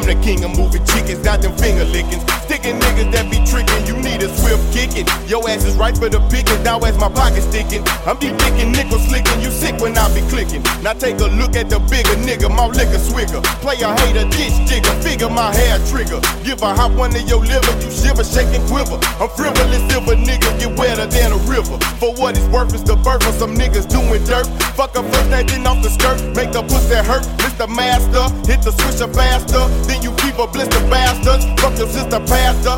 I'm 0.00 0.06
the 0.06 0.14
king 0.22 0.44
of 0.44 0.56
moving 0.56 0.84
chickens. 0.86 1.18
Got 1.18 1.42
them 1.42 1.56
finger 1.58 1.84
lickings. 1.84 2.22
Sticking 2.46 2.78
niggas 2.78 3.10
that 3.12 3.26
be 3.28 3.42
tricking, 3.44 3.84
you 3.86 4.00
need 4.00 4.22
a 4.22 4.30
swift 4.38 4.59
kicking. 4.90 5.06
Your 5.26 5.48
ass 5.48 5.64
is 5.64 5.76
right 5.76 5.96
for 5.96 6.08
the 6.08 6.20
picking, 6.28 6.62
now 6.62 6.78
as 6.80 6.98
my 6.98 7.08
pocket 7.08 7.42
sticking. 7.42 7.86
I'm 8.04 8.18
be 8.18 8.30
thinking, 8.42 8.72
nickel 8.72 8.98
slicking, 8.98 9.40
you 9.40 9.50
sick 9.50 9.78
when 9.80 9.96
I 9.96 10.10
be 10.14 10.20
clicking. 10.28 10.62
Now 10.82 10.92
take 10.92 11.18
a 11.20 11.30
look 11.38 11.56
at 11.56 11.70
the 11.70 11.78
bigger 11.86 12.18
nigga, 12.20 12.50
my 12.50 12.66
liquor 12.66 12.98
swigger. 12.98 13.40
Player 13.62 13.94
hater, 14.02 14.26
ditch 14.28 14.56
digger, 14.68 14.94
figure 15.00 15.30
my 15.30 15.54
hair 15.54 15.78
trigger. 15.86 16.20
Give 16.44 16.60
a 16.62 16.74
hop 16.74 16.92
one 16.92 17.10
to 17.12 17.22
your 17.22 17.40
liver, 17.40 17.74
you 17.80 17.90
shiver, 17.90 18.24
shake 18.24 18.50
and 18.52 18.64
quiver. 18.68 18.98
I'm 19.22 19.30
frivolous, 19.30 19.82
silver 19.90 20.18
nigga, 20.18 20.50
get 20.58 20.76
wetter 20.76 21.06
than 21.06 21.32
a 21.32 21.40
river. 21.46 21.78
For 22.02 22.12
what 22.18 22.36
it's 22.36 22.46
worth, 22.50 22.74
it's 22.74 22.82
the 22.82 22.96
birth 22.96 23.26
of 23.26 23.34
some 23.34 23.54
niggas 23.54 23.88
doing 23.88 24.22
dirt. 24.24 24.46
Fuck 24.74 24.96
a 24.98 25.02
first, 25.02 25.30
acting 25.30 25.66
off 25.66 25.82
the 25.82 25.90
skirt, 25.90 26.18
make 26.34 26.52
the 26.52 26.62
pussy 26.62 26.98
hurt. 26.98 27.24
Mr. 27.40 27.68
Master, 27.68 28.26
hit 28.50 28.62
the 28.62 28.72
switcher 28.72 29.12
faster, 29.12 29.62
then 29.86 30.02
you 30.02 30.12
keep 30.16 30.36
a 30.38 30.46
blister 30.46 30.80
bastards. 30.90 31.44
Fuck 31.60 31.78
your 31.78 31.88
sister 31.88 32.20
pastor, 32.26 32.76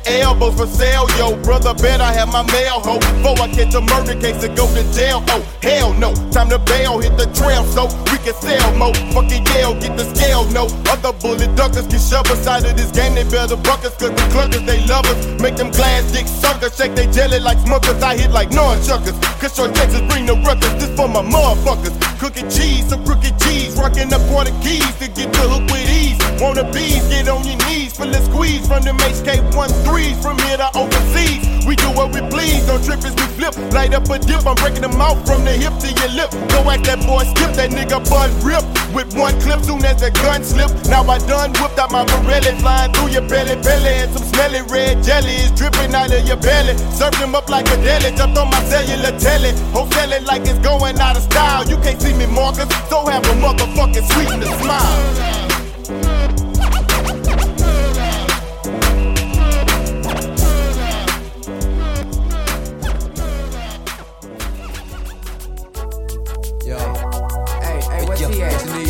the 0.00 0.52
for 0.56 0.66
sale, 0.66 1.06
yo. 1.18 1.36
Brother, 1.42 1.74
bet 1.74 2.00
I 2.00 2.12
have 2.12 2.28
my 2.28 2.42
mail, 2.52 2.80
ho. 2.80 2.98
Before 2.98 3.38
I 3.40 3.48
catch 3.52 3.74
a 3.74 3.80
murder 3.80 4.18
case 4.20 4.42
and 4.42 4.56
go 4.56 4.66
to 4.66 4.82
jail, 4.94 5.22
oh. 5.28 5.42
Hell 5.62 5.92
no, 5.94 6.14
time 6.30 6.48
to 6.50 6.58
bail, 6.58 7.00
hit 7.00 7.16
the 7.16 7.26
trail 7.34 7.64
so 7.64 7.86
we 8.10 8.18
can 8.24 8.34
sell 8.34 8.72
mo. 8.76 8.92
Fucking 9.12 9.44
yell, 9.54 9.74
get 9.74 9.96
the 9.96 10.04
scale, 10.14 10.44
no. 10.50 10.66
Other 10.90 11.12
bullet 11.12 11.54
duckers 11.56 11.86
can 11.86 12.00
shove 12.00 12.26
us 12.30 12.46
out 12.46 12.64
of 12.64 12.76
this 12.76 12.90
game, 12.90 13.14
they 13.14 13.24
better 13.24 13.56
buckets, 13.56 13.96
cause 13.96 14.10
the 14.10 14.24
cluckers, 14.32 14.64
they 14.66 14.84
love 14.86 15.06
us. 15.06 15.40
Make 15.40 15.56
them 15.56 15.70
glass 15.70 16.10
dick 16.12 16.26
suckers, 16.26 16.76
shake 16.76 16.94
they 16.94 17.06
jelly 17.10 17.40
like 17.40 17.58
smokers. 17.58 18.02
I 18.02 18.16
hit 18.16 18.30
like 18.30 18.50
nunchuckers. 18.50 19.16
Cause 19.40 19.58
your 19.58 19.72
Texas 19.72 20.02
bring 20.08 20.26
the 20.26 20.36
ruckus, 20.46 20.72
this 20.80 20.94
for 20.96 21.08
my 21.08 21.22
motherfuckers. 21.22 21.94
Cookin' 22.18 22.48
cheese, 22.50 22.88
some 22.88 23.04
crooked 23.04 23.38
cheese, 23.40 23.74
rocking 23.76 24.08
the 24.08 24.18
keys 24.62 24.94
to 24.98 25.08
get 25.08 25.32
the 25.32 25.44
hook 25.50 25.66
with 25.70 25.88
ease. 25.90 26.18
Wanna 26.40 26.64
bees, 26.72 27.02
get 27.08 27.28
on 27.28 27.44
your 27.46 27.58
knees, 27.66 27.96
for 27.96 28.06
the 28.06 28.20
squeeze 28.22 28.66
from 28.66 28.82
the 28.82 28.92
HK1 28.92 29.81
threes 29.84 30.16
from 30.22 30.38
here 30.46 30.56
to 30.56 30.68
overseas. 30.76 31.42
We 31.66 31.76
do 31.76 31.90
what 31.94 32.12
we 32.14 32.20
please, 32.28 32.66
don't 32.66 32.82
trip 32.82 33.04
as 33.04 33.14
we 33.14 33.26
flip. 33.38 33.54
Light 33.72 33.94
up 33.94 34.08
a 34.10 34.18
dip, 34.18 34.46
I'm 34.46 34.56
breaking 34.56 34.82
them 34.82 35.00
out 35.00 35.22
from 35.26 35.44
the 35.44 35.52
hip 35.52 35.74
to 35.82 35.88
your 35.88 36.10
lip. 36.12 36.30
Go 36.50 36.66
at 36.70 36.82
that 36.84 37.06
boy, 37.06 37.22
skip 37.34 37.54
that 37.54 37.70
nigga 37.70 38.02
bun 38.10 38.30
rip. 38.42 38.64
With 38.94 39.14
one 39.14 39.38
clip, 39.40 39.62
soon 39.62 39.84
as 39.84 40.00
the 40.00 40.10
gun 40.10 40.42
slip. 40.44 40.70
Now 40.90 41.06
I 41.06 41.18
done 41.26 41.52
whipped 41.60 41.78
out 41.78 41.92
my 41.92 42.04
Pirelli, 42.04 42.58
flying 42.60 42.92
through 42.92 43.14
your 43.14 43.26
belly, 43.28 43.56
belly, 43.62 44.02
and 44.02 44.10
some 44.12 44.26
smelly 44.34 44.62
red 44.68 45.02
jelly 45.02 45.34
is 45.46 45.52
dripping 45.52 45.94
out 45.94 46.12
of 46.12 46.26
your 46.26 46.36
belly. 46.36 46.76
Served 46.92 47.22
up 47.22 47.48
like 47.48 47.66
a 47.70 47.76
deli, 47.82 48.10
jumped 48.16 48.38
on 48.38 48.50
my 48.50 48.62
cellular 48.64 49.16
telly. 49.18 49.52
Hotel 49.72 50.12
it 50.12 50.24
like 50.24 50.42
it's 50.42 50.58
going 50.60 50.98
out 50.98 51.16
of 51.16 51.22
style. 51.22 51.68
You 51.68 51.76
can't 51.78 52.00
see 52.00 52.12
me, 52.14 52.26
Marcus, 52.26 52.68
so 52.90 53.06
have 53.06 53.24
a 53.24 53.34
motherfucking 53.38 54.02
the 54.40 54.50
smile. 54.60 55.51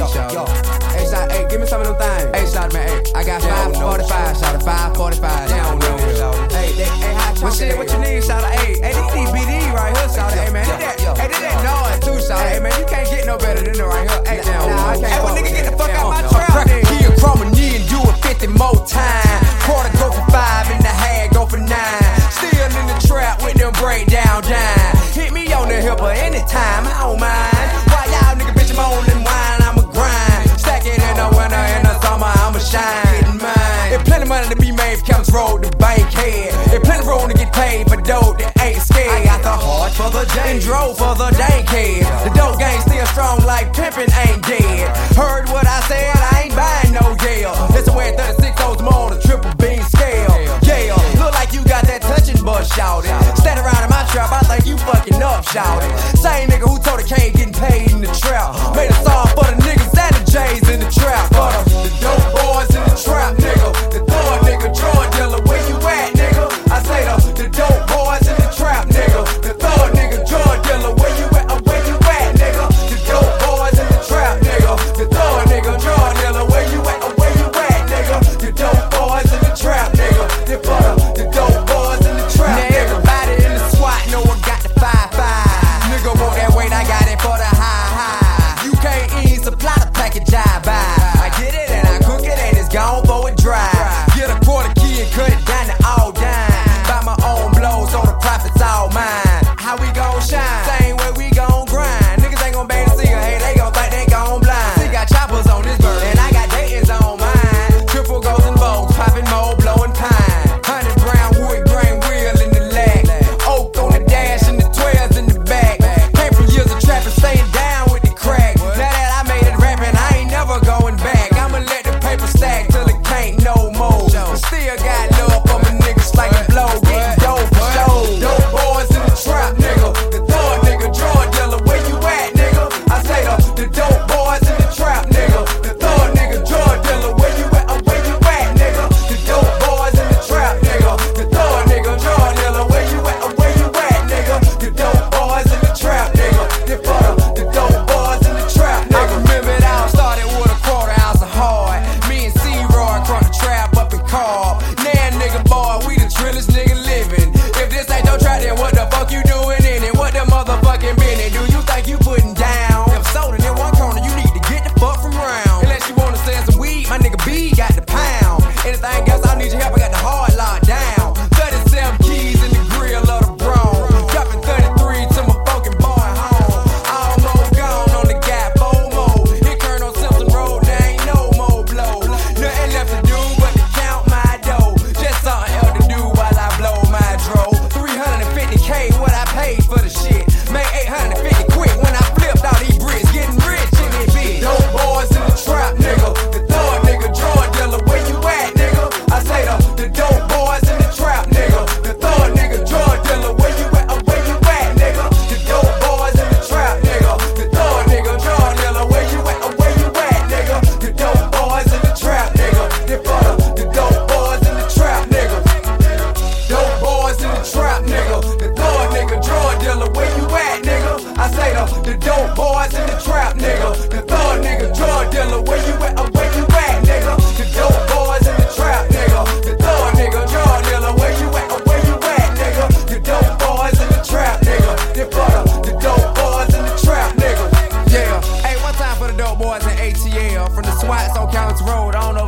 Yo, 0.03 0.09
yo. 0.35 0.45
Hey, 0.91 1.07
shot, 1.07 1.31
hey, 1.31 1.47
give 1.49 1.61
me 1.61 1.67
some 1.67 1.81
of 1.81 1.87
them 1.87 1.95
things. 1.95 2.35
Hey, 2.35 2.47
shot, 2.51 2.73
man, 2.73 2.89
hey, 2.91 3.13
I 3.15 3.23
got 3.23 3.41
545, 3.41 4.37
shot, 4.37 4.55
of 4.57 4.63
545. 4.67 5.49
They 5.49 5.57
don't 5.57 5.79
know. 5.79 6.33
Hey, 6.51 6.73
they, 6.75 6.91
hey, 6.91 7.15
hot 7.15 7.39
What 7.39 7.55
shit, 7.55 7.79
what 7.79 7.87
you 7.87 7.99
need, 8.03 8.25
shot? 8.25 8.43
Hey, 8.43 8.83
hey, 8.83 8.99
this 8.99 9.15
need 9.15 9.31
BD 9.31 9.63
right 9.71 9.97
here, 9.97 10.09
shot. 10.11 10.35
of, 10.35 10.43
Hey, 10.43 10.51
man, 10.51 10.67
this 10.67 10.99
that, 10.99 11.17
hey, 11.17 11.29
this 11.31 11.39
that 11.39 11.63
noise 11.63 12.03
too, 12.03 12.19
shot. 12.27 12.43
Hey, 12.43 12.59
man, 12.59 12.75
you 12.81 12.87
can't 12.87 13.09
get 13.09 13.27
no 13.27 13.39
better 13.39 13.62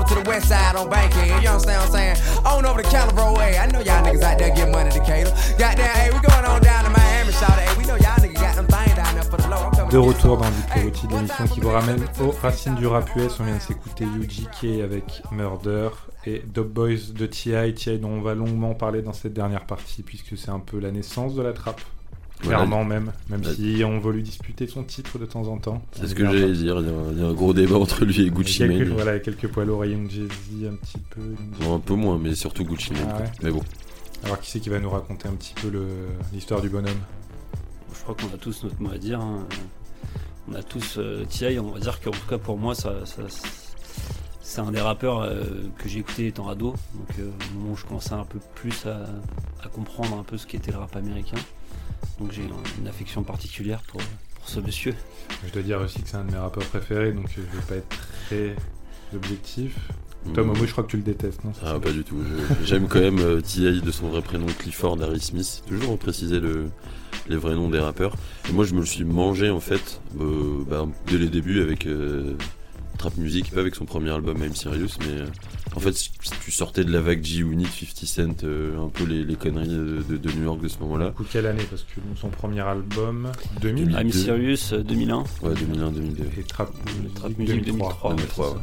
over 0.05 0.15
to 0.15 0.23
the 0.23 0.29
west 0.29 0.49
side 0.49 0.77
on 0.77 0.89
Bankhead. 0.89 1.43
You 1.43 1.49
understand 1.49 1.81
what 1.81 2.01
I'm 2.01 2.17
saying? 2.17 2.45
On 2.47 2.67
over 2.67 2.83
to 2.83 2.89
Calibre, 2.89 3.41
hey, 3.41 3.59
I 3.59 3.67
know 3.67 3.81
y'all 3.81 4.05
niggas 4.05 4.23
out 4.23 4.39
there 4.39 4.55
getting 4.55 4.73
money 4.73 4.91
to 4.91 4.99
Decatur. 4.99 5.31
Goddamn, 5.59 5.97
hey, 5.97 6.11
we 6.11 6.21
going 6.21 6.45
on 6.45 6.63
down 6.63 6.85
to 6.85 6.91
Miami, 6.91 7.33
shout 7.33 7.51
Hey, 7.51 7.77
we 7.79 7.85
know 7.85 7.97
y'all 7.97 8.19
niggas 8.19 8.35
got 8.35 8.57
them 8.57 8.67
things 8.67 8.95
down 8.97 9.15
there 9.15 9.25
for 9.25 9.37
the 9.37 9.49
low. 9.49 9.57
I'm 9.57 9.73
coming 9.73 9.91
De 9.91 9.97
to 9.97 10.03
get 10.03 10.17
retour 10.17 10.37
dans 10.37 10.51
Diplomatie, 10.51 11.07
de 11.07 11.13
l'émission 11.15 11.47
qui 11.47 11.61
vous 11.61 11.71
ramène 11.71 12.05
aux 12.21 12.31
racines 12.31 12.75
du 12.75 12.87
rap 12.87 13.09
US. 13.17 13.41
On 13.41 13.45
vient 13.45 13.57
de 13.57 13.61
s'écouter 13.61 14.05
UGK 14.05 14.83
avec 14.83 15.23
Murder 15.31 15.91
et 16.27 16.43
Dub 16.47 16.69
Boys 16.69 17.13
de 17.15 17.27
T.I. 17.27 17.75
T.I. 17.75 17.99
dont 17.99 18.11
on 18.11 18.21
va 18.21 18.35
longuement 18.35 18.75
parler 18.75 19.03
dans 19.03 19.13
cette 19.13 19.33
dernière 19.33 19.67
partie 19.67 20.03
puisque 20.03 20.37
c'est 20.37 20.51
un 20.51 20.61
peu 20.61 20.79
la 20.79 20.91
naissance 20.91 21.35
de 21.35 21.43
la 21.43 21.53
trappe. 21.53 21.81
Voilà. 22.43 22.59
Clairement 22.59 22.85
même, 22.85 23.13
même 23.31 23.41
Ouais. 23.43 23.55
si 23.55 23.83
on 23.85 24.01
veut 24.01 24.13
lui 24.13 24.23
disputer 24.23 24.67
son 24.67 24.83
titre 24.85 25.19
de 25.19 25.25
temps 25.25 25.47
en 25.49 25.57
temps. 25.57 25.83
C'est 25.93 26.09
ce 26.09 26.15
que 26.15 26.25
j'allais 26.27 26.53
dire. 26.53 26.79
Il 26.81 26.87
y, 26.89 26.91
a 26.91 26.93
un, 26.93 27.13
il 27.13 27.19
y 27.19 27.23
a 27.25 27.27
un 27.29 27.33
gros 27.33 27.55
débat 27.55 27.77
entre 27.79 28.05
lui 28.05 28.15
et 28.17 28.19
Il 28.19 28.25
y 28.25 28.29
a 28.29 28.31
Gucci 28.33 28.59
quelques, 28.59 28.81
Mane. 28.81 28.89
voilà, 28.95 29.13
il 29.13 29.15
y 29.15 29.21
a 29.21 29.21
quelques 29.21 29.57
lourds, 29.57 29.85
Young 29.87 30.11
Jay-Z 30.11 30.67
un 30.71 30.77
petit 30.77 30.99
peu. 31.11 31.23
Un 31.71 31.79
peu 31.79 31.95
moins, 31.95 32.19
mais 32.19 32.35
surtout 32.35 32.65
Gucci 32.65 32.93
Mane. 32.93 33.09
Ah 33.15 33.21
ouais. 33.21 33.33
Mais 33.43 33.51
bon, 33.51 33.63
Alors 34.25 34.41
qui 34.41 34.51
c'est 34.51 34.61
qui 34.61 34.69
va 34.69 34.79
nous 34.79 34.91
raconter 34.91 35.29
un 35.29 35.33
petit 35.35 35.55
peu 35.55 35.71
l'histoire 36.35 36.61
du 36.61 36.69
bonhomme 36.69 36.91
Je 37.95 38.01
crois 38.03 38.15
qu'on 38.15 38.35
a 38.35 38.39
tous 38.39 38.65
notre 38.65 38.81
mot 38.83 38.91
à 38.91 38.99
dire. 38.99 39.21
hein. 39.21 39.47
On 40.51 40.55
a 40.55 40.63
tous 40.63 40.97
euh, 40.99 41.25
T.I. 41.25 41.59
On 41.59 41.71
va 41.71 41.79
dire 41.81 41.99
qu'en 42.03 42.11
tout 42.11 42.27
cas 42.29 42.37
pour 42.37 42.59
moi, 42.59 42.75
ça, 42.75 43.07
ça- 43.07 43.23
c'est 44.43 44.61
un 44.61 44.71
des 44.73 44.81
rappeurs 44.83 45.21
euh, 45.23 45.43
que 45.79 45.89
j'ai 45.89 46.01
écouté 46.01 46.27
étant 46.27 46.49
ado. 46.51 46.73
Donc 46.95 47.19
euh, 47.19 47.31
au 47.55 47.59
moment 47.59 47.73
où 47.73 47.77
je 47.77 47.85
commençais 47.87 48.13
un 48.13 48.25
peu 48.27 48.39
plus 48.55 48.85
à, 48.85 49.07
à 49.65 49.69
comprendre 49.69 50.19
un 50.19 50.23
peu 50.23 50.37
ce 50.37 50.47
qu'était 50.47 50.71
le 50.73 50.79
rap 50.79 50.95
américain. 50.97 51.39
Donc 52.21 52.33
j'ai 52.33 52.43
un- 52.43 52.81
une 52.81 52.89
affection 52.89 53.23
particulière 53.23 53.83
pour, 53.89 54.01
pour 54.35 54.49
ce 54.49 54.61
monsieur. 54.61 54.95
Je 55.47 55.53
dois 55.53 55.63
dire 55.63 55.81
aussi 55.81 56.03
que 56.03 56.09
c'est 56.09 56.17
un 56.17 56.25
de 56.25 56.33
mes 56.33 56.39
rappeurs 56.39 56.65
préférés, 56.67 57.13
donc 57.13 57.27
euh, 57.39 57.43
je 57.53 57.57
vais 57.59 57.65
pas 57.67 57.75
être 57.77 57.97
très 58.27 58.57
objectif. 59.15 59.77
Tom, 60.35 60.47
Mm. 60.49 60.57
moi 60.57 60.67
je 60.67 60.73
crois 60.73 60.85
que 60.85 60.91
tu 60.91 60.97
le 60.97 61.03
détestes, 61.03 61.45
non 61.45 61.53
Ah, 61.65 61.79
pas 61.79 61.91
du 61.93 62.03
tout. 62.03 62.17
J'aime 62.65 62.89
quand 62.89 63.01
même 63.01 63.19
euh, 63.19 63.41
T.I. 63.43 63.83
de 63.83 63.91
son 63.91 64.09
vrai 64.09 64.23
prénom 64.23 64.47
Clifford 64.59 64.97
Harry 65.03 65.21
Smith. 65.21 65.63
Toujours 65.69 65.99
préciser 65.99 66.41
le, 66.41 66.71
les 67.29 67.37
vrais 67.37 67.55
noms 67.55 67.69
des 67.69 67.79
rappeurs. 67.79 68.17
Et 68.49 68.53
moi, 68.53 68.65
je 68.65 68.73
me 68.75 68.81
le 68.81 68.87
suis 68.87 69.05
mangé 69.05 69.51
en 69.51 69.61
fait 69.61 70.01
euh, 70.21 70.65
bah, 70.67 70.87
dès 71.09 71.19
les 71.19 71.29
débuts 71.29 71.61
avec 71.61 71.87
euh, 71.87 72.37
Trap 72.97 73.17
Music, 73.19 73.51
pas 73.53 73.61
avec 73.61 73.75
son 73.75 73.85
premier 73.85 74.11
album 74.13 74.43
I'm 74.43 74.55
Serious, 74.55 74.97
mais 75.01 75.09
euh, 75.21 75.27
en 75.77 75.81
fait, 75.81 75.93
si 75.93 76.11
tu 76.45 76.51
sortais 76.51 76.85
de 76.85 76.93
la 76.93 77.01
vague 77.01 77.23
G-Unit, 77.25 77.67
50 77.67 78.05
Cent, 78.07 78.45
euh, 78.45 78.79
un 78.85 78.89
peu 78.89 79.05
les, 79.05 79.25
les 79.25 79.35
conneries 79.37 79.69
de, 79.69 80.05
de- 80.09 80.17
de 80.17 80.33
New 80.33 80.45
York 80.45 80.61
de 80.61 80.69
ce 80.69 80.79
moment-là. 80.81 81.09
Du 81.09 81.15
coup, 81.15 81.25
quelle 81.31 81.47
année 81.47 81.65
Parce 81.69 81.83
que 81.83 82.01
son 82.17 82.29
premier 82.29 82.61
album, 82.61 83.31
2000, 83.61 83.87
2000. 83.87 83.97
I'm 83.97 84.11
2002. 84.11 84.19
Sirius 84.19 84.73
euh, 84.73 84.83
2001. 84.85 85.25
Ouais, 85.43 85.55
2001, 85.55 85.91
2002. 85.91 86.25
et 86.39 86.43
Trap, 86.45 86.71
Trap 87.17 87.39
Music 87.39 87.55
Music 87.57 87.65
2003. 87.67 88.11
ouais, 88.11 88.17
2003, 88.17 88.47
c'est 88.47 88.53
ça. 88.53 88.57
ouais. 88.59 88.63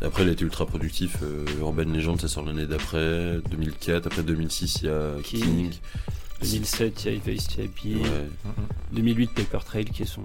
Et 0.00 0.04
Après, 0.04 0.22
il 0.24 0.28
a 0.28 0.32
été 0.32 0.44
ultra 0.44 0.66
productif. 0.66 1.18
euh, 1.22 1.44
Urban 1.60 1.84
Legend, 1.84 2.20
ça 2.20 2.26
sort 2.28 2.44
l'année 2.44 2.66
d'après. 2.66 3.38
2004. 3.50 4.06
Après 4.06 4.22
2006, 4.24 4.80
il 4.82 4.86
y 4.86 4.88
a 4.90 5.12
King. 5.22 5.40
King. 5.44 5.70
2007, 6.42 7.04
il 7.04 7.12
y 7.14 7.16
a 7.16 7.20
Face 7.20 7.46
TIP. 7.46 8.02
Ouais. 8.02 8.28
2008, 8.92 9.30
Paper 9.32 9.58
Trail 9.64 9.84
qui 9.84 10.02
est 10.02 10.06
son, 10.06 10.22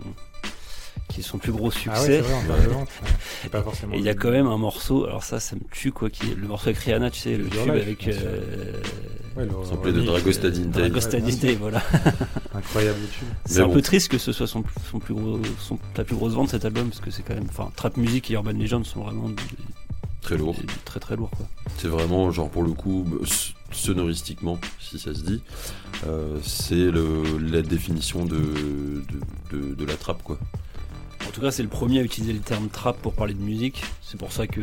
qui 1.10 1.22
est 1.22 1.24
son 1.24 1.38
plus 1.38 1.52
gros 1.52 1.70
Ah 1.72 1.94
ouais, 1.94 1.98
succès. 1.98 2.22
vrai, 2.22 2.34
ouais. 2.34 3.50
Pas 3.50 3.62
forcément. 3.64 3.94
Et 3.94 3.98
il 4.00 4.04
y 4.04 4.10
a 4.10 4.14
quand 4.16 4.32
même 4.32 4.48
un 4.48 4.58
morceau, 4.58 5.06
alors 5.06 5.24
ça, 5.24 5.40
ça 5.40 5.56
me 5.56 5.62
tue 5.72 5.92
quoi, 5.92 6.10
qui 6.10 6.32
est 6.32 6.36
le 6.36 6.48
morceau 6.48 6.68
avec 6.70 6.80
Rihanna, 6.80 7.10
tu 7.12 7.20
sais, 7.20 7.38
le 7.38 7.48
tube 7.50 7.70
avec 7.70 8.08
euh, 8.08 8.74
Ouais, 9.36 9.46
le 9.46 9.52
de 9.52 9.56
remix, 10.00 10.06
Dragostad 10.06 10.52
in 10.56 10.62
Time. 10.62 10.72
Dragostad 10.72 11.24
in 11.24 11.36
Time, 11.36 11.58
voilà. 11.60 11.82
Incroyable 12.56 13.00
tube. 13.12 13.28
C'est 13.46 13.62
un 13.62 13.68
bon. 13.68 13.74
peu 13.76 13.82
triste 13.84 14.10
que 14.10 14.18
ce 14.18 14.32
soit 14.32 14.48
son, 14.48 14.64
son 14.90 15.00
plus 15.00 15.14
gros, 15.14 15.40
son, 15.60 15.78
la 15.96 16.04
plus 16.04 16.16
grosse 16.16 16.34
vente 16.34 16.50
cet 16.50 16.66
album, 16.66 16.90
parce 16.90 17.00
que 17.02 17.12
c'est 17.12 17.22
quand 17.24 17.36
même, 17.36 17.46
enfin, 17.50 17.70
Trap 17.76 17.98
Music 17.98 18.32
et 18.32 18.34
Urban 18.34 18.52
Legend 18.54 18.84
sont 18.86 19.04
vraiment 19.04 19.30
des- 19.30 19.36
Très 20.22 20.38
lourd. 20.38 20.56
des- 20.56 20.66
très 20.84 21.00
très 21.00 21.16
lourds 21.16 21.30
quoi. 21.30 21.46
C'est 21.78 21.88
vraiment, 21.88 22.32
genre, 22.32 22.50
pour 22.50 22.64
le 22.64 22.72
coup, 22.74 23.06
bah, 23.08 23.18
s- 23.24 23.54
sonoristiquement, 23.72 24.58
si 24.80 24.98
ça 25.00 25.14
se 25.14 25.22
dit, 25.22 25.42
euh, 26.08 26.38
c'est 26.44 26.74
le- 26.92 27.38
la 27.40 27.62
définition 27.62 28.26
de, 28.26 28.36
de, 28.38 29.58
de- 29.58 29.76
de 29.76 29.86
la 29.86 29.94
trappe, 29.96 30.24
quoi. 30.24 30.38
En 31.28 31.32
tout 31.32 31.42
cas, 31.42 31.52
c'est 31.52 31.64
le 31.64 31.70
premier 31.70 32.00
à 32.00 32.04
utiliser 32.04 32.34
le 32.34 32.40
terme 32.40 32.70
trap 32.70 32.98
pour 33.02 33.14
parler 33.14 33.34
de 33.34 33.42
musique. 33.42 33.84
C'est 34.02 34.18
pour 34.18 34.32
ça 34.32 34.48
que 34.48 34.62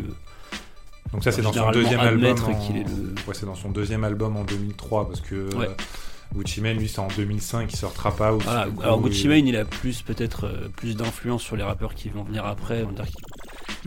Donc 1.12 1.22
ça 1.22 1.30
c'est 1.32 1.42
dans 1.42 1.52
son 1.52 1.70
deuxième 1.70 2.00
album. 2.00 2.34
En... 2.42 2.54
qu'il 2.66 2.76
est 2.78 2.84
le- 2.84 3.14
Ouais, 3.28 3.34
c'est 3.34 3.46
dans 3.46 3.54
son 3.54 3.70
deuxième 3.70 4.02
album 4.04 4.36
en 4.36 4.44
2003 4.44 5.06
parce 5.08 5.20
que 5.20 5.54
Ouais. 5.54 5.66
euh, 5.68 5.74
Gucci 6.34 6.60
Mane 6.60 6.78
lui 6.78 6.88
c'est 6.88 6.98
en 6.98 7.06
2005 7.16 7.72
il 7.72 7.76
sort 7.76 7.92
Trap 7.92 8.20
House. 8.20 8.42
Voilà, 8.44 8.66
alors 8.82 9.00
Gucci 9.00 9.28
Mane, 9.28 9.46
il 9.46 9.56
a 9.56 9.64
plus 9.64 10.02
peut-être 10.02 10.46
euh, 10.46 10.68
plus 10.76 10.96
d'influence 10.96 11.42
sur 11.42 11.54
les 11.56 11.62
rappeurs 11.62 11.94
qui 11.94 12.08
vont 12.08 12.24
venir 12.24 12.44
après. 12.44 12.82
On 12.82 12.86
va 12.88 12.92
dire 13.04 13.06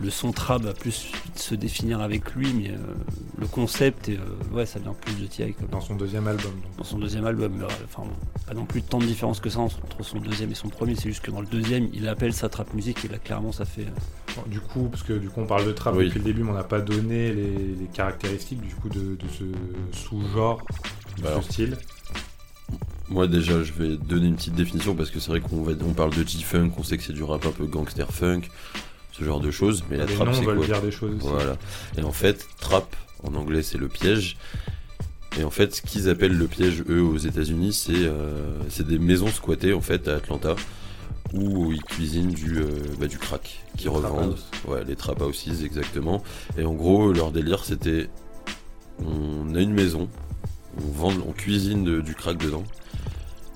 le 0.00 0.10
son 0.10 0.30
trap 0.32 0.62
va 0.62 0.74
plus 0.74 1.10
se 1.34 1.54
définir 1.56 2.00
avec 2.00 2.32
lui, 2.34 2.52
mais 2.52 2.70
euh, 2.70 2.76
le 3.38 3.46
concept, 3.48 4.08
et, 4.08 4.16
euh, 4.16 4.54
ouais, 4.54 4.64
ça 4.64 4.78
vient 4.78 4.94
plus 4.94 5.14
de 5.14 5.26
T.I. 5.26 5.54
dans 5.72 5.80
son 5.80 5.96
deuxième 5.96 6.28
album. 6.28 6.52
donc. 6.52 6.76
Dans 6.76 6.84
son 6.84 6.98
deuxième 6.98 7.26
album, 7.26 7.52
mais, 7.58 7.64
euh, 7.64 7.68
enfin, 7.84 8.08
pas 8.46 8.54
non 8.54 8.64
plus 8.64 8.82
tant 8.82 8.98
de 8.98 9.06
différence 9.06 9.40
que 9.40 9.50
ça 9.50 9.58
entre 9.58 9.78
son 10.02 10.18
deuxième 10.20 10.50
et 10.52 10.54
son 10.54 10.68
premier. 10.68 10.94
C'est 10.94 11.08
juste 11.08 11.22
que 11.24 11.30
dans 11.32 11.40
le 11.40 11.46
deuxième, 11.48 11.88
il 11.92 12.06
appelle 12.08 12.32
ça 12.32 12.48
trap 12.48 12.72
music 12.74 13.04
et 13.04 13.08
là, 13.08 13.18
clairement, 13.18 13.50
ça 13.50 13.64
fait. 13.64 13.82
euh, 13.82 14.36
Bon, 14.36 14.42
Du 14.46 14.60
coup, 14.60 14.84
parce 14.88 15.02
que 15.02 15.14
du 15.14 15.28
coup 15.30 15.40
on 15.40 15.46
parle 15.46 15.66
de 15.66 15.72
trap 15.72 15.94
Oui. 15.96 16.04
depuis 16.06 16.18
le 16.20 16.24
début, 16.26 16.42
mais 16.44 16.50
on 16.50 16.54
n'a 16.54 16.62
pas 16.62 16.80
donné 16.80 17.32
les, 17.32 17.50
les 17.74 17.86
caractéristiques 17.92 18.60
du 18.60 18.74
coup 18.76 18.88
de, 18.88 19.16
de 19.16 19.24
ce 19.36 19.44
sous-genre, 19.98 20.62
de 21.16 21.22
Bah 21.22 21.30
alors. 21.30 21.42
ce 21.42 21.52
style. 21.52 21.76
Moi, 23.08 23.26
déjà, 23.26 23.62
je 23.62 23.72
vais 23.72 23.96
donner 23.96 24.26
une 24.26 24.36
petite 24.36 24.54
définition 24.54 24.94
parce 24.94 25.10
que 25.10 25.18
c'est 25.18 25.30
vrai 25.30 25.40
qu'on 25.40 25.62
va, 25.62 25.72
on 25.82 25.94
parle 25.94 26.14
de 26.14 26.22
G-Funk, 26.26 26.70
on 26.76 26.82
sait 26.82 26.98
que 26.98 27.02
c'est 27.02 27.14
du 27.14 27.22
rap 27.22 27.44
un 27.46 27.50
peu 27.52 27.64
gangster 27.66 28.12
funk, 28.12 28.42
ce 29.18 29.24
genre 29.24 29.40
de 29.40 29.50
choses, 29.50 29.84
mais 29.90 29.96
la 29.96 30.06
les 30.06 30.14
trappe, 30.14 30.28
noms 30.28 30.34
c'est 30.34 30.44
quoi 30.44 30.54
dire 30.66 30.80
des 30.82 30.90
choses 30.90 31.14
aussi. 31.16 31.26
Voilà. 31.26 31.56
Et 31.96 32.02
en 32.02 32.12
fait, 32.12 32.46
trap, 32.60 32.94
en 33.24 33.34
anglais, 33.34 33.62
c'est 33.62 33.78
le 33.78 33.88
piège. 33.88 34.36
Et 35.38 35.44
en 35.44 35.50
fait, 35.50 35.74
ce 35.74 35.82
qu'ils 35.82 36.08
appellent 36.08 36.36
le 36.36 36.46
piège, 36.46 36.82
eux, 36.88 37.02
aux 37.02 37.16
États-Unis, 37.18 37.72
c'est 37.72 37.92
euh, 37.94 38.58
c'est 38.70 38.86
des 38.86 38.98
maisons 38.98 39.28
squattées, 39.28 39.72
en 39.74 39.80
fait, 39.80 40.08
à 40.08 40.16
Atlanta, 40.16 40.56
où 41.34 41.72
ils 41.72 41.82
cuisinent 41.82 42.32
du, 42.32 42.58
euh, 42.58 42.68
bah, 42.98 43.06
du 43.06 43.18
crack, 43.18 43.62
qui 43.76 43.88
revendent. 43.88 44.36
Ouais, 44.66 44.82
les 44.84 44.96
trap 44.96 45.20
houses, 45.20 45.62
exactement. 45.64 46.22
Et 46.56 46.64
en 46.64 46.74
gros, 46.74 47.12
leur 47.12 47.30
délire, 47.32 47.64
c'était 47.64 48.08
on 49.04 49.54
a 49.54 49.60
une 49.60 49.72
maison, 49.74 50.08
on 50.78 50.90
vend, 50.90 51.12
on 51.26 51.32
cuisine 51.32 51.84
de- 51.84 52.00
du 52.00 52.14
crack 52.14 52.38
dedans, 52.38 52.64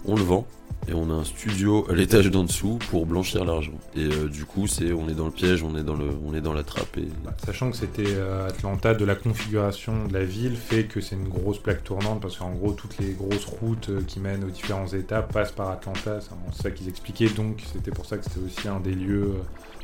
on 0.05 0.15
le 0.17 0.23
vend. 0.23 0.47
Et 0.89 0.95
on 0.95 1.11
a 1.11 1.15
un 1.15 1.23
studio 1.25 1.87
à 1.89 1.95
l'étage 1.95 2.29
d'en 2.31 2.43
dessous 2.43 2.79
pour 2.91 3.07
blanchir 3.07 3.45
l'argent. 3.45 3.71
Et 3.95 4.01
euh, 4.05 4.29
du 4.29 4.45
coup, 4.45 4.67
c'est 4.67 4.93
on 4.93 5.09
est 5.09 5.15
dans 5.15 5.27
le 5.27 5.31
piège, 5.31 5.63
on 5.63 5.77
est 5.77 5.85
dans 5.85 5.95
le, 5.95 6.07
on 6.27 6.35
est 6.35 6.41
dans 6.41 6.53
la 6.53 6.65
trappe. 6.65 6.99
Et 6.99 7.07
Bah, 7.25 7.33
Sachant 7.47 7.71
que 7.71 7.77
c'était 7.77 8.03
euh, 8.09 8.49
Atlanta, 8.49 8.93
de 8.93 9.05
la 9.05 9.15
configuration 9.15 10.07
de 10.09 10.13
la 10.13 10.25
ville 10.25 10.57
fait 10.57 10.85
que 10.85 11.01
c'est 11.01 11.15
une 11.15 11.29
grosse 11.29 11.61
plaque 11.61 11.85
tournante 11.85 12.21
parce 12.21 12.37
qu'en 12.37 12.51
gros 12.51 12.73
toutes 12.73 12.99
les 12.99 13.13
grosses 13.13 13.45
routes 13.45 13.91
euh, 13.91 14.01
qui 14.07 14.19
mènent 14.19 14.43
aux 14.43 14.51
différents 14.51 14.89
états 14.89 15.23
passent 15.23 15.53
par 15.53 15.71
Atlanta, 15.71 16.19
c'est 16.21 16.63
ça 16.63 16.71
qu'ils 16.73 16.89
expliquaient 16.89 17.29
donc 17.31 17.63
c'était 17.73 17.93
pour 17.93 18.05
ça 18.07 18.19
que 18.19 18.25
c'était 18.25 18.45
aussi 18.45 18.67
un 18.67 18.81
des 18.81 18.93
lieux, 18.95 19.35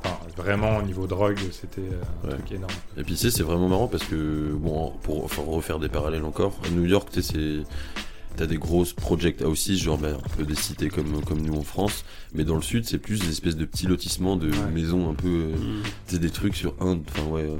enfin 0.04 0.16
vraiment 0.36 0.78
au 0.78 0.82
niveau 0.82 1.06
drogue 1.06 1.38
c'était 1.52 1.80
un 2.24 2.28
Ouais. 2.28 2.34
truc 2.34 2.50
énorme. 2.52 2.72
Et 2.96 3.04
puis 3.04 3.16
c'est 3.16 3.42
vraiment 3.44 3.68
marrant 3.68 3.86
parce 3.86 4.02
que, 4.04 4.52
bon, 4.52 4.92
pour 5.02 5.24
enfin, 5.24 5.42
refaire 5.46 5.78
des 5.78 5.88
parallèles 5.88 6.24
encore, 6.24 6.54
à 6.66 6.70
New 6.70 6.84
York, 6.86 7.08
tu 7.12 7.22
sais, 7.22 7.32
c'est. 7.34 8.02
T'as 8.38 8.46
des 8.46 8.56
grosses 8.56 8.92
project 8.92 9.42
houses, 9.42 9.76
genre 9.82 9.98
bah, 9.98 10.10
un 10.24 10.28
peu 10.36 10.44
des 10.44 10.54
cités 10.54 10.88
comme, 10.90 11.24
comme 11.24 11.40
nous 11.42 11.56
en 11.58 11.62
France, 11.64 12.04
mais 12.34 12.44
dans 12.44 12.54
le 12.54 12.62
sud, 12.62 12.84
c'est 12.84 12.98
plus 12.98 13.18
des 13.18 13.30
espèces 13.30 13.56
de 13.56 13.64
petits 13.64 13.86
lotissements 13.88 14.36
de 14.36 14.48
Ouais. 14.48 14.70
maisons 14.72 15.10
un 15.10 15.14
peu. 15.14 15.26
euh, 15.52 15.82
sais, 16.06 16.20
des 16.20 16.30
trucs 16.30 16.54
sur 16.54 16.74
un. 16.80 16.98
Enfin, 17.08 17.24
ouais. 17.30 17.42
euh, 17.42 17.56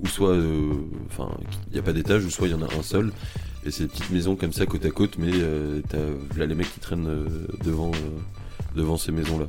ou 0.00 0.06
soit. 0.06 0.32
euh, 0.34 0.74
Enfin, 1.10 1.30
il 1.68 1.72
n'y 1.72 1.78
a 1.78 1.82
pas 1.82 1.94
d'étage, 1.94 2.24
ou 2.26 2.30
soit 2.30 2.46
il 2.46 2.50
y 2.50 2.54
en 2.54 2.60
a 2.62 2.72
un 2.74 2.82
seul. 2.82 3.10
Et 3.64 3.70
c'est 3.70 3.84
des 3.84 3.88
petites 3.88 4.10
maisons 4.10 4.36
comme 4.36 4.52
ça, 4.52 4.66
côte 4.66 4.84
à 4.84 4.90
côte, 4.90 5.16
mais 5.18 5.30
euh, 5.32 5.80
t'as 5.88 5.96
là 6.38 6.44
les 6.46 6.54
mecs 6.54 6.72
qui 6.72 6.78
traînent 6.80 7.08
euh, 7.08 7.46
devant, 7.64 7.90
euh, 7.92 8.76
devant 8.76 8.98
ces 8.98 9.12
maisons-là. 9.12 9.46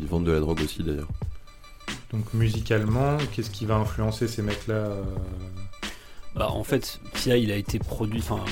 Ils 0.00 0.06
vendent 0.06 0.26
de 0.26 0.32
la 0.32 0.40
drogue 0.40 0.60
aussi 0.62 0.82
d'ailleurs. 0.82 1.08
Donc 2.12 2.34
musicalement, 2.34 3.16
qu'est-ce 3.32 3.50
qui 3.50 3.64
va 3.64 3.76
influencer 3.76 4.28
ces 4.28 4.42
mecs-là 4.42 4.74
euh, 4.74 5.02
Bah, 6.34 6.50
en 6.50 6.62
fait, 6.64 7.00
T.I. 7.14 7.42
il 7.42 7.50
a 7.50 7.56
été 7.56 7.78
produit, 7.78 8.20
enfin, 8.20 8.44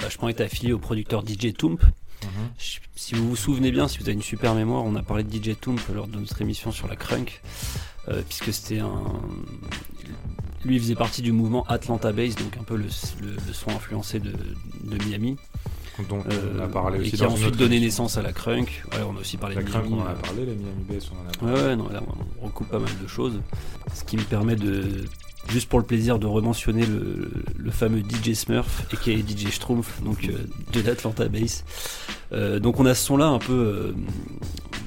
vachement 0.00 0.28
été 0.28 0.42
affilié 0.44 0.72
au 0.72 0.78
producteur 0.78 1.22
DJ 1.26 1.52
Toomp. 1.54 1.80
mhm. 1.82 2.28
Je- 2.58 2.78
Si 2.96 3.14
vous 3.14 3.28
vous 3.28 3.36
souvenez 3.36 3.70
bien, 3.70 3.86
si 3.88 3.98
vous 3.98 4.04
avez 4.04 4.14
une 4.14 4.22
super 4.22 4.54
mémoire, 4.54 4.84
on 4.84 4.96
a 4.96 5.02
parlé 5.02 5.22
de 5.22 5.30
DJ 5.32 5.54
Toomp 5.60 5.78
lors 5.94 6.08
de 6.08 6.18
notre 6.18 6.40
émission 6.42 6.72
sur 6.72 6.88
la 6.88 6.96
crunk, 6.96 7.40
euh, 8.08 8.22
puisque 8.28 8.52
c'était 8.52 8.80
un. 8.80 9.02
Lui, 10.64 10.74
il 10.76 10.80
faisait 10.80 10.96
partie 10.96 11.22
du 11.22 11.30
mouvement 11.30 11.64
Atlanta 11.68 12.12
Bass, 12.12 12.34
donc 12.34 12.56
un 12.58 12.64
peu 12.64 12.76
le, 12.76 12.86
le- 13.22 13.36
le 13.46 13.52
son 13.52 13.70
influencé 13.70 14.18
de, 14.18 14.32
de 14.32 15.04
Miami, 15.04 15.36
Donc 16.08 16.26
euh, 16.26 16.54
on 16.58 16.60
a 16.62 16.66
parlé 16.68 16.98
et 16.98 17.00
aussi 17.02 17.10
qui 17.12 17.16
dans 17.18 17.26
a 17.26 17.28
ensuite 17.28 17.56
donné 17.56 17.78
naissance 17.78 18.16
à 18.18 18.22
la 18.22 18.32
crunk. 18.32 18.82
Ouais, 18.92 18.98
on 19.08 19.16
a 19.16 19.20
aussi 19.20 19.36
parlé 19.36 19.54
La 19.54 19.62
de 19.62 19.68
Miami. 19.68 19.88
on 19.92 20.00
en 20.00 20.06
a 20.06 20.10
euh, 20.10 20.14
parlé, 20.16 20.40
la 20.46 20.54
Miami 20.54 20.84
Bass, 20.88 21.10
on 21.12 21.16
en 21.16 21.20
a 21.20 21.24
Ouais, 21.52 21.54
parlé. 21.54 21.68
ouais, 21.68 21.76
non, 21.76 21.88
là, 21.90 22.02
on 22.42 22.46
recoupe 22.46 22.68
pas 22.68 22.80
mal 22.80 22.90
de 23.00 23.06
choses. 23.06 23.40
Ce 23.94 24.02
qui 24.02 24.16
me 24.16 24.22
permet 24.24 24.56
de, 24.56 25.04
juste 25.48 25.68
pour 25.68 25.78
le 25.78 25.84
plaisir, 25.84 26.18
de 26.18 26.26
rementionner 26.26 26.84
le, 26.84 27.30
le 27.56 27.70
fameux 27.70 28.00
DJ 28.00 28.34
Smurf, 28.34 28.82
aka 28.92 29.12
DJ 29.12 29.50
Schtroumpf, 29.50 30.02
donc 30.02 30.24
euh, 30.24 30.32
de 30.72 30.80
l'Atlanta 30.80 31.28
Bass. 31.28 31.64
Euh, 32.32 32.58
donc 32.58 32.80
on 32.80 32.86
a 32.86 32.94
ce 32.94 33.04
son-là 33.06 33.26
un 33.26 33.38
peu. 33.38 33.52
euh, 33.52 33.94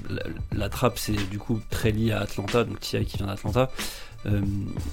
la, 0.09 0.23
la 0.51 0.69
trappe 0.69 0.99
c'est 0.99 1.15
du 1.29 1.39
coup 1.39 1.59
très 1.69 1.91
lié 1.91 2.11
à 2.11 2.19
Atlanta, 2.21 2.63
donc 2.65 2.79
T.I. 2.81 3.05
qui 3.05 3.17
vient 3.17 3.27
d'Atlanta. 3.27 3.71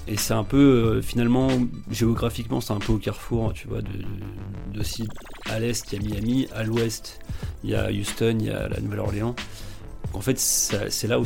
Et 0.07 0.17
c'est 0.17 0.33
un 0.33 0.43
peu, 0.43 1.01
finalement, 1.03 1.49
géographiquement, 1.91 2.61
c'est 2.61 2.73
un 2.73 2.79
peu 2.79 2.93
au 2.93 2.97
carrefour, 2.97 3.53
tu 3.53 3.67
vois, 3.67 3.83
de, 3.83 3.89
de, 4.73 4.83
si 4.83 5.07
à 5.47 5.59
l'est 5.59 5.85
il 5.93 6.01
y 6.01 6.07
a 6.07 6.09
Miami, 6.19 6.47
à 6.51 6.63
l'ouest 6.63 7.19
il 7.63 7.69
y 7.69 7.75
a 7.75 7.91
Houston, 7.91 8.37
il 8.39 8.47
y 8.47 8.49
a 8.49 8.67
la 8.67 8.79
Nouvelle-Orléans. 8.79 9.35
En 10.13 10.21
fait, 10.21 10.39
c'est 10.39 11.07
là 11.07 11.19
où 11.19 11.25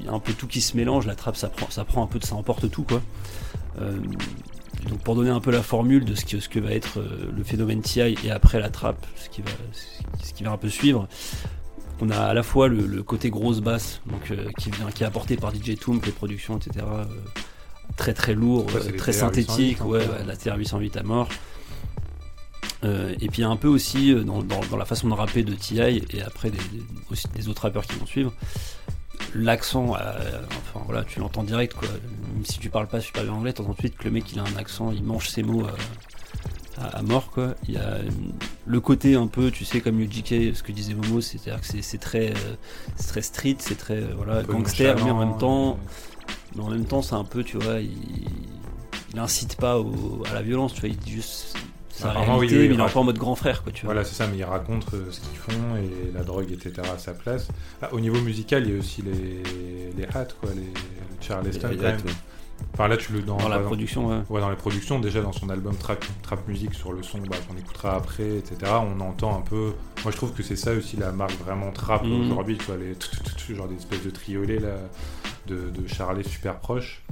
il 0.00 0.04
y 0.04 0.08
a 0.08 0.12
un 0.12 0.18
peu 0.18 0.32
tout 0.32 0.48
qui 0.48 0.60
se 0.60 0.76
mélange. 0.76 1.06
La 1.06 1.14
trappe, 1.14 1.36
ça 1.36 1.48
prend, 1.48 1.70
ça 1.70 1.84
prend 1.84 2.02
un 2.02 2.08
peu 2.08 2.18
de, 2.18 2.24
ça 2.24 2.34
emporte 2.34 2.68
tout, 2.72 2.82
quoi. 2.82 3.00
Euh, 3.80 3.96
donc 4.88 4.98
pour 5.02 5.14
donner 5.14 5.30
un 5.30 5.40
peu 5.40 5.50
la 5.50 5.62
formule 5.62 6.04
de 6.04 6.14
ce 6.14 6.24
que, 6.24 6.40
ce 6.40 6.48
que 6.48 6.58
va 6.60 6.70
être 6.72 6.98
euh, 7.00 7.30
le 7.34 7.42
phénomène 7.44 7.80
TI 7.80 8.16
et 8.24 8.30
après 8.30 8.60
la 8.60 8.68
trappe, 8.70 9.06
ce 9.16 9.28
qui 9.30 9.40
va, 9.42 9.50
ce 10.22 10.32
qui 10.34 10.44
va 10.44 10.50
un 10.52 10.56
peu 10.58 10.68
suivre, 10.68 11.08
on 12.00 12.10
a 12.10 12.18
à 12.18 12.34
la 12.34 12.42
fois 12.42 12.68
le, 12.68 12.86
le 12.86 13.02
côté 13.02 13.30
grosse 13.30 13.60
basse, 13.60 14.00
donc 14.06 14.30
euh, 14.30 14.48
qui 14.58 14.70
vient, 14.70 14.90
qui 14.90 15.02
est 15.02 15.06
apporté 15.06 15.36
par 15.36 15.54
DJ 15.54 15.76
Toomp, 15.80 16.04
les 16.04 16.12
productions, 16.12 16.58
etc. 16.58 16.84
euh, 16.86 17.04
très 17.96 18.12
très 18.14 18.34
lourd, 18.34 18.66
Ouais, 18.66 18.72
euh, 18.76 18.96
très 18.96 19.12
TR-808, 19.12 19.14
synthétique, 19.14 19.80
un 19.80 19.84
ouais, 19.86 20.06
la 20.26 20.34
TR-808 20.36 20.98
à 20.98 21.02
mort. 21.02 21.28
Et 23.18 23.28
puis 23.28 23.42
un 23.42 23.56
peu 23.56 23.68
aussi 23.68 24.14
dans, 24.14 24.42
dans- 24.42 24.60
dans 24.70 24.76
la 24.76 24.84
façon 24.84 25.08
de 25.08 25.14
rapper 25.14 25.42
de 25.42 25.54
TI 25.54 25.80
et 25.80 26.20
après 26.20 26.50
des, 26.50 26.58
des- 26.58 26.82
aussi 27.10 27.26
des 27.34 27.48
autres 27.48 27.62
rappeurs 27.62 27.86
qui 27.86 27.98
vont 27.98 28.04
suivre. 28.04 28.34
L'accent, 29.34 29.92
enfin 29.92 30.80
voilà, 30.84 31.02
tu 31.04 31.18
l'entends 31.18 31.44
direct 31.44 31.72
quoi. 31.72 31.88
Même 32.34 32.44
si 32.44 32.58
tu 32.58 32.68
parles 32.68 32.88
pas 32.88 33.00
super 33.00 33.22
bien 33.22 33.32
anglais, 33.32 33.52
t'entends 33.52 33.70
tout 33.70 33.76
de 33.76 33.88
suite 33.88 33.96
que 33.96 34.04
le 34.04 34.10
mec 34.10 34.30
il 34.32 34.38
a 34.38 34.42
un 34.42 34.56
accent, 34.56 34.90
il 34.92 35.02
mange 35.04 35.28
ses 35.28 35.42
mots 35.42 35.64
euh, 35.64 35.70
à, 36.82 36.98
à 36.98 37.02
mort 37.02 37.30
quoi. 37.30 37.54
Il 37.68 37.74
y 37.74 37.76
a 37.78 37.98
le 38.66 38.80
côté 38.80 39.14
un 39.14 39.26
peu, 39.28 39.50
tu 39.50 39.64
sais, 39.64 39.80
comme 39.80 40.00
UGK, 40.00 40.54
ce 40.54 40.62
que 40.62 40.72
disait 40.72 40.94
Momo, 40.94 41.20
c'est-à-dire 41.20 41.60
que 41.60 41.66
c'est- 41.82 41.98
très, 41.98 42.30
euh, 42.30 42.56
très 43.06 43.22
street, 43.22 43.56
c'est 43.60 43.76
très 43.78 43.98
euh, 44.02 44.12
voilà, 44.16 44.42
gangster, 44.58 44.96
mais 45.04 45.10
en 45.12 45.18
même 45.18 45.38
temps, 45.38 45.78
mais 46.56 46.62
en 46.62 46.70
même 46.70 46.84
temps, 46.86 47.02
c'est 47.02 47.14
un 47.14 47.24
peu, 47.24 47.44
tu 47.44 47.56
vois, 47.58 47.80
il, 47.80 47.92
il 49.12 49.18
incite 49.20 49.54
pas 49.56 49.78
au- 49.78 50.24
à 50.28 50.34
la 50.34 50.42
violence, 50.42 50.74
tu 50.74 50.80
vois, 50.80 50.88
il 50.88 50.96
dit 50.96 51.12
juste 51.12 51.56
sa 51.96 52.10
Ah, 52.10 52.14
vraiment, 52.14 52.38
oui, 52.38 52.46
réalité, 52.48 52.54
oui, 52.56 52.68
mais 52.68 52.74
il 52.74 52.80
est 52.80 52.82
un 52.82 52.88
peu 52.88 52.98
en 52.98 53.04
mode 53.04 53.18
grand 53.18 53.34
frère, 53.34 53.62
quoi, 53.62 53.72
tu 53.72 53.84
vois. 53.86 53.94
Voilà, 53.94 54.06
c'est 54.06 54.14
ça, 54.14 54.26
mais 54.26 54.38
ils 54.38 54.44
racontent 54.44 54.86
euh, 54.94 55.10
ce 55.10 55.20
qu'ils 55.20 55.38
font 55.38 55.76
et 55.76 56.12
la 56.12 56.22
drogue, 56.24 56.50
etc. 56.50 56.72
à 56.94 56.98
sa 56.98 57.12
place. 57.14 57.48
Ah, 57.82 57.88
au 57.92 58.00
niveau 58.00 58.20
musical, 58.20 58.64
il 58.66 58.72
y 58.72 58.76
a 58.76 58.78
aussi 58.80 59.02
les, 59.02 59.92
les 59.96 60.04
hats, 60.14 60.26
quoi, 60.40 60.50
les, 60.54 60.60
le 60.62 60.68
Charleston, 61.20 61.68
Les 61.68 61.76
quand 61.76 61.84
hats, 61.84 61.90
même. 61.92 62.00
ouais. 62.06 62.12
Enfin, 62.72 62.86
là, 62.88 62.96
tu 62.96 63.12
le 63.12 63.20
dans, 63.20 63.36
Dans 63.36 63.42
la 63.48 63.56
exemple, 63.56 63.64
production, 63.66 64.06
ouais. 64.08 64.22
Ouais, 64.30 64.40
dans 64.40 64.48
les 64.50 64.56
productions, 64.56 64.98
déjà 65.00 65.20
dans 65.22 65.32
son 65.32 65.50
album 65.50 65.76
Trap, 65.76 66.04
Trap 66.22 66.46
Music 66.48 66.72
sur 66.74 66.92
le 66.92 67.02
son 67.02 67.18
bah, 67.18 67.36
qu'on 67.48 67.56
écoutera 67.56 67.96
après, 67.96 68.36
etc. 68.38 68.56
On 68.80 69.00
entend 69.00 69.36
un 69.36 69.40
peu. 69.42 69.72
Moi, 70.04 70.12
je 70.12 70.16
trouve 70.16 70.32
que 70.32 70.42
c'est 70.44 70.56
ça 70.56 70.72
aussi 70.72 70.96
la 70.96 71.10
marque 71.12 71.36
vraiment 71.44 71.72
trap 71.72 72.04
Mhm. 72.04 72.30
aujourd'hui. 72.30 72.58
Les 72.78 72.94
tout, 72.94 73.08
tout, 73.16 73.34
tout, 73.46 73.54
genre 73.54 73.66
des 73.68 73.74
espèces 73.76 74.02
de 74.04 74.10
triolets 74.10 74.60
là, 74.60 74.76
de, 75.48 75.68
de 75.70 75.86
Charlet 75.88 76.22
super 76.22 76.58
proches 76.58 77.02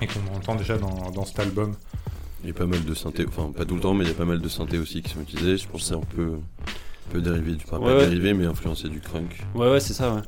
et 0.00 0.06
qu'on 0.06 0.36
entend 0.36 0.54
déjà 0.54 0.78
dans, 0.78 1.10
dans 1.12 1.24
cet 1.24 1.40
album. 1.40 1.74
Il 2.42 2.46
y 2.48 2.50
a 2.50 2.54
pas 2.54 2.66
mal 2.66 2.84
de 2.84 2.94
synthé, 2.94 3.24
enfin 3.26 3.50
pas 3.50 3.64
tout 3.64 3.74
le 3.74 3.80
temps, 3.80 3.94
mais 3.94 4.04
il 4.04 4.08
y 4.08 4.12
a 4.12 4.14
pas 4.14 4.24
mal 4.24 4.40
de 4.40 4.48
synthé 4.48 4.78
aussi 4.78 5.02
qui 5.02 5.10
sont 5.10 5.20
utilisés. 5.20 5.56
Je 5.56 5.66
pense 5.68 5.82
que 5.82 5.86
c'est 5.88 5.94
un 5.94 6.00
peu, 6.00 6.34
un 6.34 7.10
peu 7.12 7.20
dérivé, 7.20 7.52
du, 7.52 7.64
enfin, 7.64 7.78
Ouais, 7.78 7.86
pas 7.86 7.96
ouais. 7.98 8.06
dérivé, 8.06 8.32
mais 8.34 8.46
influencé 8.46 8.88
du 8.88 9.00
crunk. 9.00 9.42
Ouais, 9.54 9.68
ouais, 9.70 9.80
c'est 9.80 9.92
ça, 9.94 10.14
ouais. 10.14 10.20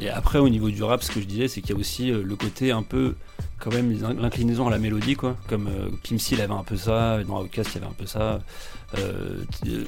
Et 0.00 0.08
après, 0.08 0.38
au 0.38 0.48
niveau 0.48 0.70
du 0.70 0.82
rap, 0.82 1.02
ce 1.02 1.10
que 1.10 1.20
je 1.20 1.26
disais, 1.26 1.48
c'est 1.48 1.60
qu'il 1.60 1.70
y 1.70 1.74
a 1.74 1.76
aussi 1.78 2.10
euh, 2.10 2.22
le 2.24 2.34
côté 2.36 2.70
un 2.72 2.82
peu, 2.82 3.14
quand 3.58 3.70
même, 3.70 3.92
l'inclinaison 4.18 4.66
à 4.66 4.70
la 4.70 4.78
mélodie, 4.78 5.14
quoi. 5.14 5.36
Comme 5.48 5.66
euh, 5.66 5.90
Kim 6.02 6.18
C, 6.18 6.34
il 6.36 6.40
avait 6.40 6.54
un 6.54 6.64
peu 6.64 6.78
ça, 6.78 7.22
dans 7.24 7.42
Outkast, 7.42 7.72
il 7.74 7.74
y 7.74 7.78
avait 7.84 7.90
un 7.92 7.94
peu 7.96 8.06
ça. 8.06 8.40
Euh, 8.96 9.44
t- 9.62 9.70
euh, 9.70 9.84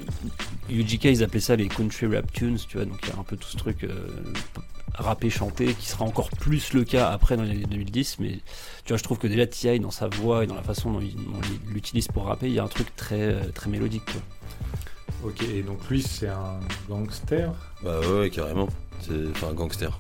UGK, 0.69 1.05
ils 1.05 1.23
appelaient 1.25 1.41
ça 1.41 1.57
les 1.57 1.69
country 1.69 2.07
rap 2.15 2.31
tunes, 2.33 2.59
tu 2.69 2.77
vois, 2.77 2.85
donc 2.85 2.99
il 3.05 3.09
y 3.09 3.12
a 3.12 3.19
un 3.19 3.23
peu 3.25 3.39
tout 3.39 3.49
ce 3.49 3.57
truc 3.57 3.85
euh, 3.85 3.89
rappé, 4.93 5.30
chanté, 5.30 5.74
qui 5.74 5.87
sera 5.87 6.05
encore 6.05 6.30
plus 6.30 6.72
le 6.72 6.85
cas 6.85 7.11
après 7.11 7.37
dans 7.37 7.43
les 7.43 7.51
années 7.51 7.66
2010, 7.66 8.18
mais 8.20 8.39
tu 8.85 8.89
vois, 8.89 8.97
je 8.97 9.03
trouve 9.03 9.18
que 9.18 9.26
déjà 9.26 9.47
T.I. 9.47 9.80
dans 9.80 9.91
sa 9.91 10.09
voix 10.09 10.45
et 10.45 10.47
dans 10.47 10.55
la 10.55 10.62
façon 10.62 10.93
dont 10.93 11.01
il, 11.01 11.14
dont 11.16 11.41
il 11.66 11.72
l'utilise 11.72 12.09
pour 12.09 12.26
rapper, 12.26 12.47
il 12.47 12.55
y 12.55 12.59
a 12.59 12.64
un 12.64 12.68
truc 12.68 12.95
très, 12.97 13.20
euh, 13.20 13.51
très 13.53 13.70
mélodique, 13.70 14.05
quoi. 14.05 14.20
Ok, 15.30 15.43
et 15.43 15.62
donc 15.62 15.89
lui, 15.89 16.03
c'est 16.03 16.28
un 16.28 16.61
gangster? 16.89 17.51
Bah 17.82 18.01
ouais, 18.01 18.20
ouais, 18.20 18.30
carrément. 18.30 18.68
C'est, 19.01 19.28
enfin, 19.30 19.49
un 19.49 19.55
gangster. 19.55 19.99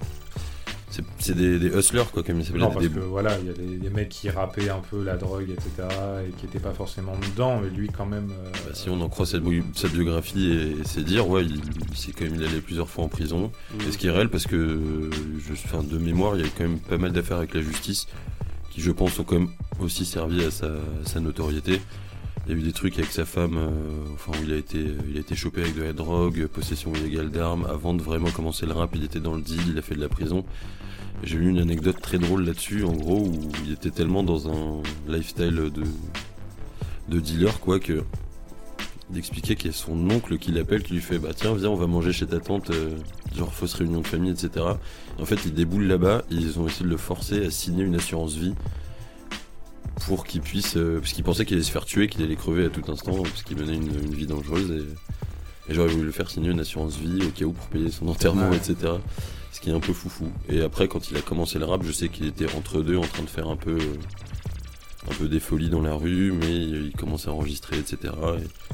C'est, 0.94 1.04
c'est 1.18 1.34
des, 1.34 1.58
des 1.58 1.76
hustlers, 1.76 2.04
quoi, 2.12 2.22
comme 2.22 2.38
ils 2.38 2.44
s'appellent. 2.46 2.60
Non, 2.60 2.70
parce 2.70 2.84
des, 2.86 2.90
que 2.92 3.00
voilà, 3.00 3.36
il 3.40 3.46
y 3.46 3.50
a 3.50 3.52
des, 3.52 3.78
des 3.78 3.90
mecs 3.90 4.10
qui 4.10 4.30
rappaient 4.30 4.68
un 4.68 4.78
peu 4.78 5.02
la 5.02 5.16
drogue, 5.16 5.50
etc. 5.50 5.88
et 6.28 6.30
qui 6.38 6.46
étaient 6.46 6.60
pas 6.60 6.72
forcément 6.72 7.14
dedans, 7.30 7.60
mais 7.60 7.68
lui, 7.68 7.88
quand 7.88 8.06
même. 8.06 8.30
euh, 8.30 8.50
Bah, 8.64 8.70
si 8.74 8.88
on 8.90 9.00
en 9.00 9.08
croit 9.08 9.26
cette 9.26 9.42
bi- 9.42 9.62
biographie 9.92 10.50
et, 10.52 10.80
et 10.80 10.84
ses 10.84 11.02
dires, 11.02 11.28
ouais, 11.28 11.44
il, 11.44 11.60
s'est 11.96 12.12
quand 12.12 12.24
même 12.26 12.36
il 12.36 12.44
allé 12.44 12.60
plusieurs 12.60 12.88
fois 12.88 13.02
en 13.04 13.08
prison. 13.08 13.50
Et 13.88 13.90
ce 13.90 13.98
qui 13.98 14.06
est 14.06 14.10
réel 14.12 14.28
parce 14.28 14.46
que, 14.46 15.10
je, 15.44 15.52
enfin, 15.54 15.82
de 15.82 15.98
mémoire, 15.98 16.36
il 16.36 16.42
y 16.44 16.46
a 16.46 16.50
quand 16.56 16.62
même 16.62 16.78
pas 16.78 16.96
mal 16.98 17.10
d'affaires 17.10 17.38
avec 17.38 17.54
la 17.54 17.62
justice 17.62 18.06
qui, 18.70 18.80
je 18.80 18.92
pense, 18.92 19.18
ont 19.18 19.24
quand 19.24 19.38
même 19.40 19.50
aussi 19.80 20.04
servi 20.04 20.44
à 20.44 20.50
sa, 20.52 20.66
à 20.66 21.06
sa 21.06 21.18
notoriété. 21.18 21.80
Il 22.46 22.52
y 22.52 22.54
a 22.54 22.58
eu 22.58 22.62
des 22.62 22.72
trucs 22.72 22.98
avec 22.98 23.10
sa 23.10 23.24
femme, 23.24 23.56
euh, 23.56 23.70
enfin, 24.12 24.32
il 24.42 24.52
a 24.52 24.56
été, 24.56 24.78
il 25.08 25.16
a 25.16 25.20
été 25.20 25.34
chopé 25.34 25.62
avec 25.62 25.74
de 25.76 25.82
la 25.82 25.94
drogue, 25.94 26.46
possession 26.46 26.92
illégale 26.94 27.30
d'armes. 27.30 27.64
Avant 27.64 27.94
de 27.94 28.02
vraiment 28.02 28.30
commencer 28.30 28.66
le 28.66 28.72
rap, 28.72 28.90
il 28.94 29.02
était 29.02 29.20
dans 29.20 29.34
le 29.34 29.40
deal, 29.40 29.62
il 29.68 29.78
a 29.78 29.82
fait 29.82 29.94
de 29.94 30.00
la 30.00 30.10
prison. 30.10 30.44
J'ai 31.22 31.36
eu 31.38 31.48
une 31.48 31.58
anecdote 31.58 32.00
très 32.02 32.18
drôle 32.18 32.44
là-dessus, 32.44 32.84
en 32.84 32.92
gros, 32.92 33.20
où 33.20 33.50
il 33.64 33.72
était 33.72 33.90
tellement 33.90 34.22
dans 34.22 34.50
un 34.50 34.82
lifestyle 35.08 35.54
de, 35.54 35.84
de 37.08 37.20
dealer, 37.20 37.58
quoi, 37.60 37.80
que 37.80 38.04
d'expliquer 39.10 39.54
qu'il 39.56 39.70
y 39.70 39.74
a 39.74 39.76
son 39.76 40.10
oncle 40.10 40.38
qui 40.38 40.52
l'appelle, 40.52 40.82
qui 40.82 40.94
lui 40.94 41.00
fait 41.00 41.18
Bah 41.18 41.30
tiens, 41.34 41.54
viens, 41.54 41.70
on 41.70 41.76
va 41.76 41.86
manger 41.86 42.12
chez 42.12 42.26
ta 42.26 42.40
tante, 42.40 42.70
euh, 42.70 42.96
genre 43.34 43.52
fausse 43.54 43.74
réunion 43.74 44.00
de 44.00 44.06
famille, 44.06 44.32
etc. 44.32 44.66
Et 45.18 45.22
en 45.22 45.24
fait, 45.24 45.40
il 45.46 45.54
déboule 45.54 45.84
là-bas, 45.84 46.24
ils 46.30 46.58
ont 46.58 46.66
essayé 46.66 46.84
de 46.84 46.90
le 46.90 46.96
forcer 46.96 47.46
à 47.46 47.50
signer 47.50 47.84
une 47.84 47.94
assurance 47.94 48.34
vie 48.34 48.54
pour 50.06 50.24
qu'il 50.24 50.40
puisse. 50.40 50.76
euh, 50.76 51.00
parce 51.00 51.12
qu'il 51.12 51.24
pensait 51.24 51.44
qu'il 51.44 51.56
allait 51.56 51.64
se 51.64 51.70
faire 51.70 51.84
tuer, 51.84 52.08
qu'il 52.08 52.22
allait 52.22 52.36
crever 52.36 52.64
à 52.66 52.68
tout 52.70 52.82
instant, 52.90 53.22
parce 53.22 53.42
qu'il 53.42 53.56
menait 53.56 53.74
une, 53.74 53.94
une 54.04 54.14
vie 54.14 54.26
dangereuse, 54.26 54.70
et, 54.70 55.70
et 55.70 55.74
j'aurais 55.74 55.88
voulu 55.88 56.04
le 56.06 56.12
faire 56.12 56.30
signer 56.30 56.50
une 56.50 56.60
assurance 56.60 56.96
vie 56.96 57.22
au 57.24 57.30
cas 57.30 57.44
où 57.44 57.52
pour 57.52 57.66
payer 57.68 57.90
son 57.90 58.08
enterrement, 58.08 58.50
Ouais. 58.50 58.56
etc. 58.56 58.76
Ce 59.52 59.60
qui 59.60 59.70
est 59.70 59.72
un 59.72 59.80
peu 59.80 59.92
foufou. 59.92 60.30
Et 60.48 60.60
après, 60.62 60.88
quand 60.88 61.10
il 61.10 61.16
a 61.16 61.20
commencé 61.20 61.58
le 61.60 61.64
rap, 61.64 61.82
je 61.84 61.92
sais 61.92 62.08
qu'il 62.08 62.26
était 62.26 62.52
entre 62.54 62.82
deux 62.82 62.96
en 62.96 63.02
train 63.06 63.22
de 63.22 63.30
faire 63.30 63.48
un 63.48 63.56
peu. 63.56 63.72
euh, 63.78 63.94
un 65.10 65.14
peu 65.14 65.28
des 65.28 65.38
folies 65.38 65.68
dans 65.68 65.82
la 65.82 65.92
rue, 65.92 66.32
mais 66.32 66.56
il 66.56 66.92
commençait 66.96 67.28
à 67.28 67.32
enregistrer, 67.32 67.76
etc. 67.78 68.14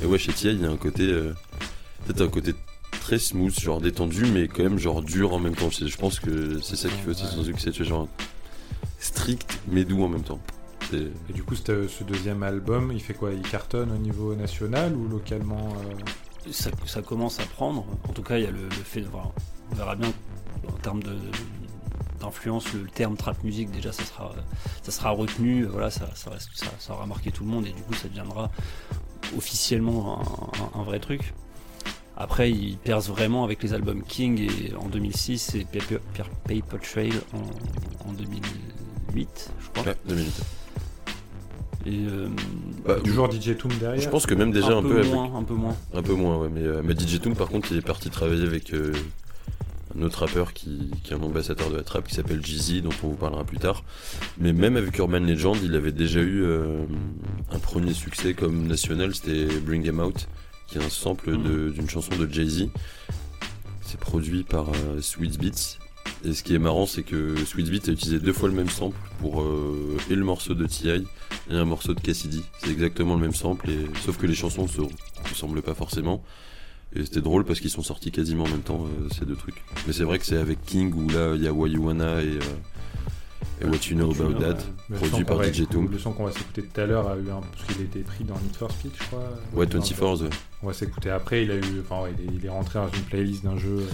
Et, 0.01 0.05
et 0.05 0.07
ouais, 0.07 0.17
chez 0.17 0.33
Tia, 0.33 0.53
il 0.53 0.61
y 0.63 0.65
a 0.65 0.71
un 0.71 0.77
côté, 0.77 1.03
euh, 1.03 1.33
peut-être 2.07 2.21
un 2.21 2.29
côté 2.29 2.55
très 3.01 3.19
smooth, 3.19 3.59
genre 3.59 3.81
détendu, 3.81 4.25
mais 4.27 4.47
quand 4.47 4.63
même 4.63 4.79
genre 4.79 5.03
dur 5.03 5.33
en 5.35 5.41
même 5.41 5.57
temps. 5.57 5.71
Je 5.71 5.97
pense 5.97 6.21
que 6.21 6.61
c'est 6.63 6.77
ça 6.77 6.89
qui 6.89 6.95
fait 6.99 7.11
aussi 7.11 7.27
son 7.27 7.43
succès, 7.43 7.73
genre 7.73 8.07
strict 9.01 9.59
mais 9.73 9.85
doux 9.85 10.03
en 10.05 10.09
même 10.09 10.23
temps. 10.23 10.41
C'est- 10.91 11.11
Et 11.29 11.33
du 11.33 11.43
coup, 11.45 11.55
ce 11.57 12.05
deuxième 12.05 12.43
album, 12.43 12.91
il 12.93 13.01
fait 13.01 13.15
quoi? 13.15 13.33
Il 13.33 13.43
cartonne 13.43 13.93
au 13.93 13.97
niveau 13.99 14.35
national 14.35 14.95
ou 14.97 15.09
localement 15.09 15.69
euh, 15.69 16.51
ça, 16.53 16.71
ça 16.87 17.03
commence 17.03 17.39
à 17.41 17.45
prendre. 17.45 17.85
En 18.09 18.13
tout 18.13 18.23
cas, 18.23 18.39
il 18.39 18.45
y 18.45 18.47
a 18.47 18.51
le, 18.51 18.63
le 18.65 18.71
fait 18.85 19.01
de 19.03 19.09
voir. 19.09 19.31
On 19.71 19.75
verra 19.77 19.95
bien 19.97 20.13
en 20.69 20.73
termes 20.73 21.03
de 21.03 21.17
d'influence 22.21 22.71
le 22.75 22.87
terme 22.87 23.17
trap 23.17 23.43
music 23.45 23.71
déjà 23.71 23.93
ça 23.93 24.05
sera 24.05 24.31
ça 24.83 24.93
sera 24.93 25.09
retenu 25.09 25.65
voilà 25.65 25.91
ça 25.91 26.11
ça, 26.15 26.29
reste- 26.29 26.51
ça, 26.53 26.67
ça 26.79 26.93
aura 26.93 27.07
marqué 27.07 27.33
tout 27.33 27.45
le 27.45 27.49
monde 27.51 27.67
et 27.67 27.73
du 27.73 27.81
coup 27.81 27.95
ça 27.95 28.09
deviendra 28.09 28.51
officiellement 29.39 30.21
un, 30.21 30.79
un- 30.79 30.81
un 30.81 30.85
vrai 30.85 30.99
truc 30.99 31.33
après 32.19 32.51
il 32.51 32.77
perce 32.77 33.09
vraiment 33.09 33.43
avec 33.43 33.63
les 33.63 33.73
albums 33.73 34.03
King 34.03 34.39
et 34.39 34.75
en 34.75 34.89
2006 34.89 35.55
et 35.55 35.65
Paper, 35.65 35.99
Paper 36.45 36.79
Trail 36.83 37.13
en, 37.33 38.09
en 38.09 38.13
2008 38.13 39.51
je 39.59 39.69
crois 39.71 39.85
Ouais, 39.85 39.97
deux 40.07 40.17
minutes. 40.17 40.41
Et 41.87 42.05
euh, 42.07 42.29
Bah, 42.87 42.97
Toujours 43.05 43.31
DJ 43.31 43.57
Toom 43.57 43.73
derrière 43.81 44.01
Je 44.01 44.09
pense 44.09 44.27
que 44.27 44.35
même 44.35 44.53
déjà 44.53 44.69
un, 44.75 44.79
un, 44.79 44.83
peu, 44.83 44.89
peu 44.91 44.99
avec- 45.01 45.13
moins 45.13 45.35
un 45.37 45.43
peu 45.45 45.55
moins 45.55 45.77
Un 45.95 46.03
peu 46.03 46.13
moins, 46.15 46.39
ouais. 46.39 46.49
Mais, 46.53 46.63
euh, 46.63 46.83
mais 46.85 46.95
DJ 46.95 47.21
Toom, 47.21 47.35
par 47.35 47.49
contre, 47.49 47.69
il 47.73 47.79
est 47.79 47.87
parti 47.87 48.11
travailler 48.11 48.45
avec 48.47 48.73
euh, 48.75 48.93
un 49.99 50.03
autre 50.03 50.21
rappeur 50.21 50.53
qui, 50.53 50.91
qui 51.03 51.13
est 51.13 51.17
un 51.17 51.23
ambassadeur 51.23 51.71
de 51.71 51.77
la 51.77 51.83
trap 51.83 52.07
qui 52.07 52.15
s'appelle 52.15 52.45
Jeezy, 52.45 52.81
dont 52.83 52.91
on 53.03 53.09
vous 53.09 53.17
parlera 53.17 53.45
plus 53.45 53.59
tard. 53.59 53.83
Mais 54.39 54.53
même 54.53 54.77
avec 54.77 54.97
Urban 54.99 55.21
Legend, 55.21 55.57
il 55.63 55.75
avait 55.75 55.93
déjà 55.93 56.21
eu 56.21 56.43
euh, 56.45 56.85
un 57.51 57.59
premier 57.59 57.93
succès 57.95 58.35
comme 58.35 58.67
national, 58.67 59.15
c'était 59.15 59.47
Bring 59.61 59.89
Em 59.91 60.01
Out, 60.01 60.29
qui 60.69 60.79
est 60.79 60.83
un 60.85 60.89
sample 60.91 61.37
de- 61.43 61.71
d'une 61.71 61.89
chanson 61.89 62.15
de 62.17 62.31
Jay-Z. 62.33 62.69
C'est 63.83 63.99
produit 63.99 64.45
par 64.45 64.69
euh, 64.69 65.01
Sweet 65.01 65.39
Beats. 65.41 65.79
Et 66.25 66.35
ce 66.35 66.43
qui 66.43 66.55
est 66.55 66.59
marrant, 66.59 66.85
c'est 66.87 67.03
que 67.03 67.35
Sweet 67.45 67.71
Beats 67.71 67.89
a 67.89 67.93
utilisé 67.93 68.19
deux 68.19 68.33
fois 68.33 68.49
le 68.49 68.55
même 68.55 68.69
sample 68.69 68.99
pour 69.21 69.41
euh, 69.41 69.97
et 70.11 70.15
le 70.15 70.25
morceau 70.25 70.55
de 70.55 70.67
T.I. 70.67 71.07
et 71.51 71.55
un 71.55 71.65
morceau 71.65 71.95
de 71.95 72.01
Cassidy. 72.01 72.45
C'est 72.59 72.71
exactement 72.71 73.15
le 73.15 73.21
même 73.21 73.35
sample, 73.35 73.71
et, 73.71 73.87
sauf 74.05 74.19
que 74.19 74.27
les 74.27 74.35
chansons 74.35 74.69
se 74.69 74.83
ressemblent 75.29 75.63
pas 75.63 75.75
forcément. 75.75 76.23
Et 76.95 77.05
c'était 77.05 77.23
drôle 77.23 77.45
parce 77.45 77.61
qu'ils 77.61 77.71
sont 77.71 77.83
sortis 77.83 78.11
quasiment 78.11 78.45
en 78.45 78.49
même 78.49 78.63
temps, 78.63 78.85
euh, 78.85 79.09
ces 79.17 79.25
deux 79.25 79.37
trucs. 79.37 79.63
Mais 79.87 79.93
c'est 79.93 80.03
vrai 80.03 80.19
que 80.19 80.27
c'est 80.27 80.37
avec 80.37 80.63
King 80.67 80.93
où 80.93 81.09
là, 81.09 81.35
il 81.37 81.43
y 81.43 81.47
a 81.47 81.53
Why 81.53 81.71
You 81.71 81.87
Wanna 81.87 82.21
et, 82.21 82.27
euh, 82.27 82.41
et 83.63 83.65
What 83.65 83.79
You 83.89 83.97
Know 83.97 84.11
About 84.11 84.41
That, 84.41 84.59
produit 84.97 85.25
par 85.25 85.43
DJ 85.43 85.69
Toom. 85.71 85.89
Le 85.91 85.99
son 85.99 86.13
qu'on 86.13 86.25
va 86.25 86.33
s'écouter 86.33 86.63
tout 86.63 86.81
à 86.81 86.87
l'heure 86.87 87.09
a 87.09 87.17
eu 87.17 87.31
un. 87.31 87.41
Parce 87.41 87.65
qu'il 87.67 87.81
a 87.81 87.85
été 87.85 88.01
pris 88.01 88.25
dans 88.25 88.35
Need 88.41 88.57
for 88.57 88.71
Speed, 88.73 88.91
je 88.99 89.05
crois. 89.05 89.31
Ouais, 89.55 89.67
Dans- 89.67 89.79
24 89.79 90.23
ouais. 90.23 90.31
On 90.63 90.67
va 90.67 90.73
s'écouter 90.75 91.11
après. 91.11 91.45
Il, 91.45 91.51
a 91.53 91.57
eu... 91.57 91.81
enfin, 91.81 92.03
ouais, 92.03 92.15
il, 92.35 92.45
est, 92.45 92.51
rentré 92.51 92.79
dans 92.79 92.91
une 92.91 93.05
playlist 93.05 93.45
d'un 93.45 93.57
jeu 93.57 93.87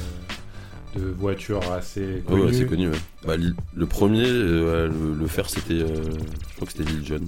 de 0.97 1.07
voitures 1.07 1.73
assez 1.73 2.23
connues. 2.27 2.43
ouais, 2.43 2.53
c'est 2.53 2.67
connu, 2.67 2.89
ouais. 2.89 2.99
Bah, 3.27 3.35
le 3.37 3.87
premier 3.87 4.25
euh, 4.27 4.89
le, 4.89 5.15
le 5.15 5.27
faire, 5.27 5.49
c'était. 5.51 5.75
euh, 5.75 5.89
je 6.51 6.55
crois 6.57 6.67
que 6.67 6.73
c'était 6.73 6.91
Lil 6.91 7.05
Jon. 7.07 7.21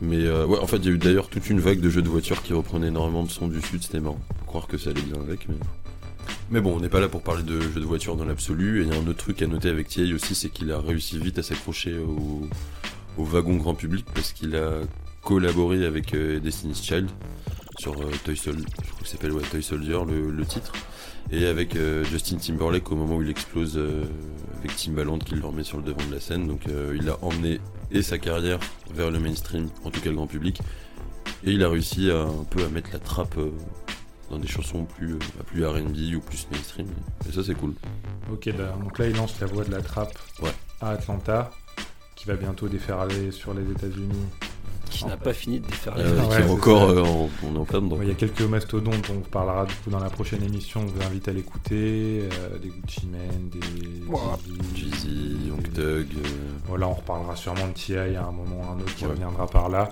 Mais 0.00 0.24
euh, 0.26 0.46
ouais, 0.46 0.58
en 0.58 0.66
fait, 0.66 0.76
il 0.76 0.84
y 0.84 0.88
a 0.88 0.90
eu 0.92 0.98
d'ailleurs 0.98 1.28
toute 1.28 1.48
une 1.48 1.60
vague 1.60 1.80
de 1.80 1.88
jeux 1.88 2.02
de 2.02 2.08
voitures 2.08 2.42
qui 2.42 2.52
reprenaient 2.52 2.88
énormément 2.88 3.22
de 3.24 3.30
sons 3.30 3.48
du 3.48 3.60
Sud, 3.62 3.82
c'était 3.82 4.00
marrant. 4.00 4.20
Faut 4.40 4.44
croire 4.46 4.66
que 4.66 4.76
ça 4.78 4.90
allait 4.90 5.00
bien 5.02 5.20
avec, 5.20 5.48
mais. 5.48 5.56
Mais 6.50 6.60
bon, 6.60 6.76
on 6.76 6.80
n'est 6.80 6.88
pas 6.88 7.00
là 7.00 7.08
pour 7.08 7.22
parler 7.22 7.42
de 7.42 7.60
jeux 7.60 7.80
de 7.80 7.84
voitures 7.86 8.14
dans 8.16 8.24
l'absolu. 8.24 8.80
Et 8.80 8.86
il 8.86 8.92
y 8.92 8.96
a 8.96 9.00
un 9.00 9.06
autre 9.06 9.18
truc 9.18 9.42
à 9.42 9.46
noter 9.46 9.68
avec 9.68 9.88
Thierry 9.88 10.12
aussi, 10.14 10.34
c'est 10.34 10.48
qu'il 10.48 10.70
a 10.72 10.80
réussi 10.80 11.18
vite 11.18 11.38
à 11.38 11.42
s'accrocher 11.42 11.98
au, 11.98 12.46
au 13.16 13.24
wagon 13.24 13.56
grand 13.56 13.74
public 13.74 14.04
parce 14.14 14.32
qu'il 14.32 14.54
a 14.56 14.80
collaboré 15.22 15.84
avec 15.86 16.14
euh, 16.14 16.38
Destiny's 16.38 16.80
Child 16.82 17.08
sur 17.78 17.92
euh, 18.00 18.10
Toy 18.24 18.36
Soldier, 18.36 18.64
je 18.84 18.90
crois 18.90 19.02
que 19.02 19.08
s'appelle 19.08 19.32
ouais, 19.32 19.42
Toy 19.50 19.60
Soldier 19.62 19.98
le, 20.06 20.30
le 20.30 20.44
titre, 20.46 20.72
et 21.30 21.46
avec 21.46 21.76
euh, 21.76 22.04
Justin 22.04 22.36
Timberlake 22.36 22.90
au 22.92 22.96
moment 22.96 23.16
où 23.16 23.22
il 23.22 23.30
explose 23.30 23.76
euh, 23.76 24.04
avec 24.58 24.76
Timbaland 24.76 25.18
qui 25.18 25.34
le 25.34 25.44
remet 25.46 25.64
sur 25.64 25.78
le 25.78 25.82
devant 25.84 26.04
de 26.08 26.14
la 26.14 26.20
scène. 26.20 26.46
Donc 26.46 26.66
euh, 26.68 26.96
il 27.00 27.08
a 27.08 27.16
emmené 27.22 27.60
et 27.90 28.02
sa 28.02 28.18
carrière 28.18 28.58
vers 28.94 29.10
le 29.10 29.18
mainstream, 29.20 29.68
en 29.84 29.90
tout 29.90 30.00
cas 30.00 30.10
le 30.10 30.16
grand 30.16 30.26
public, 30.26 30.60
et 31.44 31.52
il 31.52 31.62
a 31.62 31.68
réussi 31.68 32.10
à 32.10 32.22
un 32.22 32.44
peu 32.50 32.64
à 32.64 32.68
mettre 32.68 32.90
la 32.92 32.98
trappe 32.98 33.36
euh, 33.38 33.50
dans 34.30 34.38
des 34.38 34.48
chansons 34.48 34.84
plus, 34.84 35.16
plus 35.46 35.64
R&B 35.64 36.14
ou 36.16 36.20
plus 36.20 36.46
mainstream. 36.50 36.88
Et 37.28 37.32
ça 37.32 37.42
c'est 37.44 37.54
cool. 37.54 37.74
Ok, 38.32 38.50
bah, 38.58 38.76
donc 38.82 38.98
là, 38.98 39.06
il 39.06 39.14
lance 39.16 39.38
la 39.40 39.46
voie 39.46 39.64
de 39.64 39.70
la 39.70 39.80
trappe 39.82 40.18
Ouais. 40.42 40.50
à 40.80 40.90
Atlanta, 40.90 41.50
qui 42.16 42.26
va 42.26 42.34
bientôt 42.34 42.66
déferler 42.68 43.30
sur 43.30 43.54
les 43.54 43.62
États-Unis. 43.70 44.26
Qui 44.90 45.04
n'a 45.06 45.16
pas 45.16 45.34
fini 45.34 45.60
de 45.60 45.66
déferler. 45.66 46.04
Euh, 46.04 46.22
Ouais, 46.22 46.36
qui 46.36 46.42
est 46.42 46.50
encore 46.50 46.88
euh, 46.90 47.02
en, 47.02 47.28
on 47.44 47.54
est 47.54 47.58
en 47.58 47.64
plein 47.64 47.80
dedans. 47.82 47.96
Bon, 47.96 48.02
Il 48.02 48.08
y 48.08 48.10
a 48.10 48.14
quelques 48.14 48.40
mastodontes 48.42 48.94
dont 49.08 49.14
on 49.14 49.14
vous 49.16 49.20
parlera 49.30 49.66
du 49.66 49.74
coup 49.74 49.90
dans 49.90 49.98
la 49.98 50.08
prochaine 50.08 50.42
émission. 50.42 50.80
On 50.80 50.86
vous 50.86 51.02
invite 51.06 51.28
à 51.28 51.32
l'écouter. 51.32 52.28
euh, 52.32 52.58
des 52.58 52.68
Gucci 52.68 53.06
Mane, 53.06 53.48
des 53.50 54.06
Ouah. 54.08 54.38
Jeezy, 54.74 55.48
Young 55.48 55.62
Thug. 55.72 56.06
euh, 56.16 56.28
Voilà, 56.68 56.88
on 56.88 56.94
reparlera 56.94 57.36
sûrement 57.36 57.66
de 57.68 57.72
T.I. 57.72 58.16
à 58.16 58.26
un 58.26 58.30
moment 58.32 58.60
ou 58.60 58.72
un 58.72 58.80
autre 58.80 58.94
qui 58.94 59.04
Ouais. 59.04 59.10
reviendra 59.10 59.46
par 59.46 59.68
là. 59.68 59.90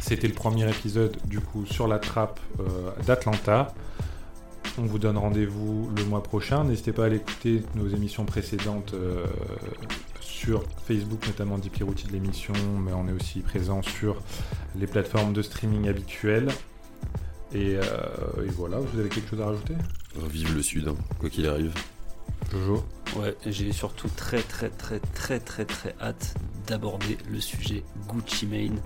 C'était 0.00 0.28
le 0.28 0.34
premier 0.34 0.68
épisode 0.68 1.16
du 1.24 1.40
coup 1.40 1.66
sur 1.66 1.88
la 1.88 1.98
trappe 1.98 2.38
euh, 2.60 2.64
d'Atlanta. 3.06 3.74
On 4.78 4.82
vous 4.82 4.98
donne 4.98 5.16
rendez-vous 5.16 5.90
le 5.96 6.04
mois 6.04 6.22
prochain. 6.22 6.64
N'hésitez 6.64 6.92
pas 6.92 7.04
à 7.04 7.06
aller 7.06 7.16
écouter 7.16 7.62
nos 7.74 7.88
émissions 7.88 8.26
précédentes 8.26 8.92
euh, 8.92 9.26
sur 10.20 10.64
Facebook, 10.86 11.26
notamment 11.26 11.56
Deeply 11.56 11.84
de 11.84 12.12
l'émission, 12.12 12.52
mais 12.84 12.92
on 12.92 13.08
est 13.08 13.12
aussi 13.12 13.40
présent 13.40 13.80
sur 13.80 14.20
les 14.78 14.86
plateformes 14.86 15.32
de 15.32 15.40
streaming 15.40 15.88
habituelles. 15.88 16.48
Et, 17.54 17.76
euh, 17.76 18.44
et 18.44 18.50
voilà, 18.50 18.78
vous 18.78 18.98
avez 18.98 19.08
quelque 19.08 19.30
chose 19.30 19.40
à 19.40 19.46
rajouter? 19.46 19.74
Vive 20.28 20.54
le 20.54 20.62
Sud, 20.62 20.88
hein, 20.88 20.96
quoi 21.18 21.30
qu'il 21.30 21.46
arrive. 21.48 21.72
Jojo? 22.52 22.84
Ouais, 23.16 23.34
j'ai 23.46 23.72
surtout 23.72 24.08
très 24.14 24.42
très 24.42 24.68
très 24.68 25.00
très 25.00 25.40
très 25.40 25.64
très 25.64 25.94
hâte 26.00 26.34
d'aborder 26.66 27.16
le 27.30 27.40
sujet 27.40 27.82
Gucci 28.08 28.46
Mane. 28.46 28.80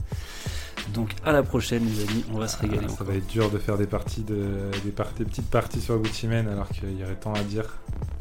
Donc 0.89 1.11
à 1.24 1.33
la 1.33 1.43
prochaine 1.43 1.85
les 1.87 2.03
amis, 2.09 2.24
on 2.33 2.39
va 2.39 2.49
se 2.49 2.59
régaler. 2.59 2.81
Ah, 2.85 2.89
Ça 2.89 2.95
encore. 2.95 3.07
va 3.09 3.14
être 3.14 3.26
dur 3.28 3.51
de 3.51 3.59
faire 3.59 3.76
des 3.78 3.87
parties 3.87 4.22
de, 4.22 4.70
des, 4.85 4.91
par- 4.91 5.12
des 5.18 5.24
petites 5.24 5.49
parties 5.51 5.81
sur 5.81 5.99
Gucci 5.99 6.26
Mane 6.26 6.49
alors 6.49 6.68
qu'il 6.68 6.99
y 6.99 7.05
aurait 7.05 7.14
tant 7.16 7.33
à 7.33 7.41
dire. 7.43 7.64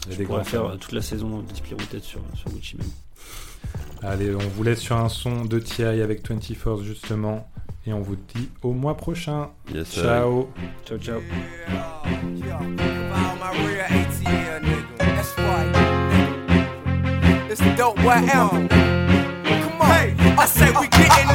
Il 0.06 0.10
y 0.10 0.10
a 0.10 0.14
Je 0.14 0.18
des 0.18 0.26
grands 0.26 0.44
faire 0.44 0.66
euh, 0.66 0.76
toute 0.78 0.92
la 0.92 1.02
saison 1.02 1.40
de 1.40 1.52
Deeply 1.54 1.74
Rooted 1.74 2.04
sur, 2.04 2.22
sur 2.36 2.50
Gucci 2.52 2.78
Mane. 2.78 2.88
Allez, 4.02 4.34
on 4.34 4.48
vous 4.56 4.64
laisse 4.64 4.80
sur 4.80 4.96
un 4.98 5.10
son 5.10 5.46
de 5.46 5.60
TI 5.60 5.84
avec 5.84 6.28
24 6.30 6.84
justement. 6.84 7.50
Et 7.86 7.94
on 7.94 8.02
vous 8.02 8.18
dit 8.36 8.50
au 8.62 8.74
mois 8.74 8.96
prochain. 8.98 9.50
Yes. 9.74 9.90
Ciao 9.96 10.50
Ciao 10.86 10.98
ciao. 11.00 11.20
It's 17.52 17.60
the 17.62 17.74
dope 17.76 17.96
boy 17.98 18.14
album. 18.32 18.68
Come 18.70 19.82
on. 19.82 19.88
Hey, 19.90 20.16
I 20.38 20.46
say 20.46 20.70
we 20.80 20.88
getting 20.90 21.28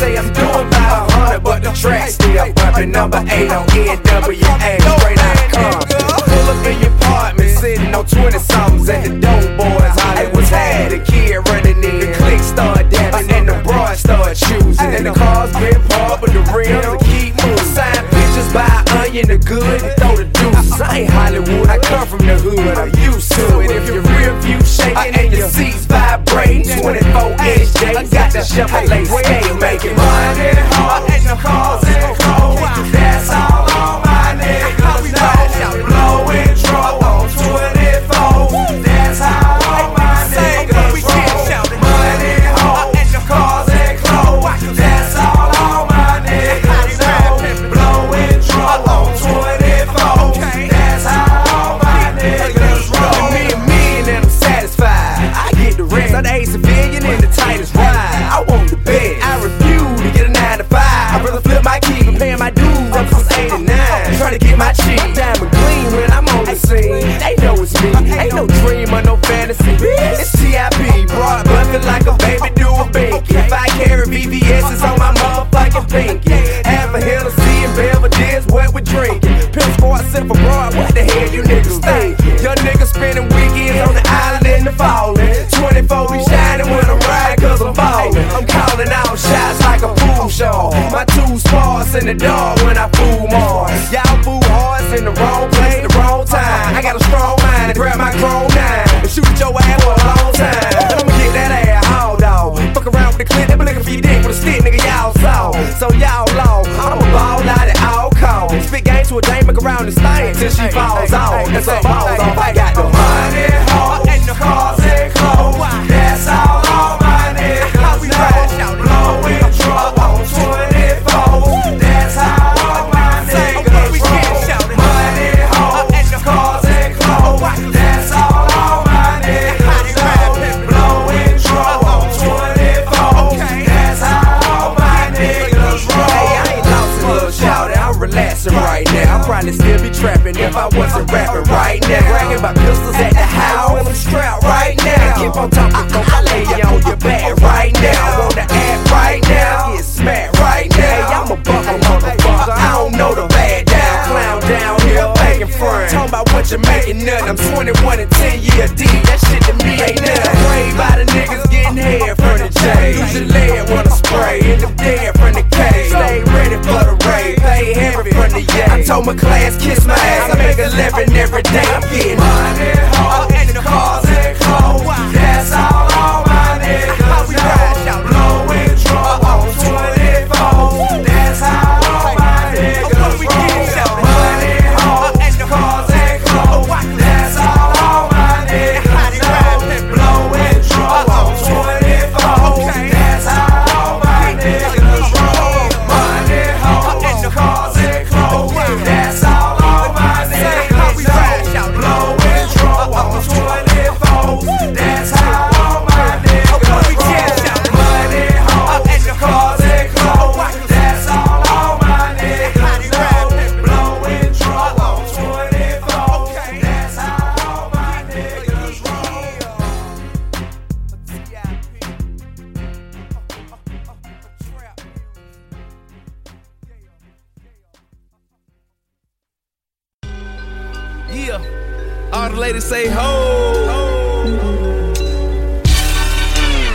say 0.00 0.16
I'm 0.16 0.32
doing 0.32 0.66
about 0.66 1.12
100, 1.12 1.44
but 1.44 1.62
the 1.62 1.72
track 1.72 2.08
still 2.08 2.52
bumping. 2.54 2.90
Number 2.90 3.18
8 3.18 3.50
on 3.52 3.66
NWA, 3.68 4.80
straight 4.96 5.20
out 5.20 5.44
of 5.44 5.52
Compton. 5.52 6.00
Pull 6.24 6.48
up 6.48 6.66
in 6.66 6.80
your 6.80 6.92
apartment, 6.96 7.50
sitting 7.50 7.94
on 7.94 8.06
20 8.06 8.38
somethings 8.38 8.88
at 8.88 9.04
the 9.04 9.10
dope 9.20 9.58
boys. 9.58 9.99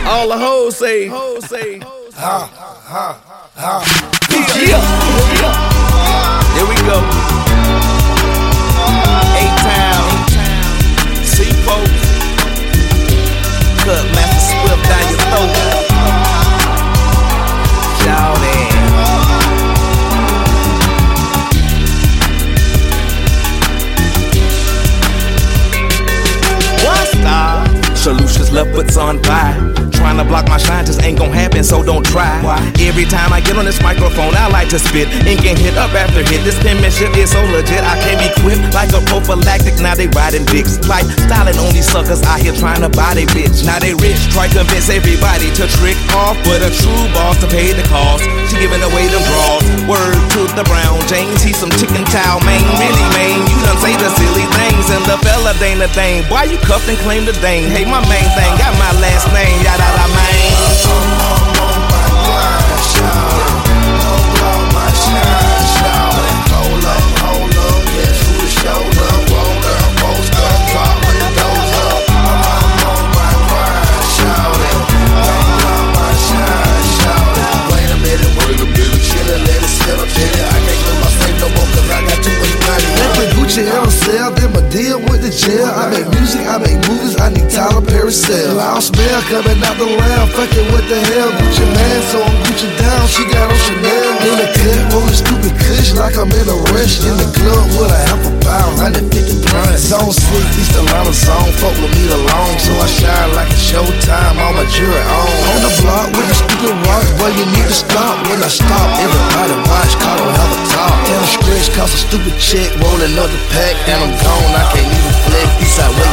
All 0.08 0.28
the 0.28 0.38
hoes 0.38 0.76
say 0.76 1.06
ho 1.08 1.40
say 1.40 1.78
ha 2.14 2.48
ha 2.92 3.20
ha. 3.54 3.84
Yeah. 4.56 4.80
Here 6.54 6.66
we 6.66 6.76
go. 6.90 6.98
A 9.34 9.44
town. 9.66 10.08
See 11.24 11.52
folks. 11.66 12.02
Cut 13.84 14.04
Master 14.14 14.56
Swift 14.60 14.82
down 14.88 15.04
your 15.10 15.20
throat. 15.30 15.65
Left 28.52 28.72
butts 28.74 28.96
on 28.96 29.22
fire. 29.22 29.85
Trying 30.06 30.22
to 30.22 30.30
block 30.30 30.46
my 30.46 30.54
shine 30.54 30.86
just 30.86 31.02
ain't 31.02 31.18
gonna 31.18 31.34
happen, 31.34 31.66
so 31.66 31.82
don't 31.82 32.06
try. 32.06 32.38
Why? 32.38 32.62
Every 32.78 33.10
time 33.10 33.34
I 33.34 33.42
get 33.42 33.58
on 33.58 33.66
this 33.66 33.82
microphone, 33.82 34.38
I 34.38 34.46
like 34.46 34.70
to 34.70 34.78
spit. 34.78 35.10
and 35.26 35.34
get 35.42 35.58
hit 35.58 35.74
up 35.74 35.90
after 35.98 36.22
hit. 36.22 36.46
This 36.46 36.54
penmanship 36.62 37.10
is 37.18 37.34
so 37.34 37.42
legit, 37.50 37.82
I 37.82 37.98
can't 37.98 38.22
be 38.22 38.30
quit. 38.38 38.54
like 38.70 38.94
a 38.94 39.02
prophylactic. 39.10 39.82
Now 39.82 39.98
they 39.98 40.06
riding 40.14 40.46
dicks. 40.46 40.78
Like 40.86 41.10
styling 41.26 41.58
on 41.58 41.74
these 41.74 41.90
suckers 41.90 42.22
out 42.22 42.38
here 42.38 42.54
trying 42.54 42.86
to 42.86 42.88
buy 42.94 43.18
they 43.18 43.26
bitch. 43.34 43.66
Now 43.66 43.82
they 43.82 43.98
rich, 43.98 44.30
try 44.30 44.46
convince 44.46 44.86
everybody 44.94 45.50
to 45.58 45.66
trick 45.74 45.98
off. 46.14 46.38
But 46.46 46.62
a 46.62 46.70
true 46.70 47.06
boss 47.10 47.42
to 47.42 47.50
pay 47.50 47.74
the 47.74 47.82
cost. 47.90 48.22
She 48.46 48.62
giving 48.62 48.86
away 48.86 49.10
them 49.10 49.26
draws. 49.26 49.66
Word 49.90 50.14
to 50.38 50.46
the 50.54 50.62
brown 50.70 51.02
James, 51.10 51.42
he 51.42 51.50
some 51.50 51.74
chicken 51.82 52.06
chow 52.14 52.38
man. 52.46 52.62
Really, 52.78 53.06
man, 53.10 53.42
you 53.42 53.58
done 53.66 53.82
say 53.82 53.98
the 53.98 54.06
silly 54.14 54.46
things. 54.54 54.86
And 54.86 55.02
the 55.02 55.18
fella 55.26 55.50
ain't 55.66 55.82
a 55.82 55.90
thing. 55.90 56.22
Why 56.30 56.46
you 56.46 56.62
cuffed 56.62 56.86
and 56.86 56.98
claim 57.02 57.26
the 57.26 57.34
dame? 57.42 57.74
Hey, 57.74 57.82
my 57.82 57.98
main 58.06 58.30
thing, 58.38 58.54
got 58.54 58.70
my 58.78 58.94
last 59.02 59.26
name, 59.34 59.58
yada 59.66 59.95
da 59.96 60.06
man. 60.08 60.36
Gucci 83.46 83.62
on 83.78 83.86
sale, 83.86 84.34
then 84.34 84.50
my 84.50 84.62
deal 84.74 84.98
with 85.06 85.22
the 85.22 85.30
jail. 85.30 85.70
I 85.70 85.86
make 85.94 86.10
music, 86.18 86.42
I 86.50 86.58
make 86.58 86.82
movies, 86.90 87.14
I 87.14 87.30
need 87.30 87.46
Tyler 87.46 87.78
Perry 87.78 88.10
sell. 88.10 88.58
Loud 88.58 88.82
smell 88.82 89.22
coming 89.30 89.62
out 89.62 89.78
the 89.78 89.86
lamb, 89.86 90.26
fucking 90.34 90.66
what 90.74 90.82
the 90.90 90.98
hell? 90.98 91.30
Gucci 91.30 91.62
man, 91.62 92.00
so 92.10 92.26
I'm 92.26 92.34
Gucci 92.42 92.66
down, 92.74 93.06
she 93.06 93.22
got 93.30 93.46
on 93.46 93.54
Chanel. 93.54 94.10
In 94.26 94.34
the 94.42 94.48
cut, 94.50 94.82
rolling 94.90 95.14
stupid 95.14 95.54
kush 95.62 95.94
like 95.94 96.18
I'm 96.18 96.26
in 96.26 96.42
a 96.42 96.58
rush. 96.74 96.98
In 97.06 97.14
the 97.14 97.28
club 97.38 97.70
with 97.78 97.94
a 97.94 98.00
half 98.10 98.18
a 98.26 98.32
pound, 98.42 98.82
150 98.82 99.14
blunts. 99.14 99.94
Zone 99.94 100.10
slick, 100.10 100.50
East 100.58 100.74
Atlanta 100.74 101.14
zone, 101.14 101.54
fuck 101.62 101.78
with 101.78 101.94
me 101.94 102.10
alone. 102.10 102.58
So 102.58 102.74
I 102.82 102.90
shine 102.90 103.30
like 103.38 103.46
a 103.46 103.60
showtime, 103.62 104.42
all 104.42 104.58
my 104.58 104.66
jewelry 104.74 105.06
on. 105.06 105.30
On 105.54 105.58
the 105.62 105.72
block 105.86 106.10
with 106.18 106.26
the 106.26 106.34
stupid 106.34 106.74
watch, 106.82 107.06
boy, 107.14 107.30
you 107.30 107.46
need 107.54 107.70
to 107.70 107.78
stop. 107.78 108.26
When 108.26 108.42
I 108.42 108.50
stop, 108.50 108.90
everybody 108.98 109.25
Toss 111.86 111.94
a 111.94 112.08
stupid 112.08 112.36
chick, 112.40 112.68
roll 112.82 113.00
another 113.00 113.38
pack, 113.54 113.76
and 113.86 114.02
I'm 114.02 114.10
gone. 114.10 114.54
I 114.58 114.66
can't 114.74 114.90
even 114.90 115.14
flick. 115.22 115.48
Eastside 115.62 116.05